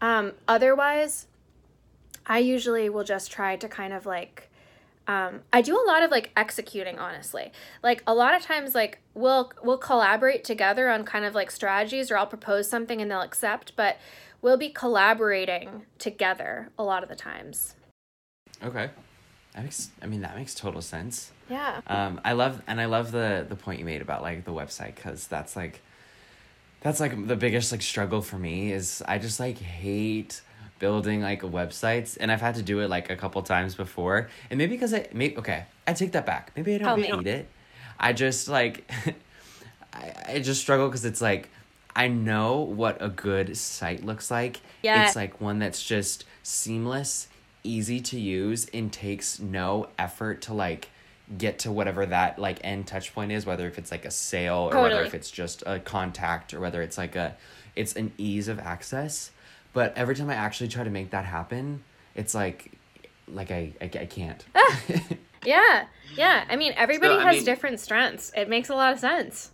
Um, 0.00 0.32
otherwise, 0.48 1.26
I 2.26 2.38
usually 2.38 2.88
will 2.88 3.04
just 3.04 3.30
try 3.30 3.56
to 3.56 3.68
kind 3.68 3.92
of 3.92 4.06
like 4.06 4.49
um, 5.06 5.40
I 5.52 5.62
do 5.62 5.76
a 5.76 5.84
lot 5.86 6.02
of 6.02 6.10
like 6.10 6.30
executing 6.36 6.98
honestly. 6.98 7.52
Like 7.82 8.02
a 8.06 8.14
lot 8.14 8.34
of 8.34 8.42
times 8.42 8.74
like 8.74 9.00
we'll 9.14 9.52
we'll 9.62 9.78
collaborate 9.78 10.44
together 10.44 10.88
on 10.88 11.04
kind 11.04 11.24
of 11.24 11.34
like 11.34 11.50
strategies 11.50 12.10
or 12.10 12.16
I'll 12.16 12.26
propose 12.26 12.68
something 12.68 13.00
and 13.00 13.10
they'll 13.10 13.22
accept, 13.22 13.74
but 13.76 13.96
we'll 14.42 14.56
be 14.56 14.68
collaborating 14.68 15.86
together 15.98 16.70
a 16.78 16.84
lot 16.84 17.02
of 17.02 17.08
the 17.08 17.16
times. 17.16 17.74
Okay. 18.62 18.90
That 19.54 19.64
makes 19.64 19.90
I 20.00 20.06
mean 20.06 20.20
that 20.20 20.36
makes 20.36 20.54
total 20.54 20.82
sense. 20.82 21.32
Yeah. 21.48 21.80
Um 21.86 22.20
I 22.24 22.32
love 22.32 22.62
and 22.66 22.80
I 22.80 22.84
love 22.84 23.10
the 23.10 23.44
the 23.48 23.56
point 23.56 23.80
you 23.80 23.84
made 23.84 24.02
about 24.02 24.22
like 24.22 24.44
the 24.44 24.52
website 24.52 24.94
cuz 24.96 25.26
that's 25.26 25.56
like 25.56 25.80
that's 26.82 27.00
like 27.00 27.26
the 27.26 27.36
biggest 27.36 27.72
like 27.72 27.82
struggle 27.82 28.22
for 28.22 28.38
me 28.38 28.72
is 28.72 29.02
I 29.06 29.18
just 29.18 29.40
like 29.40 29.58
hate 29.58 30.40
building 30.80 31.22
like 31.22 31.42
websites 31.42 32.16
and 32.18 32.32
I've 32.32 32.40
had 32.40 32.56
to 32.56 32.62
do 32.62 32.80
it 32.80 32.90
like 32.90 33.10
a 33.10 33.16
couple 33.16 33.40
times 33.42 33.76
before. 33.76 34.28
And 34.50 34.58
maybe 34.58 34.74
because 34.74 34.92
I 34.92 35.06
maybe 35.12 35.36
okay, 35.36 35.66
I 35.86 35.92
take 35.92 36.12
that 36.12 36.26
back. 36.26 36.50
Maybe 36.56 36.74
I 36.74 36.78
don't 36.78 37.00
hate 37.00 37.26
it. 37.28 37.48
I 38.00 38.12
just 38.12 38.48
like 38.48 38.90
I, 39.92 40.12
I 40.26 40.38
just 40.40 40.60
struggle 40.60 40.88
because 40.88 41.04
it's 41.04 41.20
like 41.20 41.48
I 41.94 42.08
know 42.08 42.60
what 42.60 42.98
a 43.00 43.08
good 43.08 43.56
site 43.56 44.04
looks 44.04 44.30
like. 44.30 44.60
Yeah. 44.82 45.06
It's 45.06 45.16
like 45.16 45.40
one 45.40 45.58
that's 45.58 45.82
just 45.82 46.24
seamless, 46.42 47.28
easy 47.62 48.00
to 48.00 48.18
use, 48.18 48.66
and 48.72 48.92
takes 48.92 49.38
no 49.38 49.88
effort 49.98 50.42
to 50.42 50.54
like 50.54 50.88
get 51.36 51.60
to 51.60 51.70
whatever 51.70 52.06
that 52.06 52.38
like 52.38 52.58
end 52.64 52.86
touch 52.86 53.14
point 53.14 53.32
is, 53.32 53.46
whether 53.46 53.66
if 53.66 53.78
it's 53.78 53.90
like 53.90 54.04
a 54.04 54.10
sale 54.10 54.54
or 54.54 54.72
totally. 54.72 54.90
whether 54.90 55.04
if 55.04 55.14
it's 55.14 55.30
just 55.30 55.62
a 55.66 55.78
contact 55.78 56.54
or 56.54 56.60
whether 56.60 56.82
it's 56.82 56.98
like 56.98 57.16
a 57.16 57.36
it's 57.76 57.96
an 57.96 58.12
ease 58.18 58.48
of 58.48 58.58
access. 58.58 59.30
But 59.72 59.96
every 59.96 60.14
time 60.14 60.30
I 60.30 60.34
actually 60.34 60.68
try 60.68 60.84
to 60.84 60.90
make 60.90 61.10
that 61.10 61.24
happen, 61.24 61.82
it's 62.14 62.34
like 62.34 62.72
like 63.28 63.50
I 63.50 63.72
I, 63.80 63.84
I 63.84 64.06
can't. 64.06 64.44
yeah. 65.44 65.86
Yeah. 66.16 66.44
I 66.48 66.56
mean 66.56 66.74
everybody 66.76 67.14
so, 67.14 67.20
I 67.20 67.24
has 67.24 67.36
mean, 67.36 67.44
different 67.44 67.80
strengths. 67.80 68.32
It 68.36 68.48
makes 68.48 68.68
a 68.68 68.74
lot 68.74 68.92
of 68.92 68.98
sense. 68.98 69.50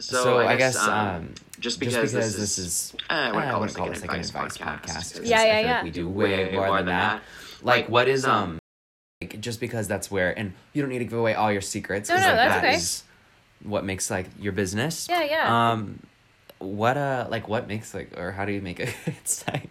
So, 0.00 0.22
so 0.22 0.38
I, 0.38 0.56
guess, 0.56 0.76
I 0.76 0.78
guess 0.78 0.88
um, 0.88 0.92
um, 0.94 1.34
just, 1.58 1.78
because 1.78 1.94
just 1.94 2.14
because, 2.14 2.36
this, 2.36 2.58
is, 2.58 2.94
uh, 3.10 3.12
I 3.12 3.32
wouldn't 3.32 3.74
call, 3.74 3.84
call 3.84 3.92
this 3.92 4.00
like 4.00 4.12
an 4.12 4.20
advice, 4.20 4.56
podcast. 4.56 4.80
podcast 4.80 5.26
yeah, 5.26 5.44
yeah, 5.44 5.60
yeah. 5.60 5.74
Like 5.74 5.84
we 5.84 5.90
do 5.90 6.08
way, 6.08 6.46
way 6.46 6.52
more, 6.52 6.66
more 6.68 6.76
than, 6.78 6.86
than 6.86 6.94
that. 6.94 7.22
that. 7.60 7.66
Like, 7.66 7.88
what 7.90 8.08
is 8.08 8.24
um, 8.24 8.32
um, 8.32 8.58
like 9.20 9.38
just 9.40 9.60
because 9.60 9.86
that's 9.88 10.10
where, 10.10 10.36
and 10.38 10.54
you 10.72 10.80
don't 10.80 10.88
need 10.88 11.00
to 11.00 11.04
give 11.04 11.18
away 11.18 11.34
all 11.34 11.52
your 11.52 11.60
secrets. 11.60 12.08
No, 12.08 12.14
no, 12.14 12.22
like, 12.22 12.34
that's 12.34 12.54
that 12.54 12.64
okay. 12.64 12.76
Is 12.76 13.02
what 13.62 13.84
makes 13.84 14.10
like 14.10 14.26
your 14.38 14.52
business. 14.52 15.06
Yeah, 15.08 15.22
yeah. 15.22 15.72
Um, 15.72 16.00
what 16.60 16.96
uh 16.96 17.26
like 17.30 17.48
what 17.48 17.66
makes 17.66 17.94
like 17.94 18.16
or 18.18 18.32
how 18.32 18.44
do 18.44 18.52
you 18.52 18.60
make 18.60 18.78
a 18.78 18.84
good 19.04 19.14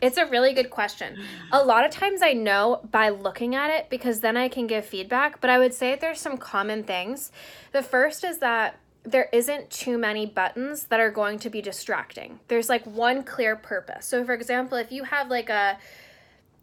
it's 0.02 0.18
a 0.18 0.26
really 0.26 0.54
good 0.54 0.72
question 0.72 1.18
a 1.52 1.64
lot 1.64 1.86
of 1.86 1.92
times 1.92 2.22
i 2.22 2.34
know 2.34 2.82
by 2.92 3.10
looking 3.10 3.54
at 3.54 3.70
it 3.70 3.90
because 3.90 4.22
then 4.22 4.36
i 4.36 4.50
can 4.50 4.66
give 4.66 4.84
feedback 4.84 5.40
but 5.40 5.50
i 5.50 5.60
would 5.60 5.74
say 5.74 5.96
there's 5.96 6.20
some 6.20 6.36
common 6.36 6.84
things 6.84 7.32
the 7.74 7.84
first 7.84 8.24
is 8.24 8.40
that 8.40 8.76
there 9.04 9.30
isn't 9.32 9.70
too 9.70 9.98
many 9.98 10.26
buttons 10.26 10.86
that 10.86 11.00
are 11.00 11.12
going 11.12 11.40
to 11.40 11.50
be 11.50 11.62
distracting. 11.62 12.40
There's 12.48 12.70
like 12.70 12.86
one 12.86 13.24
clear 13.24 13.56
purpose. 13.56 14.06
So, 14.06 14.24
for 14.26 14.34
example, 14.34 14.78
if 14.78 14.92
you 14.92 15.04
have 15.06 15.30
like 15.30 15.50
a, 15.50 15.78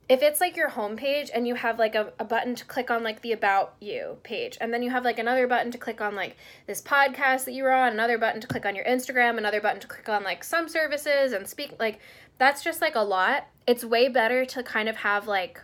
if 0.08 0.22
it's 0.22 0.40
like 0.40 0.56
your 0.56 0.70
homepage 0.70 1.30
and 1.34 1.46
you 1.46 1.56
have 1.56 1.78
like 1.78 1.94
a, 1.94 2.12
a 2.18 2.24
button 2.24 2.54
to 2.54 2.64
click 2.64 2.90
on 2.90 3.02
like 3.02 3.22
the 3.22 3.32
about 3.32 3.74
you 3.80 4.18
page, 4.22 4.56
and 4.60 4.72
then 4.72 4.82
you 4.82 4.90
have 4.90 5.04
like 5.04 5.18
another 5.18 5.46
button 5.46 5.72
to 5.72 5.78
click 5.78 6.00
on 6.00 6.14
like 6.14 6.36
this 6.66 6.80
podcast 6.80 7.44
that 7.44 7.52
you 7.52 7.64
were 7.64 7.72
on, 7.72 7.92
another 7.92 8.18
button 8.18 8.40
to 8.40 8.46
click 8.46 8.64
on 8.64 8.76
your 8.76 8.84
Instagram, 8.84 9.38
another 9.38 9.60
button 9.60 9.80
to 9.80 9.86
click 9.86 10.08
on 10.08 10.22
like 10.22 10.44
some 10.44 10.68
services 10.68 11.32
and 11.32 11.48
speak, 11.48 11.72
like 11.78 11.98
that's 12.38 12.62
just 12.62 12.80
like 12.80 12.94
a 12.94 13.00
lot. 13.00 13.46
It's 13.66 13.84
way 13.84 14.08
better 14.08 14.44
to 14.44 14.62
kind 14.62 14.88
of 14.88 14.96
have 14.96 15.26
like 15.26 15.60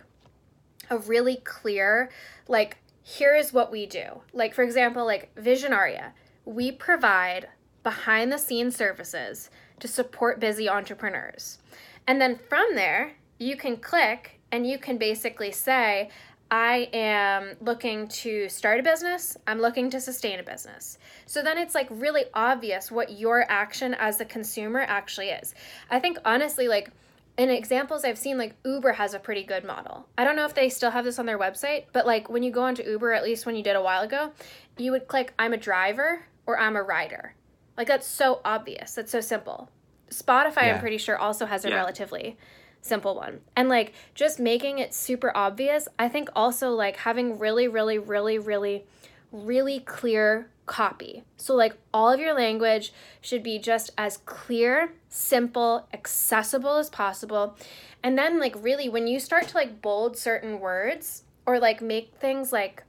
a 0.89 0.97
really 0.97 1.37
clear, 1.37 2.09
like, 2.47 2.77
here 3.01 3.35
is 3.35 3.53
what 3.53 3.71
we 3.71 3.85
do. 3.85 4.21
Like, 4.33 4.53
for 4.53 4.63
example, 4.63 5.05
like 5.05 5.33
Visionaria 5.35 6.11
we 6.45 6.71
provide 6.71 7.47
behind 7.83 8.31
the 8.31 8.37
scenes 8.37 8.75
services 8.75 9.49
to 9.79 9.87
support 9.87 10.39
busy 10.39 10.69
entrepreneurs. 10.69 11.59
And 12.07 12.19
then 12.19 12.37
from 12.49 12.75
there, 12.75 13.13
you 13.43 13.57
can 13.57 13.77
click 13.77 14.39
and 14.51 14.65
you 14.65 14.77
can 14.77 14.97
basically 14.97 15.51
say, 15.51 16.09
I 16.49 16.89
am 16.93 17.55
looking 17.61 18.07
to 18.09 18.47
start 18.47 18.79
a 18.79 18.83
business. 18.83 19.35
I'm 19.47 19.59
looking 19.59 19.89
to 19.89 19.99
sustain 19.99 20.39
a 20.39 20.43
business. 20.43 20.97
So 21.25 21.41
then 21.41 21.57
it's 21.57 21.73
like 21.73 21.87
really 21.89 22.25
obvious 22.33 22.91
what 22.91 23.11
your 23.11 23.45
action 23.49 23.95
as 23.95 24.21
a 24.21 24.25
consumer 24.25 24.81
actually 24.81 25.29
is. 25.29 25.55
I 25.89 25.99
think 25.99 26.19
honestly, 26.25 26.67
like 26.67 26.91
in 27.37 27.49
examples 27.49 28.05
I've 28.05 28.19
seen, 28.19 28.37
like 28.37 28.55
Uber 28.63 28.93
has 28.93 29.15
a 29.15 29.19
pretty 29.19 29.43
good 29.43 29.63
model. 29.63 30.07
I 30.17 30.23
don't 30.23 30.35
know 30.35 30.45
if 30.45 30.53
they 30.53 30.69
still 30.69 30.91
have 30.91 31.05
this 31.05 31.17
on 31.17 31.25
their 31.25 31.39
website, 31.39 31.85
but 31.91 32.05
like 32.05 32.29
when 32.29 32.43
you 32.43 32.51
go 32.51 32.63
onto 32.63 32.83
Uber, 32.83 33.13
at 33.13 33.23
least 33.23 33.45
when 33.47 33.55
you 33.55 33.63
did 33.63 33.75
a 33.75 33.81
while 33.81 34.03
ago, 34.03 34.31
you 34.77 34.91
would 34.91 35.07
click, 35.07 35.33
I'm 35.39 35.53
a 35.53 35.57
driver, 35.57 36.25
or 36.45 36.59
I'm 36.59 36.75
a 36.75 36.83
rider. 36.83 37.33
Like 37.75 37.87
that's 37.87 38.05
so 38.05 38.41
obvious. 38.45 38.93
That's 38.93 39.11
so 39.11 39.21
simple. 39.21 39.71
Spotify, 40.11 40.63
yeah. 40.63 40.75
I'm 40.75 40.79
pretty 40.79 40.99
sure, 40.99 41.17
also 41.17 41.47
has 41.47 41.65
a 41.65 41.69
yeah. 41.69 41.75
relatively 41.77 42.37
simple 42.83 43.15
one. 43.15 43.39
And 43.55 43.69
like 43.69 43.93
just 44.13 44.39
making 44.39 44.79
it 44.79 44.93
super 44.93 45.31
obvious, 45.35 45.87
I 45.97 46.09
think 46.09 46.29
also 46.35 46.71
like 46.71 46.97
having 46.97 47.39
really, 47.39 47.67
really, 47.67 47.97
really, 47.97 48.37
really, 48.37 48.83
really 49.31 49.79
clear 49.79 50.49
copy. 50.65 51.23
So 51.37 51.55
like 51.55 51.75
all 51.93 52.11
of 52.11 52.19
your 52.19 52.33
language 52.33 52.93
should 53.21 53.43
be 53.43 53.59
just 53.59 53.91
as 53.97 54.17
clear, 54.17 54.93
simple, 55.09 55.87
accessible 55.93 56.77
as 56.77 56.89
possible. 56.89 57.57
And 58.01 58.17
then 58.17 58.39
like 58.39 58.55
really 58.61 58.89
when 58.89 59.07
you 59.07 59.19
start 59.19 59.47
to 59.49 59.57
like 59.57 59.81
bold 59.81 60.17
certain 60.17 60.59
words 60.59 61.23
or 61.45 61.59
like 61.59 61.81
make 61.81 62.13
things 62.15 62.51
like 62.51 62.83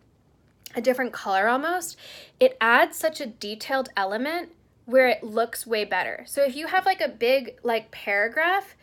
a 0.77 0.81
different 0.81 1.13
color 1.13 1.49
almost, 1.49 1.97
it 2.41 2.57
adds 2.61 2.97
such 2.97 3.21
a 3.21 3.27
detailed 3.27 3.89
element 3.97 4.51
where 4.87 5.09
it 5.09 5.23
looks 5.23 5.67
way 5.67 5.85
better. 5.85 6.25
So 6.27 6.43
if 6.43 6.57
you 6.57 6.67
have 6.67 6.85
like 6.85 7.01
a 7.01 7.09
big 7.09 7.59
like 7.63 7.91
paragraph, 7.91 8.75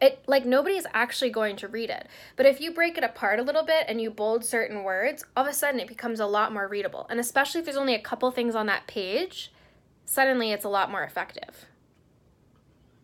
it 0.00 0.22
like 0.26 0.44
nobody's 0.44 0.86
actually 0.92 1.30
going 1.30 1.56
to 1.56 1.68
read 1.68 1.90
it. 1.90 2.08
But 2.36 2.46
if 2.46 2.60
you 2.60 2.72
break 2.72 2.98
it 2.98 3.04
apart 3.04 3.38
a 3.38 3.42
little 3.42 3.62
bit 3.62 3.86
and 3.88 4.00
you 4.00 4.10
bold 4.10 4.44
certain 4.44 4.82
words, 4.82 5.24
all 5.36 5.44
of 5.44 5.50
a 5.50 5.54
sudden 5.54 5.80
it 5.80 5.88
becomes 5.88 6.20
a 6.20 6.26
lot 6.26 6.52
more 6.52 6.68
readable. 6.68 7.06
And 7.08 7.18
especially 7.18 7.60
if 7.60 7.64
there's 7.64 7.76
only 7.76 7.94
a 7.94 8.00
couple 8.00 8.30
things 8.30 8.54
on 8.54 8.66
that 8.66 8.86
page, 8.86 9.52
suddenly 10.04 10.52
it's 10.52 10.64
a 10.64 10.68
lot 10.68 10.90
more 10.90 11.02
effective. 11.02 11.66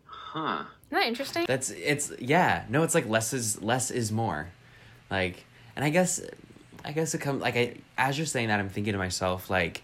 Huh. 0.05 0.65
Isn't 0.87 1.01
that 1.01 1.07
interesting? 1.07 1.45
That's 1.47 1.71
it's 1.71 2.11
yeah. 2.19 2.65
No, 2.69 2.83
it's 2.83 2.93
like 2.93 3.07
less 3.07 3.33
is 3.33 3.61
less 3.61 3.89
is 3.89 4.11
more. 4.11 4.49
Like 5.09 5.45
and 5.75 5.83
I 5.83 5.89
guess 5.89 6.21
I 6.85 6.91
guess 6.91 7.15
it 7.15 7.19
comes 7.19 7.41
like 7.41 7.55
I 7.55 7.77
as 7.97 8.17
you're 8.17 8.27
saying 8.27 8.49
that 8.49 8.59
I'm 8.59 8.69
thinking 8.69 8.93
to 8.93 8.99
myself 8.99 9.49
like 9.49 9.83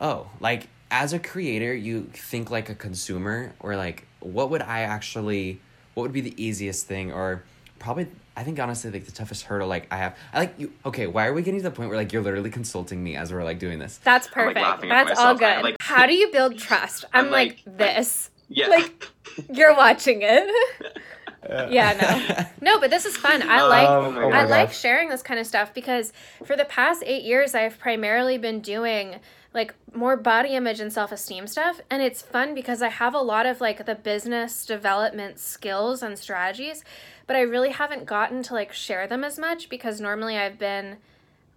oh, 0.00 0.28
like 0.38 0.68
as 0.90 1.12
a 1.12 1.18
creator, 1.18 1.74
you 1.74 2.02
think 2.12 2.50
like 2.50 2.68
a 2.68 2.74
consumer 2.74 3.54
or 3.58 3.76
like 3.76 4.06
what 4.20 4.50
would 4.50 4.62
I 4.62 4.82
actually 4.82 5.60
what 5.96 6.02
would 6.02 6.12
be 6.12 6.20
the 6.20 6.34
easiest 6.42 6.86
thing 6.86 7.10
or 7.10 7.42
probably 7.78 8.06
I 8.36 8.44
think 8.44 8.60
honestly 8.60 8.90
like 8.90 9.06
the 9.06 9.12
toughest 9.12 9.44
hurdle 9.44 9.66
like 9.66 9.86
I 9.90 9.96
have 9.96 10.16
I 10.30 10.40
like 10.40 10.54
you 10.58 10.70
okay, 10.84 11.06
why 11.06 11.26
are 11.26 11.32
we 11.32 11.40
getting 11.40 11.60
to 11.60 11.64
the 11.64 11.74
point 11.74 11.88
where 11.88 11.96
like 11.96 12.12
you're 12.12 12.22
literally 12.22 12.50
consulting 12.50 13.02
me 13.02 13.16
as 13.16 13.32
we're 13.32 13.44
like 13.44 13.58
doing 13.58 13.78
this? 13.78 13.98
That's 14.04 14.28
perfect. 14.28 14.60
Like 14.60 14.82
That's 14.82 15.18
all 15.18 15.34
good. 15.34 15.62
Like, 15.62 15.76
How 15.80 16.06
do 16.06 16.12
you 16.12 16.30
build 16.30 16.58
trust? 16.58 17.06
I'm, 17.14 17.26
I'm 17.26 17.30
like, 17.30 17.62
like, 17.66 17.78
this. 17.78 18.30
Yeah. 18.50 18.68
Like 18.68 19.08
you're 19.50 19.74
watching 19.74 20.20
it. 20.20 21.00
yeah, 21.70 22.46
no, 22.60 22.72
no, 22.72 22.80
but 22.80 22.90
this 22.90 23.06
is 23.06 23.16
fun. 23.16 23.42
I 23.42 23.62
like 23.62 23.88
um, 23.88 24.18
oh 24.18 24.28
I 24.28 24.42
gosh. 24.42 24.50
like 24.50 24.72
sharing 24.72 25.08
this 25.08 25.22
kind 25.22 25.40
of 25.40 25.46
stuff 25.46 25.72
because 25.72 26.12
for 26.44 26.56
the 26.56 26.66
past 26.66 27.02
eight 27.06 27.24
years, 27.24 27.54
I've 27.54 27.78
primarily 27.78 28.36
been 28.36 28.60
doing 28.60 29.20
like 29.56 29.74
more 29.94 30.18
body 30.18 30.50
image 30.50 30.80
and 30.80 30.92
self 30.92 31.10
esteem 31.10 31.46
stuff, 31.46 31.80
and 31.88 32.02
it's 32.02 32.20
fun 32.20 32.54
because 32.54 32.82
I 32.82 32.90
have 32.90 33.14
a 33.14 33.20
lot 33.20 33.46
of 33.46 33.58
like 33.58 33.86
the 33.86 33.94
business 33.94 34.66
development 34.66 35.38
skills 35.38 36.02
and 36.02 36.18
strategies, 36.18 36.84
but 37.26 37.36
I 37.36 37.40
really 37.40 37.70
haven't 37.70 38.04
gotten 38.04 38.42
to 38.44 38.54
like 38.54 38.74
share 38.74 39.06
them 39.06 39.24
as 39.24 39.38
much 39.38 39.70
because 39.70 39.98
normally 39.98 40.36
I've 40.36 40.58
been 40.58 40.98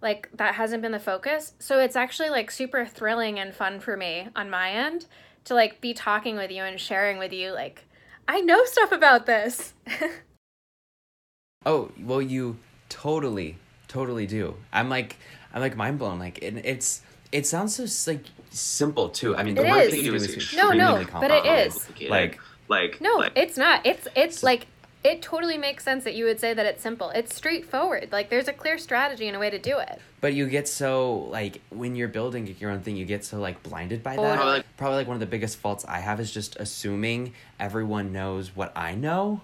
like 0.00 0.30
that 0.32 0.54
hasn't 0.54 0.80
been 0.80 0.92
the 0.92 0.98
focus. 0.98 1.52
So 1.58 1.78
it's 1.78 1.94
actually 1.94 2.30
like 2.30 2.50
super 2.50 2.86
thrilling 2.86 3.38
and 3.38 3.54
fun 3.54 3.80
for 3.80 3.98
me 3.98 4.28
on 4.34 4.48
my 4.48 4.70
end 4.70 5.04
to 5.44 5.54
like 5.54 5.82
be 5.82 5.92
talking 5.92 6.36
with 6.36 6.50
you 6.50 6.62
and 6.62 6.80
sharing 6.80 7.18
with 7.18 7.34
you 7.34 7.52
like 7.52 7.84
I 8.26 8.40
know 8.40 8.64
stuff 8.64 8.92
about 8.92 9.26
this. 9.26 9.74
oh, 11.66 11.90
well 12.00 12.22
you 12.22 12.56
totally 12.88 13.58
totally 13.88 14.26
do. 14.26 14.56
I'm 14.72 14.88
like 14.88 15.18
I'm 15.52 15.60
like 15.60 15.76
mind 15.76 15.98
blown 15.98 16.18
like 16.18 16.38
it, 16.38 16.56
it's 16.64 17.02
it 17.32 17.46
sounds 17.46 17.74
so 17.76 18.10
like 18.10 18.24
simple 18.50 19.08
too. 19.08 19.36
I 19.36 19.42
mean, 19.42 19.56
It 19.56 19.62
the 19.62 19.68
work 19.68 19.84
is. 19.84 19.90
that 19.92 19.96
you 19.98 20.10
do 20.10 20.14
is 20.16 20.28
No, 20.28 20.34
extremely 20.34 20.76
no, 20.78 20.92
but 20.94 21.02
it 21.02 21.08
complicated. 21.08 21.66
is. 21.66 21.74
Complicated. 21.74 22.10
Like, 22.10 22.40
like 22.68 23.00
No, 23.00 23.14
like, 23.16 23.32
it's 23.36 23.56
not. 23.56 23.84
It's 23.86 24.08
it's 24.16 24.42
like 24.42 24.66
it 25.02 25.22
totally 25.22 25.56
makes 25.56 25.82
sense 25.82 26.04
that 26.04 26.14
you 26.14 26.26
would 26.26 26.38
say 26.40 26.52
that 26.52 26.66
it's 26.66 26.82
simple. 26.82 27.08
It's 27.10 27.34
straightforward. 27.34 28.08
Like 28.12 28.28
there's 28.28 28.48
a 28.48 28.52
clear 28.52 28.76
strategy 28.78 29.28
and 29.28 29.36
a 29.36 29.40
way 29.40 29.48
to 29.50 29.58
do 29.58 29.78
it. 29.78 29.98
but 30.20 30.34
you 30.34 30.46
get 30.46 30.68
so 30.68 31.14
like 31.30 31.62
when 31.70 31.96
you're 31.96 32.08
building 32.08 32.54
your 32.58 32.70
own 32.70 32.80
thing, 32.80 32.96
you 32.96 33.06
get 33.06 33.24
so 33.24 33.38
like 33.40 33.62
blinded 33.62 34.02
by 34.02 34.16
that. 34.16 34.36
Probably, 34.36 34.52
like- 34.52 34.76
Probably 34.76 34.96
like 34.98 35.06
one 35.06 35.14
of 35.16 35.20
the 35.20 35.26
biggest 35.26 35.56
faults 35.58 35.84
I 35.88 36.00
have 36.00 36.20
is 36.20 36.30
just 36.32 36.56
assuming 36.56 37.32
everyone 37.58 38.12
knows 38.12 38.54
what 38.54 38.76
I 38.76 38.94
know. 38.94 39.40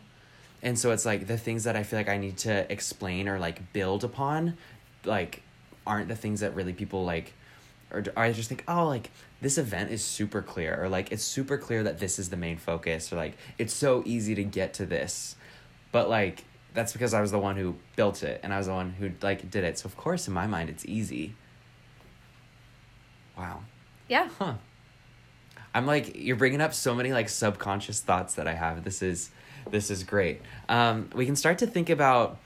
And 0.62 0.78
so 0.78 0.90
it's 0.90 1.06
like 1.06 1.26
the 1.26 1.38
things 1.38 1.64
that 1.64 1.76
I 1.76 1.84
feel 1.84 1.98
like 1.98 2.08
I 2.08 2.18
need 2.18 2.36
to 2.38 2.70
explain 2.70 3.28
or 3.28 3.38
like 3.38 3.72
build 3.72 4.04
upon, 4.04 4.56
like, 5.04 5.42
aren't 5.86 6.08
the 6.08 6.16
things 6.16 6.40
that 6.40 6.54
really 6.54 6.72
people 6.72 7.04
like, 7.04 7.32
or, 7.90 8.04
or 8.16 8.22
I 8.22 8.32
just 8.32 8.48
think, 8.48 8.64
oh, 8.68 8.86
like 8.86 9.10
this 9.40 9.58
event 9.58 9.90
is 9.90 10.04
super 10.04 10.42
clear, 10.42 10.82
or 10.82 10.88
like 10.88 11.12
it's 11.12 11.24
super 11.24 11.58
clear 11.58 11.82
that 11.82 11.98
this 11.98 12.18
is 12.18 12.30
the 12.30 12.36
main 12.36 12.56
focus, 12.58 13.12
or 13.12 13.16
like 13.16 13.36
it's 13.58 13.74
so 13.74 14.02
easy 14.04 14.34
to 14.34 14.44
get 14.44 14.74
to 14.74 14.86
this. 14.86 15.36
But 15.92 16.08
like 16.08 16.44
that's 16.76 16.92
because 16.92 17.14
I 17.14 17.22
was 17.22 17.30
the 17.30 17.38
one 17.38 17.56
who 17.56 17.74
built 17.96 18.22
it 18.22 18.38
and 18.42 18.52
I 18.52 18.58
was 18.58 18.66
the 18.66 18.74
one 18.74 18.90
who 18.90 19.10
like 19.22 19.50
did 19.50 19.64
it. 19.64 19.78
So 19.78 19.86
of 19.86 19.96
course 19.96 20.28
in 20.28 20.34
my 20.34 20.46
mind 20.46 20.68
it's 20.68 20.84
easy. 20.84 21.34
Wow. 23.36 23.62
Yeah. 24.06 24.28
Huh. 24.38 24.54
I'm 25.74 25.86
like 25.86 26.14
you're 26.14 26.36
bringing 26.36 26.60
up 26.60 26.74
so 26.74 26.94
many 26.94 27.12
like 27.12 27.30
subconscious 27.30 28.00
thoughts 28.00 28.34
that 28.34 28.46
I 28.46 28.52
have. 28.52 28.84
This 28.84 29.02
is 29.02 29.30
this 29.70 29.90
is 29.90 30.04
great. 30.04 30.42
Um 30.68 31.08
we 31.14 31.24
can 31.24 31.34
start 31.34 31.58
to 31.58 31.66
think 31.66 31.88
about 31.88 32.38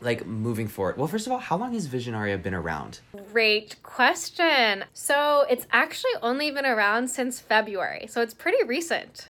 like 0.00 0.26
moving 0.26 0.68
forward. 0.68 0.96
Well, 0.96 1.06
first 1.06 1.26
of 1.26 1.32
all, 1.32 1.38
how 1.38 1.56
long 1.56 1.74
has 1.74 1.86
Visionaria 1.88 2.42
been 2.42 2.54
around? 2.54 3.00
Great 3.32 3.82
question. 3.82 4.84
So 4.92 5.44
it's 5.48 5.66
actually 5.72 6.12
only 6.22 6.50
been 6.50 6.66
around 6.66 7.08
since 7.08 7.40
February. 7.40 8.06
So 8.08 8.20
it's 8.20 8.34
pretty 8.34 8.62
recent. 8.64 9.26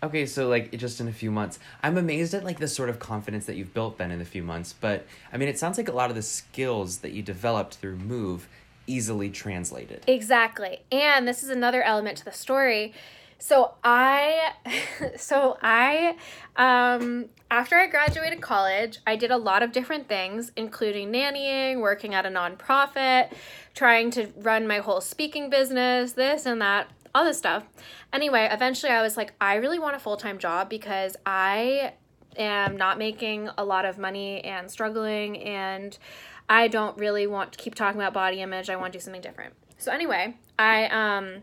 Okay, 0.00 0.26
so 0.26 0.48
like 0.48 0.76
just 0.76 1.00
in 1.00 1.08
a 1.08 1.12
few 1.12 1.30
months. 1.30 1.58
I'm 1.82 1.98
amazed 1.98 2.32
at 2.34 2.44
like 2.44 2.60
the 2.60 2.68
sort 2.68 2.88
of 2.88 3.00
confidence 3.00 3.46
that 3.46 3.56
you've 3.56 3.74
built 3.74 3.98
Ben 3.98 4.12
in 4.12 4.20
a 4.20 4.24
few 4.24 4.44
months, 4.44 4.72
but 4.72 5.04
I 5.32 5.36
mean 5.36 5.48
it 5.48 5.58
sounds 5.58 5.76
like 5.76 5.88
a 5.88 5.92
lot 5.92 6.10
of 6.10 6.16
the 6.16 6.22
skills 6.22 6.98
that 6.98 7.12
you 7.12 7.22
developed 7.22 7.74
through 7.74 7.96
Move 7.96 8.48
easily 8.86 9.28
translated. 9.28 10.04
Exactly. 10.06 10.80
And 10.92 11.26
this 11.26 11.42
is 11.42 11.50
another 11.50 11.82
element 11.82 12.16
to 12.18 12.24
the 12.24 12.32
story. 12.32 12.94
So 13.38 13.74
I 13.84 14.52
so 15.16 15.56
I 15.62 16.16
um 16.56 17.26
after 17.50 17.76
I 17.76 17.86
graduated 17.86 18.40
college, 18.40 18.98
I 19.06 19.16
did 19.16 19.30
a 19.30 19.36
lot 19.36 19.62
of 19.62 19.72
different 19.72 20.08
things 20.08 20.52
including 20.56 21.12
nannying, 21.12 21.80
working 21.80 22.14
at 22.14 22.26
a 22.26 22.28
nonprofit, 22.28 23.32
trying 23.74 24.10
to 24.12 24.28
run 24.36 24.66
my 24.66 24.78
whole 24.78 25.00
speaking 25.00 25.48
business, 25.48 26.12
this 26.12 26.46
and 26.46 26.60
that, 26.60 26.90
all 27.14 27.24
this 27.24 27.38
stuff. 27.38 27.64
Anyway, 28.12 28.48
eventually 28.50 28.92
I 28.92 29.02
was 29.02 29.16
like 29.16 29.32
I 29.40 29.54
really 29.54 29.78
want 29.78 29.96
a 29.96 30.00
full-time 30.00 30.38
job 30.38 30.68
because 30.68 31.16
I 31.24 31.94
am 32.36 32.76
not 32.76 32.98
making 32.98 33.48
a 33.56 33.64
lot 33.64 33.84
of 33.84 33.98
money 33.98 34.42
and 34.44 34.70
struggling 34.70 35.42
and 35.42 35.96
I 36.48 36.68
don't 36.68 36.96
really 36.98 37.26
want 37.26 37.52
to 37.52 37.58
keep 37.58 37.74
talking 37.74 38.00
about 38.00 38.14
body 38.14 38.40
image. 38.40 38.70
I 38.70 38.76
want 38.76 38.92
to 38.92 38.98
do 38.98 39.02
something 39.02 39.20
different. 39.20 39.54
So 39.76 39.92
anyway, 39.92 40.34
I 40.58 40.86
um 40.86 41.42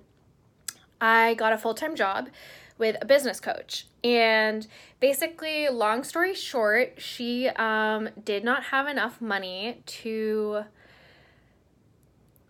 I 1.02 1.34
got 1.36 1.54
a 1.54 1.58
full-time 1.58 1.96
job 1.96 2.30
with 2.78 2.98
a 3.02 3.06
business 3.06 3.40
coach. 3.40 3.88
And 4.04 4.68
basically, 5.00 5.70
long 5.70 6.04
story 6.04 6.34
short, 6.34 6.96
she 6.98 7.48
um 7.50 8.10
did 8.24 8.44
not 8.44 8.66
have 8.66 8.88
enough 8.88 9.22
money 9.22 9.82
to 9.86 10.64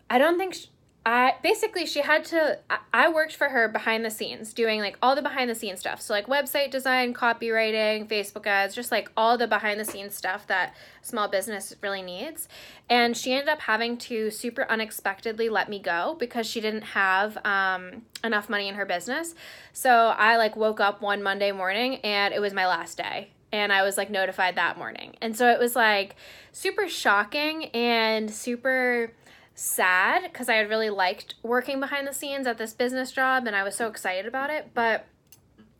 I 0.10 0.18
don't 0.18 0.38
think 0.38 0.54
sh 0.56 0.68
I 1.06 1.36
basically 1.43 1.86
she 1.86 2.01
had 2.01 2.26
to 2.26 2.58
I, 2.91 3.10
worked 3.10 3.36
for 3.36 3.49
her 3.49 3.68
behind 3.68 4.03
the 4.03 4.10
scenes 4.10 4.53
doing 4.53 4.80
like 4.80 4.97
all 5.03 5.16
the 5.16 5.22
behind 5.22 5.51
the 5.51 5.56
scenes 5.56 5.80
stuff. 5.80 6.01
So 6.01 6.14
like 6.14 6.26
website 6.26 6.72
design, 6.72 7.14
copywriting, 7.14 8.08
Facebook 8.08 8.47
ads, 8.47 8.74
just 8.74 8.91
like 8.91 9.12
all 9.16 9.38
the 9.38 9.45
behind 9.45 9.80
the 9.80 9.86
scenes 9.86 10.16
stuff 10.16 10.47
that 10.47 10.76
small 11.03 11.28
business 11.28 11.76
really 11.82 12.01
needs. 12.01 12.47
And 12.89 13.16
she 13.16 13.34
ended 13.34 13.49
up 13.49 13.62
having 13.62 13.97
to 13.97 14.32
super 14.32 14.66
unexpectedly 14.68 15.47
let 15.47 15.70
me 15.70 15.78
go 15.78 16.16
because 16.20 16.47
she 16.47 16.60
didn't 16.60 16.82
have 16.82 17.38
um, 17.45 18.01
enough 18.24 18.49
money 18.49 18.68
in 18.68 18.74
her 18.74 18.86
business. 18.86 19.36
So 19.74 19.91
I 19.91 20.38
like 20.38 20.56
woke 20.56 20.80
up 20.80 21.03
one 21.03 21.22
Monday 21.22 21.51
morning 21.51 21.97
and 21.97 22.34
it 22.34 22.39
was 22.39 22.51
my 22.51 22.66
last 22.66 22.97
day 22.97 23.30
and 23.51 23.72
I 23.72 23.84
was 23.84 23.95
like 23.95 24.10
notified 24.10 24.56
that 24.56 24.78
morning. 24.78 25.16
And 25.22 25.38
so 25.38 25.49
it 25.51 25.60
was 25.60 25.76
like 25.76 26.16
super 26.51 26.89
shocking 26.89 27.66
and 27.66 28.32
super 28.32 29.12
sad 29.56 30.24
because 30.24 30.49
I 30.49 30.56
had 30.56 30.70
really 30.70 30.89
liked 30.89 31.36
working 31.41 31.80
behind 31.80 32.08
the 32.08 32.14
scenes 32.14 32.45
at 32.45 32.58
this 32.58 32.74
business 32.74 33.12
job 33.12 33.47
and 33.47 33.56
I 33.56 33.64
was 33.64 33.76
so 33.76 33.88
excited 33.88 34.26
about 34.26 34.49
it. 34.49 34.72
But 34.74 35.06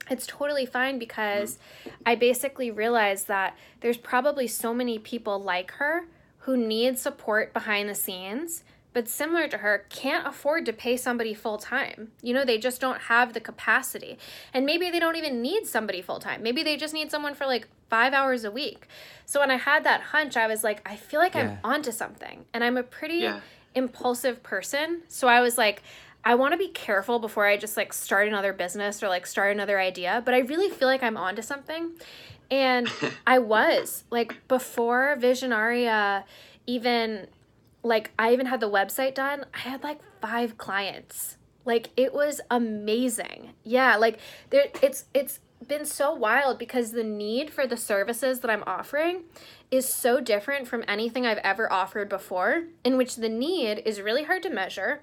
it's 0.09 0.26
totally 0.26 0.65
fine 0.65 0.97
because 0.97 1.59
I 2.05 2.15
basically 2.15 2.71
realized 2.71 3.28
that 3.28 3.55
there's 3.82 3.97
probably 3.97 4.47
so 4.47 4.73
many 4.73 4.97
people 4.97 5.39
like 5.39 5.71
her 5.73 6.05
who 6.39 6.55
need 6.55 6.97
support 6.99 7.53
behind 7.53 7.89
the 7.89 7.95
scenes 7.95 8.63
but 8.95 9.09
similar 9.09 9.45
to 9.49 9.57
her 9.57 9.86
can't 9.89 10.26
afford 10.26 10.65
to 10.65 10.71
pay 10.71 10.95
somebody 10.95 11.34
full 11.34 11.57
time. 11.57 12.13
You 12.21 12.34
know, 12.34 12.45
they 12.45 12.57
just 12.57 12.80
don't 12.80 13.01
have 13.01 13.34
the 13.34 13.41
capacity. 13.41 14.17
And 14.53 14.65
maybe 14.65 14.89
they 14.89 15.01
don't 15.01 15.17
even 15.17 15.41
need 15.41 15.67
somebody 15.67 16.01
full 16.01 16.19
time. 16.19 16.41
Maybe 16.41 16.63
they 16.63 16.78
just 16.78 16.93
need 16.93 17.11
someone 17.11 17.34
for 17.36 17.45
like 17.45 17.67
5 17.89 18.13
hours 18.13 18.45
a 18.45 18.51
week. 18.51 18.88
So 19.26 19.41
when 19.41 19.51
I 19.51 19.57
had 19.57 19.84
that 19.84 19.99
hunch, 19.99 20.38
I 20.38 20.47
was 20.47 20.63
like 20.63 20.82
I 20.89 20.95
feel 20.95 21.19
like 21.19 21.36
Yeah. 21.36 21.41
I'm 21.41 21.57
onto 21.61 21.91
something. 21.91 22.45
And 22.53 22.63
I'm 22.63 22.78
a 22.78 22.84
pretty 22.84 23.17
Yeah. 23.17 23.41
Impulsive 23.76 24.41
person. 24.41 25.01
So 25.07 25.28
I 25.28 25.41
was 25.41 25.57
like, 25.57 25.84
I 26.23 26.34
want 26.36 26.53
to 26.53 26.57
be 26.57 26.69
careful 26.69 27.19
before 27.19 27.45
I 27.45 27.55
just 27.55 27.78
like 27.78 27.93
start 27.93 28.28
another 28.28 28.51
business 28.51 29.03
or 29.03 29.09
like 29.09 29.28
start 29.28 29.51
another 29.51 29.80
idea, 29.80 30.23
but 30.26 30.34
I 30.34 30.39
really 30.39 30.69
feel 30.69 30.88
like 30.88 31.03
I'm 31.03 31.17
onto 31.17 31.43
something. 31.43 31.91
And 32.49 32.89
I 33.28 33.39
was 33.39 34.05
like 34.09 34.47
before 34.47 35.15
Visionaria 35.19 36.23
even 36.65 37.28
like 37.84 38.09
I 38.17 38.34
even 38.34 38.47
had 38.47 38.59
the 38.59 38.69
website 38.69 39.13
done, 39.13 39.45
I 39.53 39.59
had 39.59 39.84
like 39.84 39.99
5 40.21 40.57
clients. 40.57 41.38
Like 41.63 41.89
it 41.95 42.13
was 42.13 42.41
amazing. 42.49 43.53
Yeah, 43.63 43.97
like 43.97 44.19
there 44.49 44.65
it's 44.82 45.05
it's 45.13 45.39
been 45.68 45.86
so 45.86 46.13
wild 46.13 46.57
because 46.57 46.91
the 46.91 47.03
need 47.03 47.49
for 47.49 47.66
the 47.68 47.78
services 47.78 48.39
that 48.39 48.51
I'm 48.51 48.63
offering 48.66 49.24
is 49.72 49.88
so 49.88 50.20
different 50.20 50.68
from 50.68 50.84
anything 50.88 51.26
I've 51.26 51.39
ever 51.39 51.72
offered 51.72 52.09
before, 52.09 52.63
in 52.84 52.97
which 52.97 53.16
the 53.16 53.30
need 53.30 53.82
is 53.86 54.01
really 54.01 54.24
hard 54.24 54.43
to 54.43 54.49
measure, 54.49 55.01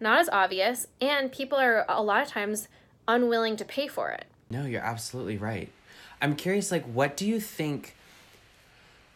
not 0.00 0.20
as 0.20 0.28
obvious, 0.28 0.86
and 1.00 1.32
people 1.32 1.58
are 1.58 1.84
a 1.88 2.02
lot 2.02 2.22
of 2.22 2.28
times 2.28 2.68
unwilling 3.08 3.56
to 3.56 3.64
pay 3.64 3.88
for 3.88 4.10
it. 4.10 4.26
No, 4.50 4.64
you're 4.66 4.82
absolutely 4.82 5.38
right. 5.38 5.70
I'm 6.20 6.36
curious, 6.36 6.70
like, 6.70 6.84
what 6.84 7.16
do 7.16 7.26
you 7.26 7.40
think? 7.40 7.96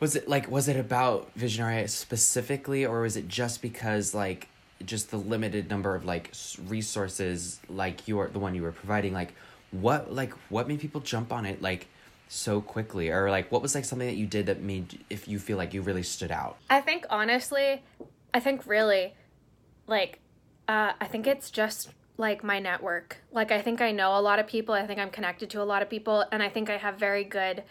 Was 0.01 0.15
it 0.17 0.29
like, 0.29 0.51
was 0.51 0.69
it 0.69 0.77
about 0.77 1.37
Visionaria 1.37 1.89
specifically, 1.89 2.85
or 2.87 3.03
was 3.03 3.17
it 3.17 3.29
just 3.29 3.63
because, 3.63 4.15
like, 4.15 4.49
just 4.85 5.11
the 5.11 5.17
limited 5.17 5.69
number 5.69 5.95
of 5.95 6.05
like 6.05 6.33
resources, 6.69 7.59
like 7.69 8.07
you 8.07 8.21
are 8.21 8.29
the 8.29 8.39
one 8.39 8.55
you 8.55 8.63
were 8.63 8.73
providing? 8.73 9.13
Like, 9.13 9.35
what, 9.71 10.13
like, 10.13 10.33
what 10.49 10.69
made 10.69 10.81
people 10.81 11.01
jump 11.01 11.33
on 11.33 11.47
it, 11.47 11.61
like, 11.63 11.87
so 12.29 12.61
quickly, 12.61 13.11
or 13.11 13.31
like, 13.31 13.51
what 13.51 13.63
was 13.63 13.75
like 13.75 13.85
something 13.85 14.07
that 14.07 14.17
you 14.17 14.27
did 14.27 14.47
that 14.47 14.61
made 14.61 14.99
if 15.09 15.27
you 15.27 15.39
feel 15.39 15.57
like 15.57 15.73
you 15.73 15.83
really 15.83 16.03
stood 16.03 16.31
out? 16.31 16.57
I 16.69 16.81
think 16.81 17.07
honestly, 17.11 17.83
I 18.35 18.41
think 18.41 18.67
really, 18.67 19.15
like, 19.87 20.21
uh, 20.69 20.93
I 21.01 21.07
think 21.07 21.27
it's 21.27 21.51
just 21.51 21.91
like 22.19 22.45
my 22.45 22.59
network. 22.59 23.19
Like, 23.33 23.51
I 23.51 23.63
think 23.63 23.81
I 23.81 23.93
know 23.93 24.19
a 24.19 24.21
lot 24.21 24.39
of 24.39 24.47
people. 24.47 24.75
I 24.75 24.87
think 24.87 25.01
I'm 25.01 25.11
connected 25.11 25.49
to 25.51 25.63
a 25.63 25.65
lot 25.65 25.83
of 25.83 25.89
people, 25.89 26.25
and 26.31 26.43
I 26.43 26.49
think 26.51 26.69
I 26.69 26.77
have 26.77 26.97
very 26.97 27.25
good, 27.25 27.63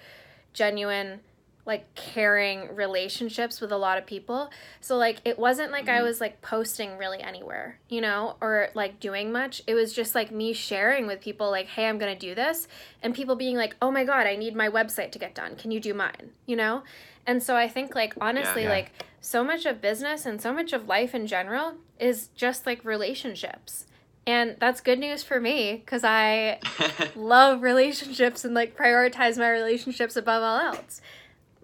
genuine, 0.53 1.19
like 1.67 1.93
caring 1.95 2.73
relationships 2.73 3.59
with 3.59 3.73
a 3.73 3.77
lot 3.77 3.97
of 3.97 4.05
people. 4.05 4.49
So 4.79 4.95
like 4.95 5.17
it 5.25 5.37
wasn't 5.37 5.71
like 5.71 5.89
I 5.89 5.97
mm-hmm. 5.97 6.05
was 6.05 6.21
like 6.21 6.41
posting 6.41 6.97
really 6.97 7.21
anywhere, 7.21 7.77
you 7.89 7.99
know, 7.99 8.37
or 8.39 8.69
like 8.73 9.01
doing 9.01 9.33
much. 9.33 9.61
It 9.67 9.73
was 9.73 9.91
just 9.91 10.15
like 10.15 10.31
me 10.31 10.53
sharing 10.53 11.05
with 11.05 11.19
people 11.19 11.51
like, 11.51 11.67
"Hey, 11.67 11.87
I'm 11.87 11.97
going 11.99 12.17
to 12.17 12.19
do 12.19 12.33
this." 12.33 12.69
And 13.03 13.13
people 13.13 13.35
being 13.35 13.57
like, 13.57 13.75
"Oh 13.81 13.91
my 13.91 14.05
god, 14.05 14.25
I 14.25 14.37
need 14.37 14.55
my 14.55 14.69
website 14.69 15.11
to 15.11 15.19
get 15.19 15.35
done. 15.35 15.57
Can 15.57 15.71
you 15.71 15.81
do 15.81 15.93
mine?" 15.93 16.31
You 16.45 16.55
know? 16.55 16.83
And 17.27 17.43
so 17.43 17.57
I 17.57 17.67
think 17.67 17.93
like 17.93 18.13
honestly 18.21 18.63
Yeah. 18.63 18.69
like 18.69 18.91
so 19.19 19.43
much 19.43 19.65
of 19.65 19.81
business 19.81 20.25
and 20.25 20.41
so 20.41 20.53
much 20.53 20.71
of 20.71 20.87
life 20.87 21.13
in 21.13 21.27
general 21.27 21.73
is 21.99 22.29
just 22.29 22.65
like 22.65 22.83
relationships. 22.85 23.85
And 24.25 24.55
that's 24.59 24.79
good 24.79 24.99
news 24.99 25.23
for 25.23 25.41
me 25.41 25.83
cuz 25.85 26.05
I 26.05 26.59
love 27.15 27.61
relationships 27.61 28.45
and 28.45 28.53
like 28.53 28.77
prioritize 28.77 29.37
my 29.37 29.51
relationships 29.51 30.15
above 30.15 30.41
all 30.41 30.59
else. 30.59 31.01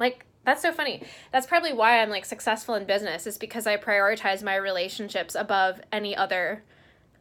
Like 0.03 0.25
that's 0.43 0.61
so 0.61 0.73
funny. 0.73 1.01
That's 1.31 1.47
probably 1.47 1.71
why 1.71 2.01
I'm 2.01 2.09
like 2.09 2.25
successful 2.25 2.75
in 2.75 2.83
business 2.85 3.25
is 3.25 3.37
because 3.37 3.65
I 3.65 3.77
prioritize 3.77 4.43
my 4.43 4.55
relationships 4.57 5.35
above 5.35 5.79
any 5.91 6.13
other 6.15 6.63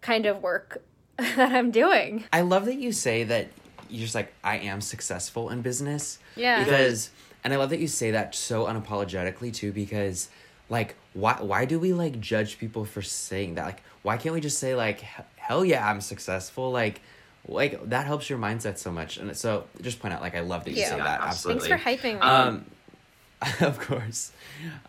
kind 0.00 0.26
of 0.26 0.42
work 0.42 0.82
that 1.16 1.52
I'm 1.52 1.70
doing. 1.70 2.24
I 2.32 2.40
love 2.40 2.64
that 2.66 2.74
you 2.76 2.90
say 2.90 3.22
that 3.24 3.46
you're 3.88 4.00
just 4.02 4.14
like, 4.16 4.32
I 4.42 4.56
am 4.58 4.80
successful 4.80 5.50
in 5.50 5.62
business. 5.62 6.18
Yeah. 6.34 6.64
Because, 6.64 7.10
and 7.44 7.52
I 7.52 7.56
love 7.56 7.70
that 7.70 7.78
you 7.78 7.86
say 7.86 8.10
that 8.12 8.34
so 8.34 8.64
unapologetically 8.66 9.52
too, 9.54 9.70
because, 9.70 10.28
like, 10.68 10.96
why 11.14 11.34
why 11.40 11.64
do 11.66 11.78
we 11.78 11.92
like 11.92 12.18
judge 12.20 12.58
people 12.58 12.84
for 12.84 13.02
saying 13.02 13.54
that? 13.54 13.66
Like 13.66 13.82
why 14.02 14.16
can't 14.16 14.34
we 14.34 14.40
just 14.40 14.58
say 14.58 14.74
like 14.74 15.00
hell 15.36 15.64
yeah, 15.64 15.88
I'm 15.88 16.00
successful? 16.00 16.72
Like 16.72 17.02
like 17.46 17.88
that 17.90 18.06
helps 18.06 18.28
your 18.30 18.38
mindset 18.38 18.78
so 18.78 18.90
much. 18.90 19.18
And 19.18 19.36
so 19.36 19.66
just 19.80 20.00
point 20.00 20.14
out 20.14 20.22
like 20.22 20.34
I 20.34 20.40
love 20.40 20.64
that 20.64 20.70
you 20.72 20.78
Yeah. 20.80 20.90
say 20.90 20.96
that. 20.96 21.20
absolutely. 21.20 21.70
Absolutely. 21.70 21.84
Thanks 21.84 22.02
for 22.02 22.08
hyping 22.08 22.14
me. 22.14 22.20
Um, 22.20 22.64
of 23.60 23.78
course. 23.80 24.32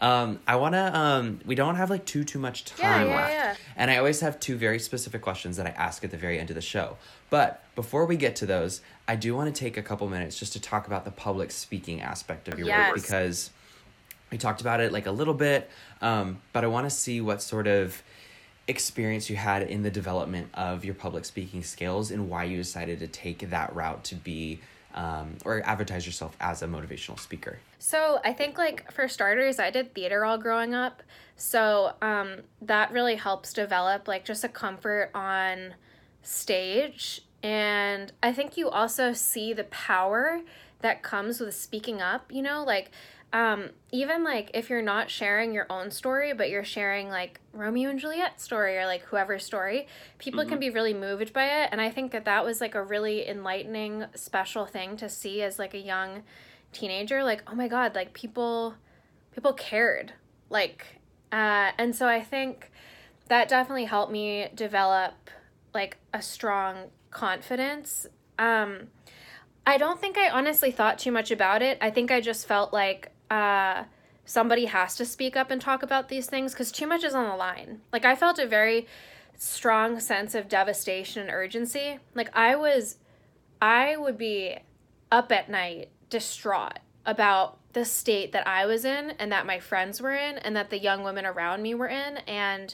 Um, 0.01 0.39
I 0.47 0.56
wanna. 0.58 0.91
Um, 0.93 1.39
we 1.45 1.56
don't 1.56 1.76
have 1.76 1.89
like 1.89 2.06
too 2.06 2.24
too 2.24 2.39
much 2.39 2.66
Yeah, 2.78 2.91
time 2.91 3.08
yeah, 3.10 3.16
left, 3.16 3.32
yeah. 3.34 3.56
and 3.76 3.89
I 3.91 3.97
always 3.97 4.20
have 4.22 4.39
two 4.39 4.56
very 4.58 4.80
specific 4.80 5.22
questions 5.22 5.58
that 5.58 5.66
I 5.66 5.70
ask 5.72 6.04
at 6.04 6.12
the 6.12 6.18
very 6.18 6.39
end 6.39 6.49
of 6.49 6.56
the 6.56 6.62
show. 6.62 6.97
But 7.30 7.64
before 7.76 8.06
we 8.06 8.16
get 8.16 8.36
to 8.38 8.45
those, 8.45 8.82
I 9.08 9.16
do 9.16 9.36
want 9.36 9.54
to 9.54 9.60
take 9.60 9.76
a 9.78 9.82
couple 9.82 10.08
minutes 10.08 10.38
just 10.38 10.54
to 10.54 10.62
talk 10.62 10.86
about 10.88 11.04
the 11.06 11.12
public 11.12 11.51
speaking 11.51 12.01
aspect 12.01 12.47
of 12.47 12.60
your 12.60 12.68
Yes. 12.68 12.88
work 12.91 12.95
because 13.01 13.49
we 14.32 14.38
talked 14.38 14.62
about 14.62 14.80
it 14.80 14.91
like 14.91 15.06
a 15.08 15.12
little 15.12 15.34
bit, 15.34 15.70
um, 16.01 16.39
but 16.54 16.64
I 16.64 16.68
want 16.68 16.86
to 16.86 16.95
see 16.95 17.22
what 17.22 17.41
sort 17.41 17.68
of 17.68 18.04
experience 18.68 19.30
you 19.30 19.36
had 19.36 19.62
in 19.64 19.84
the 19.84 19.91
development 19.91 20.49
of 20.54 20.86
your 20.86 20.93
public 20.95 21.26
speaking 21.26 21.64
skills 21.64 22.12
and 22.12 22.30
why 22.30 22.43
you 22.45 22.58
decided 22.58 22.99
to 22.99 23.08
take 23.08 23.49
that 23.49 23.76
route 23.76 24.04
to 24.06 24.16
be 24.16 24.60
um, 24.94 25.38
or 25.46 25.62
advertise 25.66 26.06
yourself 26.06 26.36
as 26.39 26.62
a 26.62 26.68
motivational 26.68 27.20
speaker. 27.20 27.60
So 27.80 28.20
I 28.24 28.34
think 28.34 28.58
like 28.58 28.91
for 28.91 29.08
starters, 29.08 29.60
I 29.60 29.70
did 29.70 29.94
theater 29.94 30.24
all 30.26 30.38
growing 30.38 30.74
up. 30.74 31.04
So 31.36 31.94
um, 32.02 32.41
that 32.62 32.91
really 32.91 33.16
helps 33.16 33.54
develop 33.54 34.08
like 34.08 34.26
just 34.26 34.44
a 34.44 34.50
comfort 34.50 35.10
on 35.14 35.76
stage. 36.22 37.22
And 37.41 38.12
I 38.22 38.32
think 38.32 38.56
you 38.56 38.70
also 38.70 39.14
see 39.14 39.52
the 39.54 39.66
power 39.66 40.41
that 40.80 41.02
comes 41.02 41.39
with 41.39 41.56
speaking 41.56 42.02
up, 42.02 42.32
you 42.32 42.41
know, 42.41 42.64
like 42.64 42.91
um, 43.34 43.72
even 43.92 44.24
like 44.24 44.52
if 44.54 44.70
you're 44.70 44.84
not 44.84 45.10
sharing 45.10 45.56
your 45.56 45.66
own 45.70 45.90
story, 45.90 46.34
but 46.34 46.52
you're 46.52 46.64
sharing 46.64 47.10
like 47.10 47.42
Romeo 47.52 47.90
and 47.90 48.00
Juliet 48.00 48.40
story 48.40 48.78
or 48.78 48.86
like 48.86 49.02
whoever's 49.06 49.44
story, 49.44 49.88
people 50.20 50.46
can 50.46 50.60
be 50.60 50.70
really 50.70 50.94
moved 50.94 51.34
by 51.34 51.46
it. 51.64 51.70
And 51.72 51.82
I 51.82 51.90
think 51.90 52.12
that 52.12 52.26
that 52.26 52.46
was 52.46 52.62
like 52.62 52.76
a 52.76 52.84
really 52.84 53.28
enlightening, 53.28 54.06
special 54.14 54.68
thing 54.68 54.98
to 54.98 55.10
see 55.10 55.42
as 55.42 55.58
like 55.58 55.74
a 55.74 55.80
young 55.80 56.22
teenager. 56.74 57.24
Like, 57.24 57.44
oh 57.48 57.56
my 57.56 57.68
God, 57.68 57.96
like 57.96 58.14
people, 58.14 58.76
people 59.34 59.54
cared. 59.54 60.14
Like, 60.52 61.00
uh, 61.32 61.72
and 61.80 61.96
so 61.96 62.08
I 62.08 62.22
think 62.22 62.72
that 63.30 63.50
definitely 63.50 63.86
helped 63.86 64.12
me 64.12 64.50
develop 64.54 65.32
like 65.74 65.98
a 66.14 66.22
strong 66.22 66.92
confidence. 67.10 68.06
Um, 68.38 68.90
I 69.66 69.80
don't 69.80 70.00
think 70.00 70.20
I 70.20 70.30
honestly 70.30 70.70
thought 70.70 71.00
too 71.00 71.12
much 71.12 71.32
about 71.32 71.64
it. 71.64 71.80
I 71.82 71.90
think 71.90 72.12
I 72.12 72.22
just 72.22 72.48
felt 72.48 72.74
like 72.74 73.10
uh, 73.34 73.86
somebody 74.26 74.66
has 74.66 74.96
to 74.96 75.06
speak 75.06 75.36
up 75.36 75.50
and 75.50 75.60
talk 75.60 75.82
about 75.82 76.08
these 76.08 76.28
things 76.28 76.54
because 76.54 76.72
too 76.72 76.86
much 76.86 77.04
is 77.04 77.16
on 77.16 77.28
the 77.28 77.36
line. 77.36 77.82
Like, 77.92 78.06
I 78.06 78.16
felt 78.16 78.38
a 78.38 78.46
very 78.46 78.88
strong 79.36 80.00
sense 80.00 80.36
of 80.36 80.48
devastation 80.48 81.24
and 81.24 81.32
urgency. 81.32 82.00
Like, 82.14 82.30
I 82.38 82.56
was, 82.56 82.98
I 83.60 83.98
would 83.98 84.20
be 84.20 84.58
up 85.12 85.32
at 85.32 85.50
night 85.50 85.90
distraught 86.12 86.78
about 87.08 87.58
the 87.74 87.86
state 87.86 88.32
that 88.34 88.48
I 88.48 88.68
was 88.68 88.86
in 88.86 89.12
and 89.18 89.32
that 89.32 89.48
my 89.48 89.60
friends 89.60 90.00
were 90.00 90.14
in 90.14 90.38
and 90.38 90.56
that 90.56 90.70
the 90.70 90.80
young 90.80 91.04
women 91.04 91.26
around 91.26 91.64
me 91.64 91.74
were 91.74 91.88
in. 91.88 92.18
And 92.28 92.74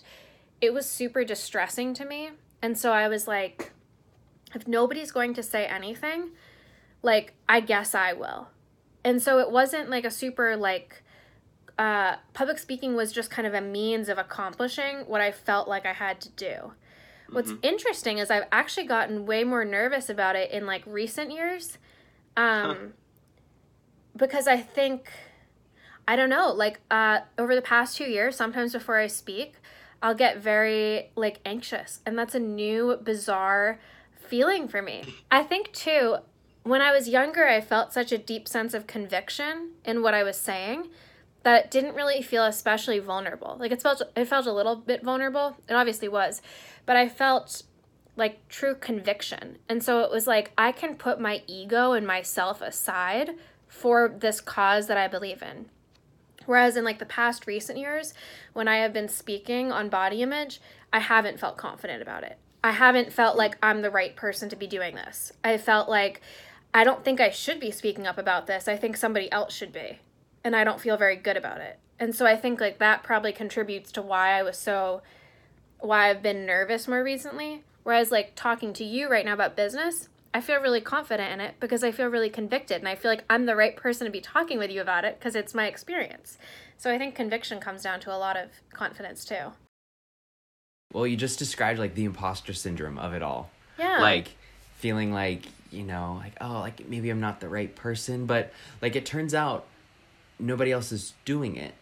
it 0.60 0.74
was 0.74 0.86
super 0.86 1.24
distressing 1.24 1.93
to 1.93 2.05
me. 2.05 2.32
And 2.62 2.78
so 2.78 2.91
I 2.91 3.07
was 3.07 3.30
like, 3.30 3.72
if 4.53 4.68
nobody's 4.68 5.14
going 5.14 5.34
to 5.36 5.43
say 5.43 5.66
anything, 5.66 6.32
like, 7.01 7.34
I 7.47 7.62
guess 7.62 7.95
I 7.95 8.12
will. 8.12 8.49
And 9.03 9.21
so 9.21 9.39
it 9.39 9.51
wasn't 9.51 9.89
like 9.89 10.05
a 10.05 10.11
super, 10.11 10.55
like, 10.57 11.03
uh, 11.77 12.17
public 12.33 12.59
speaking 12.59 12.95
was 12.95 13.11
just 13.11 13.29
kind 13.31 13.47
of 13.47 13.53
a 13.53 13.61
means 13.61 14.09
of 14.09 14.17
accomplishing 14.17 14.97
what 15.07 15.21
I 15.21 15.31
felt 15.31 15.67
like 15.67 15.85
I 15.85 15.93
had 15.93 16.19
to 16.21 16.29
do. 16.29 16.73
What's 17.31 17.51
interesting 17.61 18.17
is 18.17 18.31
I've 18.31 18.47
actually 18.51 18.87
gotten 18.87 19.27
way 19.27 19.43
more 19.43 19.63
nervous 19.63 20.09
about 20.09 20.35
it 20.35 20.49
in 20.51 20.65
like 20.65 20.81
recent 20.85 21.31
years. 21.31 21.77
Um, 22.35 22.93
because 24.17 24.47
I 24.47 24.57
think, 24.57 25.11
I 26.07 26.15
don't 26.15 26.29
know, 26.29 26.51
like 26.51 26.79
uh, 26.89 27.19
over 27.37 27.53
the 27.53 27.61
past 27.61 27.97
two 27.97 28.05
years, 28.05 28.35
sometimes 28.35 28.73
before 28.73 28.97
I 28.97 29.07
speak, 29.07 29.57
I'll 30.01 30.15
get 30.15 30.37
very 30.39 31.11
like 31.15 31.39
anxious. 31.45 31.99
And 32.05 32.17
that's 32.17 32.33
a 32.33 32.39
new, 32.39 32.97
bizarre 33.03 33.79
feeling 34.15 34.67
for 34.67 34.81
me. 34.81 35.03
I 35.29 35.43
think 35.43 35.71
too, 35.71 36.17
when 36.70 36.82
I 36.82 36.91
was 36.91 37.09
younger, 37.09 37.47
I 37.47 37.61
felt 37.61 37.93
such 37.93 38.11
a 38.11 38.17
deep 38.17 38.47
sense 38.47 38.74
of 38.74 38.88
conviction 38.88 39.72
in 39.84 40.01
what 40.01 40.13
I 40.13 40.24
was 40.24 40.38
saying 40.38 40.89
that 41.43 41.65
it 41.65 41.72
didn't 41.72 41.95
really 41.95 42.22
feel 42.22 42.45
especially 42.45 42.99
vulnerable. 42.99 43.57
Like 43.59 43.72
it 43.72 43.82
felt 43.82 44.01
it 44.15 44.26
felt 44.26 44.45
a 44.45 44.53
little 44.53 44.76
bit 44.76 45.03
vulnerable. 45.03 45.57
It 45.67 45.74
obviously 45.74 46.07
was, 46.07 46.41
but 46.86 46.95
I 46.95 47.09
felt 47.09 47.63
like 48.15 48.47
true 48.49 48.76
conviction. 48.76 49.57
And 49.67 49.82
so 49.84 50.01
it 50.01 50.11
was 50.11 50.28
like 50.28 50.51
I 50.57 50.72
can 50.72 50.95
put 50.95 51.20
my 51.20 51.41
ego 51.47 51.93
and 51.93 52.05
myself 52.05 52.61
aside 52.61 53.32
for 53.67 54.13
this 54.20 54.41
cause 54.41 54.88
that 54.88 54.97
I 54.97 55.07
believe 55.07 55.41
in. 55.41 55.67
Whereas 56.45 56.76
in 56.76 56.84
like 56.84 56.99
the 56.99 57.05
past 57.05 57.47
recent 57.47 57.80
years, 57.80 58.13
when 58.53 58.67
I 58.67 58.78
have 58.78 58.93
been 58.93 59.09
speaking 59.09 59.72
on 59.72 59.89
body 59.89 60.22
image, 60.22 60.59
I 60.91 60.99
haven't 60.99 61.39
felt 61.39 61.57
confident 61.57 62.01
about 62.01 62.24
it. 62.24 62.38
I 62.63 62.72
haven't 62.72 63.13
felt 63.13 63.38
like 63.38 63.57
I'm 63.63 63.82
the 63.82 63.91
right 63.91 64.15
person 64.15 64.49
to 64.49 64.55
be 64.55 64.67
doing 64.67 64.95
this. 64.95 65.32
I 65.43 65.57
felt 65.57 65.88
like 65.88 66.22
I 66.74 66.84
don't 66.84 67.03
think 67.03 67.20
I 67.20 67.30
should 67.30 67.59
be 67.59 67.72
speaking 67.72 68.05
up 68.05 68.17
about 68.17 68.47
this. 68.47 68.67
I 68.67 68.78
think 68.78 68.95
somebody 68.95 69.32
else 69.32 69.53
should 69.53 69.74
be. 69.74 69.99
And 70.43 70.55
I 70.55 70.63
don't 70.63 70.80
feel 70.80 70.97
very 70.97 71.15
good 71.15 71.38
about 71.38 71.61
it. 71.61 71.80
And 71.99 72.15
so 72.15 72.26
I 72.26 72.36
think 72.36 72.61
like 72.61 72.78
that 72.80 73.03
probably 73.03 73.34
contributes 73.34 73.91
to 73.93 74.01
why 74.01 74.38
I 74.39 74.43
was 74.43 74.57
so 74.57 75.01
why 75.80 76.09
I've 76.09 76.22
been 76.22 76.45
nervous 76.45 76.88
more 76.88 77.03
recently. 77.03 77.63
Whereas 77.84 78.11
like 78.11 78.34
talking 78.36 78.74
to 78.74 78.84
you 78.84 79.09
right 79.09 79.26
now 79.26 79.34
about 79.34 79.55
business, 79.55 80.09
I 80.34 80.41
feel 80.41 80.61
really 80.61 80.82
confident 80.82 81.32
in 81.34 81.41
it 81.41 81.55
because 81.59 81.84
I 81.84 81.91
feel 81.91 82.07
really 82.07 82.30
convicted 82.30 82.78
and 82.78 82.88
I 82.88 82.95
feel 82.95 83.09
like 83.09 83.24
I'm 83.30 83.45
the 83.45 83.55
right 83.55 83.76
person 83.76 84.05
to 84.05 84.11
be 84.11 84.22
talking 84.22 84.59
with 84.59 84.70
you 84.70 84.80
about 84.80 85.05
it 85.05 85.17
because 85.20 85.36
it's 85.36 85.55
my 85.55 85.65
experience. 85.65 86.38
So 86.78 86.93
I 86.93 86.97
think 86.97 87.15
conviction 87.15 87.59
comes 87.59 87.82
down 87.82 87.99
to 88.01 88.13
a 88.13 88.17
lot 88.17 88.38
of 88.38 88.49
confidence 88.72 89.26
too. 89.26 89.53
Well, 90.93 91.07
you 91.07 91.17
just 91.17 91.39
described 91.39 91.80
like 91.80 91.95
the 91.95 92.05
imposter 92.05 92.53
syndrome 92.53 92.97
of 92.97 93.13
it 93.13 93.24
all. 93.24 93.49
Yeah. 93.78 93.99
Like 93.99 94.36
feeling 94.78 95.11
like, 95.11 95.45
you 95.72 95.84
know, 95.84 96.20
like, 96.24 96.34
oh, 96.41 96.59
like 96.59 96.88
maybe 96.88 97.09
I'm 97.09 97.20
not 97.20 97.39
the 97.39 97.49
right 97.49 97.76
person, 97.76 98.26
but 98.26 98.51
like 98.82 98.95
it 98.95 99.05
turns 99.05 99.34
out 99.34 99.65
nobody 100.39 100.72
else 100.72 100.91
is 100.91 101.13
doing 101.26 101.55
it. 101.57 101.74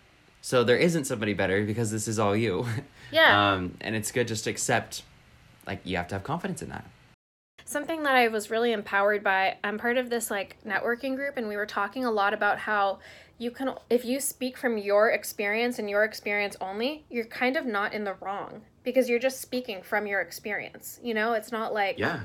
So 0.42 0.64
there 0.64 0.78
isn't 0.78 1.06
somebody 1.06 1.34
better 1.34 1.66
because 1.66 1.92
this 1.92 2.08
is 2.08 2.20
all 2.20 2.36
you. 2.36 2.66
Yeah. 3.10 3.54
um, 3.54 3.78
and 3.80 3.96
it's 3.96 4.12
good 4.12 4.28
just 4.28 4.44
to 4.44 4.50
accept, 4.50 5.04
like, 5.66 5.80
you 5.86 5.96
have 5.96 6.10
to 6.10 6.16
have 6.16 6.26
confidence 6.26 6.62
in 6.62 6.68
that. 6.70 6.84
something 7.64 8.04
that 8.04 8.16
I 8.16 8.28
was 8.28 8.52
really 8.52 8.74
empowered 8.74 9.24
by. 9.24 9.58
I'm 9.64 9.78
part 9.78 9.98
of 9.98 10.10
this 10.10 10.30
like 10.30 10.58
networking 10.66 11.16
group, 11.16 11.38
and 11.38 11.48
we 11.48 11.56
were 11.56 11.66
talking 11.66 12.04
a 12.04 12.12
lot 12.12 12.34
about 12.34 12.60
how 12.60 13.00
you 13.38 13.50
can, 13.52 13.74
if 13.90 14.04
you 14.04 14.20
speak 14.20 14.58
from 14.58 14.78
your 14.78 15.10
experience 15.12 15.80
and 15.80 15.90
your 15.90 16.04
experience 16.04 16.58
only, 16.60 17.06
you're 17.10 17.24
kind 17.26 17.56
of 17.56 17.66
not 17.66 17.94
in 17.94 18.04
the 18.04 18.16
wrong 18.16 18.62
because 18.84 19.08
you're 19.10 19.20
just 19.20 19.40
speaking 19.40 19.82
from 19.84 20.06
your 20.06 20.20
experience. 20.20 21.00
You 21.02 21.14
know, 21.14 21.32
it's 21.34 21.52
not 21.52 21.74
like, 21.74 21.98
Yeah. 22.00 22.22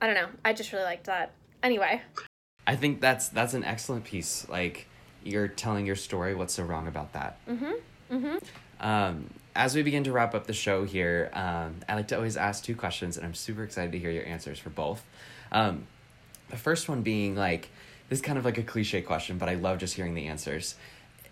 I 0.00 0.06
don't 0.06 0.14
know. 0.14 0.28
I 0.44 0.52
just 0.52 0.72
really 0.72 0.84
liked 0.84 1.04
that. 1.04 1.32
Anyway, 1.62 2.00
I 2.66 2.76
think 2.76 3.00
that's 3.00 3.28
that's 3.28 3.54
an 3.54 3.64
excellent 3.64 4.04
piece. 4.04 4.48
Like 4.48 4.86
you're 5.22 5.48
telling 5.48 5.86
your 5.86 5.96
story. 5.96 6.34
What's 6.34 6.54
so 6.54 6.62
wrong 6.62 6.88
about 6.88 7.12
that? 7.12 7.38
Mm-hmm. 7.46 8.14
Mm-hmm. 8.16 8.36
Um, 8.80 9.30
as 9.54 9.74
we 9.74 9.82
begin 9.82 10.04
to 10.04 10.12
wrap 10.12 10.34
up 10.34 10.46
the 10.46 10.52
show 10.52 10.84
here, 10.84 11.30
um, 11.34 11.76
I 11.88 11.96
like 11.96 12.08
to 12.08 12.16
always 12.16 12.36
ask 12.36 12.64
two 12.64 12.74
questions, 12.74 13.16
and 13.16 13.26
I'm 13.26 13.34
super 13.34 13.62
excited 13.62 13.92
to 13.92 13.98
hear 13.98 14.10
your 14.10 14.24
answers 14.24 14.58
for 14.58 14.70
both. 14.70 15.04
Um, 15.52 15.86
the 16.48 16.56
first 16.56 16.88
one 16.88 17.02
being 17.02 17.36
like 17.36 17.68
this 18.08 18.18
is 18.18 18.24
kind 18.24 18.38
of 18.38 18.44
like 18.44 18.58
a 18.58 18.62
cliche 18.62 19.02
question, 19.02 19.38
but 19.38 19.48
I 19.48 19.54
love 19.54 19.78
just 19.78 19.94
hearing 19.94 20.14
the 20.14 20.26
answers. 20.26 20.74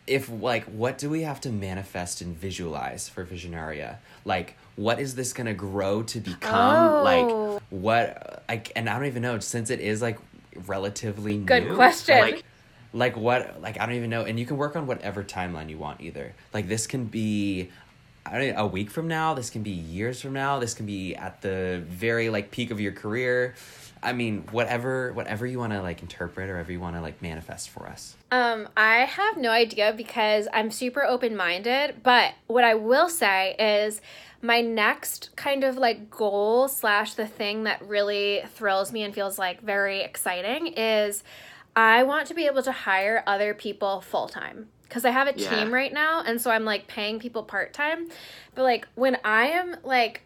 If 0.09 0.29
like 0.31 0.65
what 0.65 0.99
do 0.99 1.11
we 1.11 1.23
have 1.23 1.41
to 1.43 1.51
manifest 1.51 2.21
and 2.21 2.37
visualize 2.37 3.09
for 3.09 3.25
Visionaria? 3.25 3.97
Like 4.25 4.57
what 4.77 5.01
is 5.01 5.15
this 5.15 5.33
gonna 5.33 5.55
grow 5.55 6.03
to 6.05 6.21
become? 6.21 6.95
Oh. 6.95 7.03
Like 7.03 7.63
what 7.71 8.45
like 8.49 8.73
and 8.75 8.89
I 8.89 8.97
don't 8.97 9.07
even 9.07 9.23
know 9.23 9.39
since 9.39 9.71
it 9.71 9.81
is 9.81 10.03
like 10.03 10.19
relatively 10.67 11.39
good 11.39 11.65
new, 11.65 11.75
question. 11.75 12.19
Like, 12.19 12.45
like 12.93 13.17
what 13.17 13.61
like 13.61 13.79
i 13.79 13.85
don't 13.85 13.97
even 13.97 14.09
know 14.09 14.25
and 14.25 14.39
you 14.39 14.47
can 14.47 14.57
work 14.57 14.75
on 14.75 14.87
whatever 14.87 15.23
timeline 15.23 15.69
you 15.69 15.77
want 15.77 16.01
either 16.01 16.33
like 16.55 16.69
this 16.69 16.87
can 16.87 17.05
be 17.05 17.69
I 18.25 18.39
don't 18.39 18.55
know, 18.55 18.65
a 18.65 18.67
week 18.67 18.91
from 18.91 19.09
now 19.09 19.35
this 19.35 19.51
can 19.51 19.63
be 19.63 19.71
years 19.71 20.21
from 20.21 20.33
now 20.33 20.59
this 20.59 20.75
can 20.75 20.87
be 20.87 21.15
at 21.15 21.41
the 21.43 21.83
very 21.87 22.31
like 22.31 22.51
peak 22.51 22.71
of 22.71 22.81
your 22.81 22.93
career 22.93 23.55
i 24.03 24.13
mean 24.13 24.43
whatever 24.51 25.13
whatever 25.13 25.47
you 25.47 25.59
want 25.59 25.73
to 25.73 25.81
like 25.83 26.01
interpret 26.03 26.49
or 26.49 26.55
whatever 26.55 26.73
you 26.73 26.81
want 26.81 26.95
to 26.97 27.01
like 27.01 27.21
manifest 27.23 27.71
for 27.71 27.87
us 27.87 28.17
Um, 28.31 28.69
I 28.77 29.07
have 29.07 29.37
no 29.39 29.51
idea 29.51 29.95
because 29.97 30.49
I'm 30.53 30.71
super 30.71 31.03
open 31.03 31.35
minded. 31.35 32.03
But 32.03 32.35
what 32.47 32.63
I 32.63 32.75
will 32.75 33.09
say 33.09 33.55
is 33.59 34.03
my 34.43 34.61
next 34.61 35.31
kind 35.35 35.65
of 35.65 35.79
like 35.79 36.11
goal 36.11 36.69
slash 36.69 37.15
the 37.15 37.27
thing 37.27 37.65
that 37.65 37.81
really 37.81 38.43
thrills 38.55 38.93
me 38.93 39.03
and 39.03 39.15
feels 39.15 39.39
like 39.39 39.63
very 39.63 40.03
exciting 40.03 40.67
is 40.77 41.25
I 41.75 42.03
want 42.03 42.27
to 42.29 42.35
be 42.35 42.45
able 42.47 42.63
to 42.65 42.73
hire 42.73 43.25
other 43.27 43.55
people 43.55 44.03
full 44.03 44.29
time. 44.29 44.69
because 44.83 45.05
I 45.07 45.11
have 45.11 45.29
a 45.29 45.39
Yeah. 45.39 45.49
team 45.51 45.73
right 45.73 45.93
now, 45.93 46.23
and 46.27 46.41
so 46.41 46.51
I'm 46.51 46.65
like 46.65 46.87
paying 46.87 47.19
people 47.19 47.43
part 47.45 47.73
time. 47.75 48.09
But 48.55 48.63
like 48.63 48.89
when 48.95 49.17
I 49.25 49.49
am 49.49 49.77
like 49.85 50.23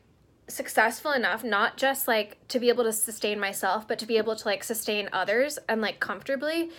successful 0.53 1.13
enough, 1.13 1.43
not 1.43 1.77
just 1.77 2.07
like 2.07 2.37
to 2.49 2.61
be 2.61 2.69
able 2.69 2.85
to 2.85 2.93
sustain 2.93 3.41
myself, 3.41 3.89
but 3.89 3.99
to 3.99 4.07
be 4.07 4.17
able 4.17 4.37
to 4.37 4.47
like 4.47 4.63
sustain 4.63 5.09
others 5.13 5.59
and 5.69 5.81
like 5.81 6.01
comfortably, 6.01 6.71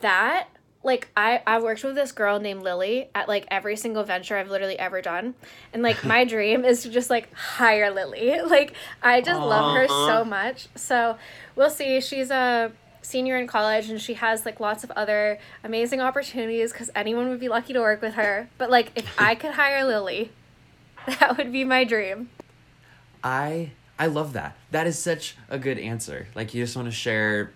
that 0.00 0.48
like 0.84 1.08
I 1.16 1.42
I 1.46 1.60
worked 1.60 1.84
with 1.84 1.94
this 1.94 2.12
girl 2.12 2.40
named 2.40 2.62
Lily 2.62 3.08
at 3.14 3.28
like 3.28 3.46
every 3.50 3.76
single 3.76 4.02
venture 4.02 4.36
I've 4.36 4.50
literally 4.50 4.78
ever 4.78 5.00
done. 5.00 5.34
And 5.72 5.82
like 5.82 6.04
my 6.04 6.24
dream 6.34 6.64
is 6.64 6.82
to 6.82 6.90
just 6.90 7.10
like 7.10 7.32
hire 7.32 7.90
Lily. 7.90 8.40
Like 8.52 8.74
I 9.02 9.20
just 9.20 9.40
love 9.40 9.76
her 9.76 9.88
so 9.88 10.24
much. 10.24 10.68
So 10.74 11.16
we'll 11.56 11.70
see. 11.70 12.00
She's 12.00 12.30
a 12.30 12.72
senior 13.00 13.36
in 13.36 13.46
college 13.46 13.88
and 13.90 14.00
she 14.00 14.14
has 14.14 14.44
like 14.44 14.60
lots 14.60 14.84
of 14.84 14.90
other 14.92 15.38
amazing 15.64 16.00
opportunities 16.00 16.72
cuz 16.72 16.90
anyone 16.94 17.28
would 17.28 17.40
be 17.40 17.48
lucky 17.48 17.72
to 17.72 17.80
work 17.80 18.02
with 18.02 18.14
her. 18.14 18.48
But 18.58 18.70
like 18.70 18.92
if 18.94 19.14
I 19.18 19.34
could 19.34 19.52
hire 19.52 19.84
Lily, 19.84 20.32
that 21.06 21.36
would 21.36 21.52
be 21.52 21.64
my 21.64 21.84
dream. 21.84 22.30
I 23.24 23.70
I 23.98 24.06
love 24.06 24.32
that. 24.32 24.56
That 24.70 24.86
is 24.86 24.98
such 24.98 25.36
a 25.48 25.58
good 25.58 25.78
answer. 25.78 26.26
Like 26.34 26.54
you 26.54 26.62
just 26.62 26.76
want 26.76 26.86
to 26.88 26.92
share 26.92 27.52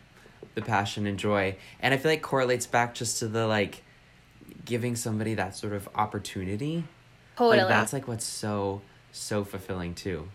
the 0.54 0.62
passion 0.62 1.06
and 1.06 1.18
joy, 1.18 1.56
and 1.80 1.92
I 1.92 1.96
feel 1.96 2.10
like 2.10 2.22
correlates 2.22 2.66
back 2.66 2.94
just 2.94 3.18
to 3.20 3.28
the 3.28 3.46
like 3.46 3.82
giving 4.64 4.96
somebody 4.96 5.34
that 5.34 5.56
sort 5.56 5.72
of 5.72 5.88
opportunity. 5.94 6.84
Totally. 7.36 7.58
Like 7.58 7.68
that's 7.68 7.92
like 7.92 8.08
what's 8.08 8.24
so 8.24 8.82
so 9.12 9.44
fulfilling 9.44 9.94
too. 9.94 10.28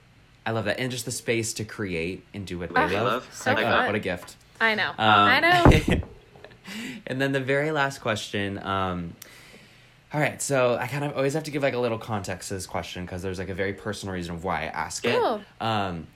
I 0.45 0.51
love 0.51 0.65
that, 0.65 0.79
and 0.79 0.91
just 0.91 1.05
the 1.05 1.11
space 1.11 1.53
to 1.55 1.63
create 1.65 2.25
and 2.34 2.45
do 2.47 2.57
what 2.59 2.69
they 2.73 2.82
Ah, 2.82 2.86
love. 2.88 3.05
love. 3.05 3.29
so 3.32 3.53
like, 3.53 3.65
oh, 3.65 3.86
what 3.86 3.95
a 3.95 3.99
gift. 3.99 4.36
I 4.59 4.75
know. 4.75 4.89
Um, 4.89 4.95
I 4.99 5.39
know. 5.39 6.01
and 7.07 7.21
then 7.21 7.32
the 7.32 7.39
very 7.39 7.71
last 7.71 7.99
question. 8.01 8.57
Um, 8.63 9.15
all 10.14 10.20
right, 10.20 10.41
so 10.41 10.76
I 10.76 10.88
kind 10.88 11.03
of 11.05 11.16
always 11.16 11.34
have 11.36 11.43
to 11.43 11.51
give 11.51 11.64
like 11.64 11.74
a 11.74 11.80
little 11.80 11.97
context 11.97 12.49
to 12.49 12.55
this 12.55 12.66
question 12.68 13.05
because 13.05 13.22
there's 13.22 13.39
like 13.39 13.49
a 13.49 13.53
very 13.53 13.74
personal 13.74 14.14
reason 14.14 14.36
of 14.36 14.43
why 14.43 14.64
I 14.64 14.66
ask 14.66 15.05
it. 15.05 15.18
Cool. 15.20 15.41
Um, 15.62 16.07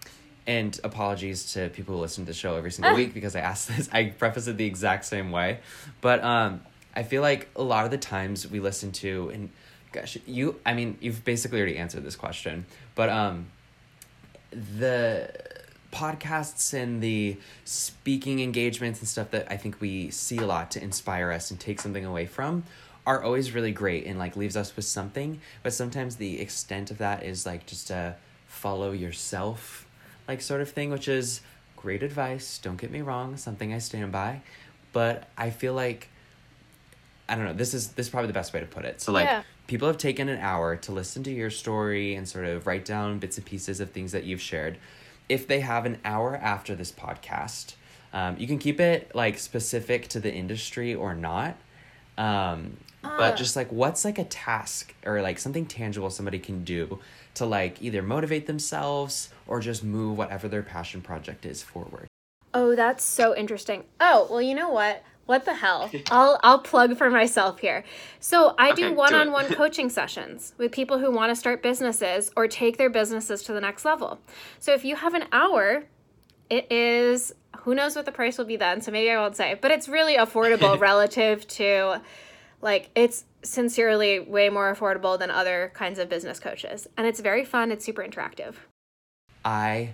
and 0.48 0.80
apologies 0.84 1.54
to 1.54 1.70
people 1.70 1.96
who 1.96 2.02
listen 2.02 2.26
to 2.26 2.32
the 2.32 2.38
show 2.38 2.56
every 2.56 2.72
single 2.72 2.93
Ah. 2.93 2.96
week 2.96 3.14
because 3.14 3.36
I 3.36 3.39
ask 3.39 3.68
this. 3.76 3.89
I 3.91 4.06
preface 4.06 4.48
it 4.48 4.58
the 4.58 4.66
exact 4.66 5.06
same 5.06 5.32
way, 5.32 5.60
but 6.02 6.24
um, 6.24 6.62
I 6.96 7.04
feel 7.04 7.22
like 7.22 7.48
a 7.56 7.64
lot 7.64 7.86
of 7.86 7.91
the 7.91 7.98
times 7.98 8.50
we 8.50 8.60
listen 8.60 8.91
to 8.93 9.30
and 9.34 9.50
gosh, 9.91 10.18
you. 10.26 10.60
I 10.66 10.74
mean, 10.74 10.98
you've 11.00 11.24
basically 11.24 11.60
already 11.60 11.78
answered 11.78 12.04
this 12.04 12.16
question, 12.18 12.66
but 12.96 13.10
um, 13.10 13.48
the 14.52 15.32
podcasts 15.91 16.74
and 16.74 17.02
the 17.02 17.38
speaking 17.64 18.41
engagements 18.41 19.00
and 19.00 19.08
stuff 19.08 19.32
that 19.32 19.48
I 19.50 19.56
think 19.56 19.80
we 19.80 20.10
see 20.12 20.38
a 20.38 20.46
lot 20.46 20.72
to 20.72 20.84
inspire 20.84 21.32
us 21.32 21.52
and 21.52 21.60
take 21.60 21.80
something 21.80 22.04
away 22.04 22.26
from 22.26 22.64
are 23.06 23.24
always 23.24 23.53
really 23.53 23.72
great 23.72 24.06
and 24.06 24.18
like 24.18 24.36
leaves 24.36 24.58
us 24.58 24.76
with 24.76 24.86
something 24.86 25.39
but 25.64 25.74
sometimes 25.74 26.16
the 26.16 26.39
extent 26.41 26.89
of 26.91 26.97
that 26.97 27.24
is 27.24 27.45
like 27.45 27.66
just 27.66 27.89
a 27.91 28.16
follow 28.47 28.91
yourself 28.91 29.86
like 30.28 30.41
sort 30.41 30.62
of 30.62 30.70
thing 30.72 30.89
which 30.89 31.08
is 31.08 31.41
great 31.76 32.01
advice 32.03 32.58
don't 32.58 32.78
get 32.78 32.89
me 32.91 33.01
wrong 33.01 33.38
something 33.38 33.74
I 33.74 33.78
stand 33.80 34.12
by 34.12 34.41
but 34.93 35.28
I 35.38 35.49
feel 35.49 35.74
like 35.74 36.10
I 37.28 37.36
don't 37.36 37.45
know 37.45 37.53
this 37.53 37.74
is 37.74 37.89
this 37.89 38.08
is 38.08 38.10
probably 38.10 38.28
the 38.28 38.34
best 38.34 38.53
way 38.53 38.60
to 38.60 38.66
put 38.66 38.86
it 38.86 39.01
so 39.01 39.12
like 39.12 39.26
Yeah. 39.26 39.43
people 39.68 39.88
have 39.88 39.97
taken 39.97 40.30
an 40.30 40.39
hour 40.39 40.76
to 40.76 40.91
listen 40.91 41.24
to 41.24 41.32
your 41.32 41.49
story 41.49 42.16
and 42.16 42.28
sort 42.28 42.45
of 42.45 42.66
write 42.68 42.86
down 42.86 43.20
bits 43.20 43.38
and 43.38 43.45
pieces 43.45 43.80
of 43.80 43.91
things 43.91 44.12
that 44.12 44.24
you've 44.24 44.41
shared. 44.41 44.78
If 45.28 45.47
they 45.47 45.62
have 45.62 45.88
an 45.88 45.97
hour 46.06 46.36
after 46.36 46.76
this 46.76 46.91
podcast, 46.91 47.74
um, 48.14 48.36
you 48.38 48.45
can 48.45 48.60
keep 48.60 48.80
it 48.80 49.10
like 49.16 49.39
specific 49.39 50.08
to 50.10 50.20
the 50.20 50.32
industry 50.32 50.93
or 50.93 51.16
not. 51.16 51.58
Um, 52.16 52.78
Ah. 53.06 53.16
but 53.18 53.38
just 53.38 53.56
like 53.56 53.72
what's 53.72 54.03
like 54.03 54.18
a 54.18 54.24
task 54.24 54.93
or 55.06 55.22
like 55.22 55.38
something 55.39 55.66
tangible 55.66 56.10
somebody 56.10 56.39
can 56.39 56.64
do 56.64 56.99
to 57.36 57.45
like 57.45 57.82
either 57.82 58.01
motivate 58.01 58.47
themselves 58.47 59.30
or 59.47 59.60
just 59.60 59.84
move 59.84 60.18
whatever 60.18 60.47
their 60.47 60.64
passion 60.64 61.01
project 61.01 61.45
is 61.45 61.62
forward. 61.62 62.08
Oh, 62.53 62.76
that's 62.76 63.03
so 63.03 63.36
interesting. 63.36 63.84
Oh, 63.99 64.28
well, 64.30 64.41
you 64.41 64.56
know 64.56 64.70
what? 64.70 65.03
What 65.26 65.43
the 65.43 65.56
hell? 65.56 65.91
I'll 66.12 66.39
I'll 66.43 66.60
plug 66.60 66.97
for 66.97 67.10
myself 67.10 67.60
here. 67.60 67.84
So 68.20 68.53
I 68.58 68.72
Okay, 68.72 68.84
do 68.84 68.89
do 68.89 68.95
one-on-one 68.95 69.47
coaching 69.56 69.89
sessions 69.89 70.53
with 70.58 70.72
people 70.72 70.99
who 70.99 71.12
want 71.12 71.32
to 71.32 71.36
start 71.36 71.64
businesses 71.64 72.32
or 72.38 72.47
take 72.47 72.78
their 72.78 72.89
businesses 72.91 73.41
to 73.43 73.53
the 73.53 73.62
next 73.62 73.86
level. 73.86 74.20
So 74.60 74.74
if 74.74 74.86
you 74.86 74.95
have 74.95 75.16
an 75.16 75.26
hour, 75.32 75.84
it 76.49 76.72
is 76.72 77.34
who 77.62 77.74
knows 77.74 77.95
what 77.95 78.06
the 78.06 78.12
price 78.12 78.38
will 78.38 78.45
be 78.45 78.58
then, 78.58 78.82
so 78.82 78.91
maybe 78.91 79.10
I 79.10 79.20
won't 79.20 79.36
say, 79.36 79.58
but 79.60 79.72
it's 79.72 79.89
really 79.89 80.16
affordable 80.26 80.80
relative 80.80 81.47
to 81.47 82.01
like 82.66 82.89
it's 82.95 83.26
sincerely 83.43 84.20
way 84.20 84.49
more 84.49 84.76
affordable 84.76 85.18
than 85.20 85.30
other 85.30 85.72
kinds 85.76 85.99
of 85.99 86.09
business 86.09 86.39
coaches. 86.39 86.88
And 86.97 87.05
it's 87.05 87.20
very 87.20 87.45
fun, 87.45 87.72
it's 87.72 87.86
super 87.86 88.01
interactive. 88.01 88.55
I 89.45 89.91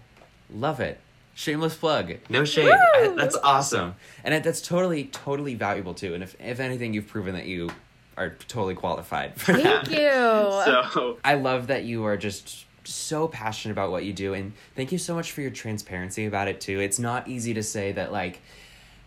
love 0.49 0.80
it. 0.80 0.97
Shameless 1.36 1.76
plug. 1.76 2.13
No 2.30 2.45
shade. 2.45 2.72
I- 2.72 3.13
that's 3.15 3.36
awesome. 3.43 3.95
And 4.24 4.34
it, 4.34 4.43
that's 4.43 4.61
totally, 4.61 5.03
totally 5.05 5.53
valuable 5.53 5.93
too. 5.93 6.13
And 6.13 6.24
if, 6.24 6.36
if 6.39 6.61
anything, 6.61 6.93
you've 6.93 7.07
proven 7.07 7.36
that 7.36 7.45
you 7.45 7.69
are 8.15 8.30
totally 8.47 8.76
qualified 8.76 9.36
for 9.39 9.53
that. 9.53 9.88
Thank 9.88 9.99
you. 9.99 10.07
So 10.93 11.17
I 11.26 11.36
love 11.36 11.67
that 11.67 11.84
you 11.84 12.05
are 12.05 12.15
just 12.17 12.65
so 12.86 13.28
passionate 13.28 13.74
about 13.74 13.91
what 13.91 14.05
you 14.05 14.13
do. 14.13 14.34
And 14.34 14.53
thank 14.76 14.91
you 14.93 14.97
so 14.97 15.13
much 15.13 15.34
for 15.34 15.41
your 15.41 15.51
transparency 15.51 16.26
about 16.26 16.47
it 16.47 16.61
too. 16.61 16.80
It's 16.80 16.99
not 16.99 17.28
easy 17.28 17.53
to 17.53 17.63
say 17.63 17.91
that, 17.93 18.11
like, 18.11 18.41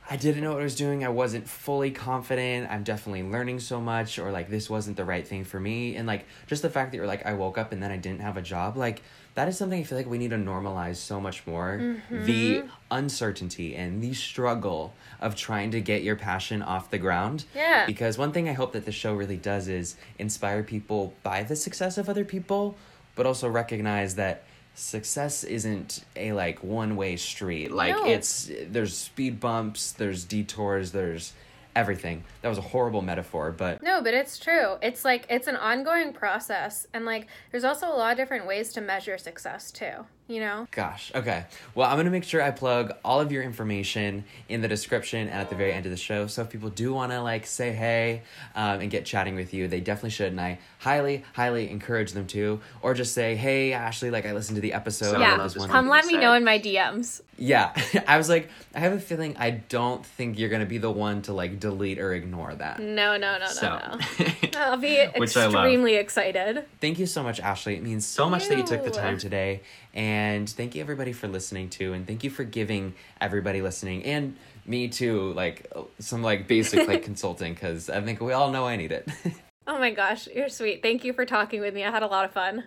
I 0.09 0.16
didn't 0.16 0.42
know 0.42 0.52
what 0.52 0.61
I 0.61 0.64
was 0.64 0.74
doing. 0.74 1.02
I 1.02 1.09
wasn't 1.09 1.48
fully 1.48 1.90
confident. 1.90 2.70
I'm 2.70 2.82
definitely 2.82 3.22
learning 3.22 3.61
so 3.61 3.80
much, 3.80 4.18
or 4.18 4.30
like 4.30 4.50
this 4.50 4.68
wasn't 4.68 4.98
the 4.98 5.05
right 5.05 5.26
thing 5.26 5.44
for 5.44 5.59
me. 5.59 5.96
And 5.96 6.07
like 6.07 6.26
just 6.46 6.61
the 6.61 6.68
fact 6.68 6.90
that 6.90 6.98
you're 6.98 7.07
like, 7.07 7.24
I 7.24 7.32
woke 7.32 7.57
up 7.57 7.72
and 7.72 7.82
then 7.82 7.90
I 7.90 7.96
didn't 7.96 8.20
have 8.20 8.36
a 8.36 8.42
job, 8.42 8.76
like 8.76 9.02
that 9.34 9.48
is 9.48 9.57
something 9.57 9.80
I 9.80 9.82
feel 9.82 9.96
like 9.98 10.07
we 10.07 10.18
need 10.18 10.30
to 10.30 10.36
normalize 10.36 10.96
so 10.96 11.20
much 11.20 11.46
more. 11.46 11.78
Mm-hmm. 11.80 12.24
The 12.26 12.64
uncertainty 12.90 13.74
and 13.74 14.02
the 14.02 14.12
struggle 14.12 14.94
of 15.20 15.34
trying 15.34 15.70
to 15.72 15.80
get 15.80 16.02
your 16.02 16.16
passion 16.16 16.61
off 16.62 16.90
the 16.90 16.98
ground. 16.98 17.46
Yeah. 17.55 17.86
Because 17.86 18.18
one 18.18 18.30
thing 18.30 18.48
I 18.48 18.52
hope 18.52 18.72
that 18.74 18.84
the 18.84 18.92
show 18.92 19.14
really 19.14 19.38
does 19.38 19.68
is 19.68 19.96
inspire 20.18 20.62
people 20.62 21.14
by 21.22 21.42
the 21.42 21.57
success 21.57 21.98
of 21.98 22.09
other 22.09 22.24
people, 22.24 22.76
but 23.16 23.26
also 23.26 23.48
recognize 23.48 24.16
that 24.16 24.44
success 24.74 25.44
isn't 25.44 26.04
a 26.16 26.32
like 26.32 26.62
one 26.62 26.96
way 26.96 27.16
street. 27.16 27.70
Like 27.70 27.94
No. 27.94 28.06
it's 28.06 28.50
there's 28.66 28.96
speed 28.96 29.40
bumps, 29.40 29.92
there's 29.92 30.24
detours, 30.24 30.92
there's 30.92 31.32
everything. 31.76 32.22
That 32.42 32.48
was 32.48 32.58
a 32.58 32.62
horrible 32.62 33.02
metaphor, 33.02 33.50
but 33.52 33.82
No, 33.82 34.00
but 34.02 34.14
it's 34.14 34.38
true. 34.38 34.76
It's 34.82 35.04
like 35.04 35.26
it's 35.28 35.46
an 35.46 35.56
ongoing 35.56 36.12
process 36.12 36.86
and 36.92 37.04
like 37.04 37.26
there's 37.50 37.64
also 37.64 37.86
a 37.88 37.96
lot 37.96 38.12
of 38.12 38.16
different 38.16 38.46
ways 38.46 38.72
to 38.74 38.80
measure 38.80 39.16
success 39.18 39.70
too, 39.70 40.06
you 40.26 40.40
know? 40.40 40.66
Gosh. 40.70 41.12
Okay. 41.14 41.44
Well, 41.74 41.88
I'm 41.88 41.96
going 41.96 42.06
to 42.06 42.10
make 42.10 42.24
sure 42.24 42.42
I 42.42 42.50
plug 42.50 42.92
all 43.04 43.20
of 43.20 43.30
your 43.30 43.42
information 43.42 44.24
in 44.48 44.62
the 44.62 44.68
description 44.68 45.20
and 45.28 45.30
at 45.30 45.50
the 45.50 45.56
very 45.56 45.72
end 45.72 45.84
of 45.86 45.90
the 45.90 45.98
show. 45.98 46.26
So 46.26 46.42
if 46.42 46.50
people 46.50 46.70
do 46.70 46.94
want 46.94 47.12
to 47.12 47.20
like 47.20 47.46
say 47.46 47.72
hey 47.72 48.22
um, 48.54 48.80
and 48.80 48.90
get 48.90 49.04
chatting 49.04 49.34
with 49.34 49.52
you, 49.52 49.68
they 49.68 49.80
definitely 49.80 50.10
should. 50.10 50.28
And 50.32 50.40
I 50.40 50.58
highly, 50.78 51.24
highly 51.34 51.68
encourage 51.70 52.12
them 52.12 52.26
to. 52.28 52.60
Or 52.82 52.94
just 52.94 53.12
say, 53.12 53.36
hey, 53.36 53.72
Ashley, 53.72 54.10
like 54.10 54.24
I 54.26 54.32
listened 54.32 54.56
to 54.56 54.62
the 54.62 54.72
episode. 54.72 55.10
So 55.10 55.16
I 55.16 55.20
yeah. 55.20 55.30
love 55.36 55.52
this 55.52 55.54
this 55.62 55.66
Come 55.66 55.88
let 55.88 56.06
me 56.06 56.14
said. 56.14 56.20
know 56.20 56.32
in 56.34 56.44
my 56.44 56.58
DMs. 56.58 57.20
Yeah. 57.36 57.74
I 58.08 58.16
was 58.16 58.28
like, 58.28 58.48
I 58.74 58.78
have 58.80 58.92
a 58.92 59.00
feeling 59.00 59.36
I 59.38 59.50
don't 59.50 60.04
think 60.06 60.38
you're 60.38 60.48
going 60.48 60.60
to 60.60 60.66
be 60.66 60.78
the 60.78 60.90
one 60.90 61.20
to 61.22 61.32
like 61.32 61.60
delete 61.60 61.98
or 61.98 62.14
ignore 62.14 62.54
that. 62.54 62.80
No, 62.80 63.16
no, 63.16 63.32
no, 63.34 63.38
no, 63.40 63.46
So, 63.46 63.68
no. 63.68 64.26
I'll 64.56 64.76
be 64.76 65.04
Which 65.16 65.36
I 65.36 65.46
love. 65.46 65.54
extremely 65.66 65.96
excited. 65.96 66.64
thank 66.80 66.98
you 66.98 67.06
so 67.06 67.22
much, 67.22 67.40
Ashley. 67.40 67.74
It 67.76 67.82
means 67.82 68.06
so 68.06 68.30
much 68.30 68.48
that 68.48 68.56
you 68.56 68.64
took 68.64 68.84
the 68.84 68.90
time 68.90 69.18
today. 69.18 69.60
And 69.95 70.51
thank 70.51 70.74
you, 70.74 70.80
everybody, 70.80 71.12
for 71.12 71.28
listening 71.28 71.70
too. 71.70 71.92
And 71.92 72.07
thank 72.07 72.24
you 72.24 72.30
for 72.30 72.45
giving 72.45 72.95
everybody 73.20 73.62
listening 73.62 74.05
and 74.05 74.36
me 74.66 74.88
too, 74.88 75.32
like 75.34 75.70
some 76.01 76.22
like 76.22 76.49
basic 76.49 76.88
like 76.88 77.03
consulting 77.05 77.55
because 77.55 77.88
I 77.88 78.01
think 78.01 78.20
we 78.20 78.32
all 78.32 78.51
know 78.51 78.66
I 78.66 78.76
need 78.76 78.92
it. 78.92 79.09
Oh 79.66 79.78
my 79.78 79.90
gosh, 79.90 80.28
you're 80.28 80.51
sweet. 80.51 80.82
Thank 80.82 81.05
you 81.05 81.14
for 81.14 81.24
talking 81.24 81.62
with 81.62 81.72
me. 81.72 81.84
I 81.84 81.90
had 81.90 82.03
a 82.03 82.07
lot 82.07 82.26
of 82.26 82.32
fun. 82.32 82.64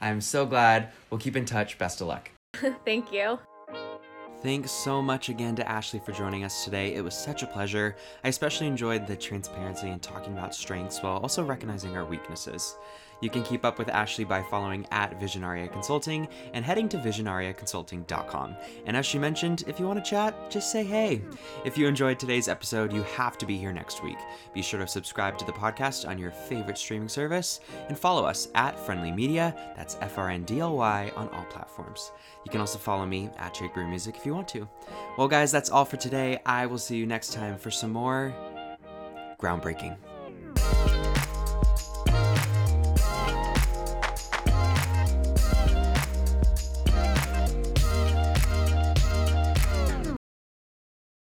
I'm 0.00 0.22
so 0.22 0.46
glad. 0.46 0.88
We'll 1.10 1.20
keep 1.20 1.36
in 1.36 1.44
touch. 1.44 1.76
Best 1.76 2.00
of 2.00 2.06
luck. 2.06 2.30
Thank 2.86 3.12
you. 3.12 3.38
Thanks 4.42 4.70
so 4.70 5.02
much 5.02 5.28
again 5.28 5.54
to 5.56 5.68
Ashley 5.68 6.00
for 6.00 6.12
joining 6.12 6.44
us 6.44 6.64
today. 6.64 6.94
It 6.94 7.04
was 7.04 7.14
such 7.14 7.42
a 7.42 7.46
pleasure. 7.46 7.94
I 8.24 8.28
especially 8.28 8.68
enjoyed 8.68 9.06
the 9.06 9.16
transparency 9.16 9.90
and 9.90 10.00
talking 10.00 10.32
about 10.32 10.54
strengths 10.54 11.02
while 11.02 11.18
also 11.18 11.44
recognizing 11.44 11.94
our 11.94 12.06
weaknesses. 12.06 12.74
You 13.20 13.30
can 13.30 13.42
keep 13.42 13.64
up 13.64 13.78
with 13.78 13.88
Ashley 13.88 14.24
by 14.24 14.42
following 14.42 14.86
at 14.90 15.18
Visionaria 15.20 15.70
Consulting 15.70 16.28
and 16.54 16.64
heading 16.64 16.88
to 16.88 16.98
visionariaconsulting.com. 16.98 18.56
And 18.86 18.96
as 18.96 19.06
she 19.06 19.18
mentioned, 19.18 19.64
if 19.66 19.78
you 19.78 19.86
want 19.86 20.02
to 20.02 20.10
chat, 20.10 20.50
just 20.50 20.72
say 20.72 20.84
hey. 20.84 21.22
If 21.64 21.76
you 21.76 21.86
enjoyed 21.86 22.18
today's 22.18 22.48
episode, 22.48 22.92
you 22.92 23.02
have 23.02 23.36
to 23.38 23.46
be 23.46 23.58
here 23.58 23.72
next 23.72 24.02
week. 24.02 24.18
Be 24.54 24.62
sure 24.62 24.80
to 24.80 24.86
subscribe 24.86 25.38
to 25.38 25.44
the 25.44 25.52
podcast 25.52 26.08
on 26.08 26.18
your 26.18 26.30
favorite 26.30 26.78
streaming 26.78 27.08
service 27.08 27.60
and 27.88 27.98
follow 27.98 28.24
us 28.24 28.48
at 28.54 28.78
Friendly 28.78 29.12
Media. 29.12 29.54
That's 29.76 29.96
F 30.00 30.18
R 30.18 30.30
N 30.30 30.44
D 30.44 30.60
L 30.60 30.76
Y 30.76 31.12
on 31.16 31.28
all 31.30 31.44
platforms. 31.44 32.12
You 32.44 32.50
can 32.50 32.60
also 32.60 32.78
follow 32.78 33.06
me 33.06 33.28
at 33.38 33.54
Jake 33.54 33.74
Brew 33.74 33.86
Music 33.86 34.16
if 34.16 34.24
you 34.24 34.34
want 34.34 34.48
to. 34.48 34.68
Well, 35.18 35.28
guys, 35.28 35.52
that's 35.52 35.70
all 35.70 35.84
for 35.84 35.96
today. 35.96 36.40
I 36.46 36.66
will 36.66 36.78
see 36.78 36.96
you 36.96 37.06
next 37.06 37.32
time 37.32 37.58
for 37.58 37.70
some 37.70 37.92
more 37.92 38.34
groundbreaking. 39.38 39.96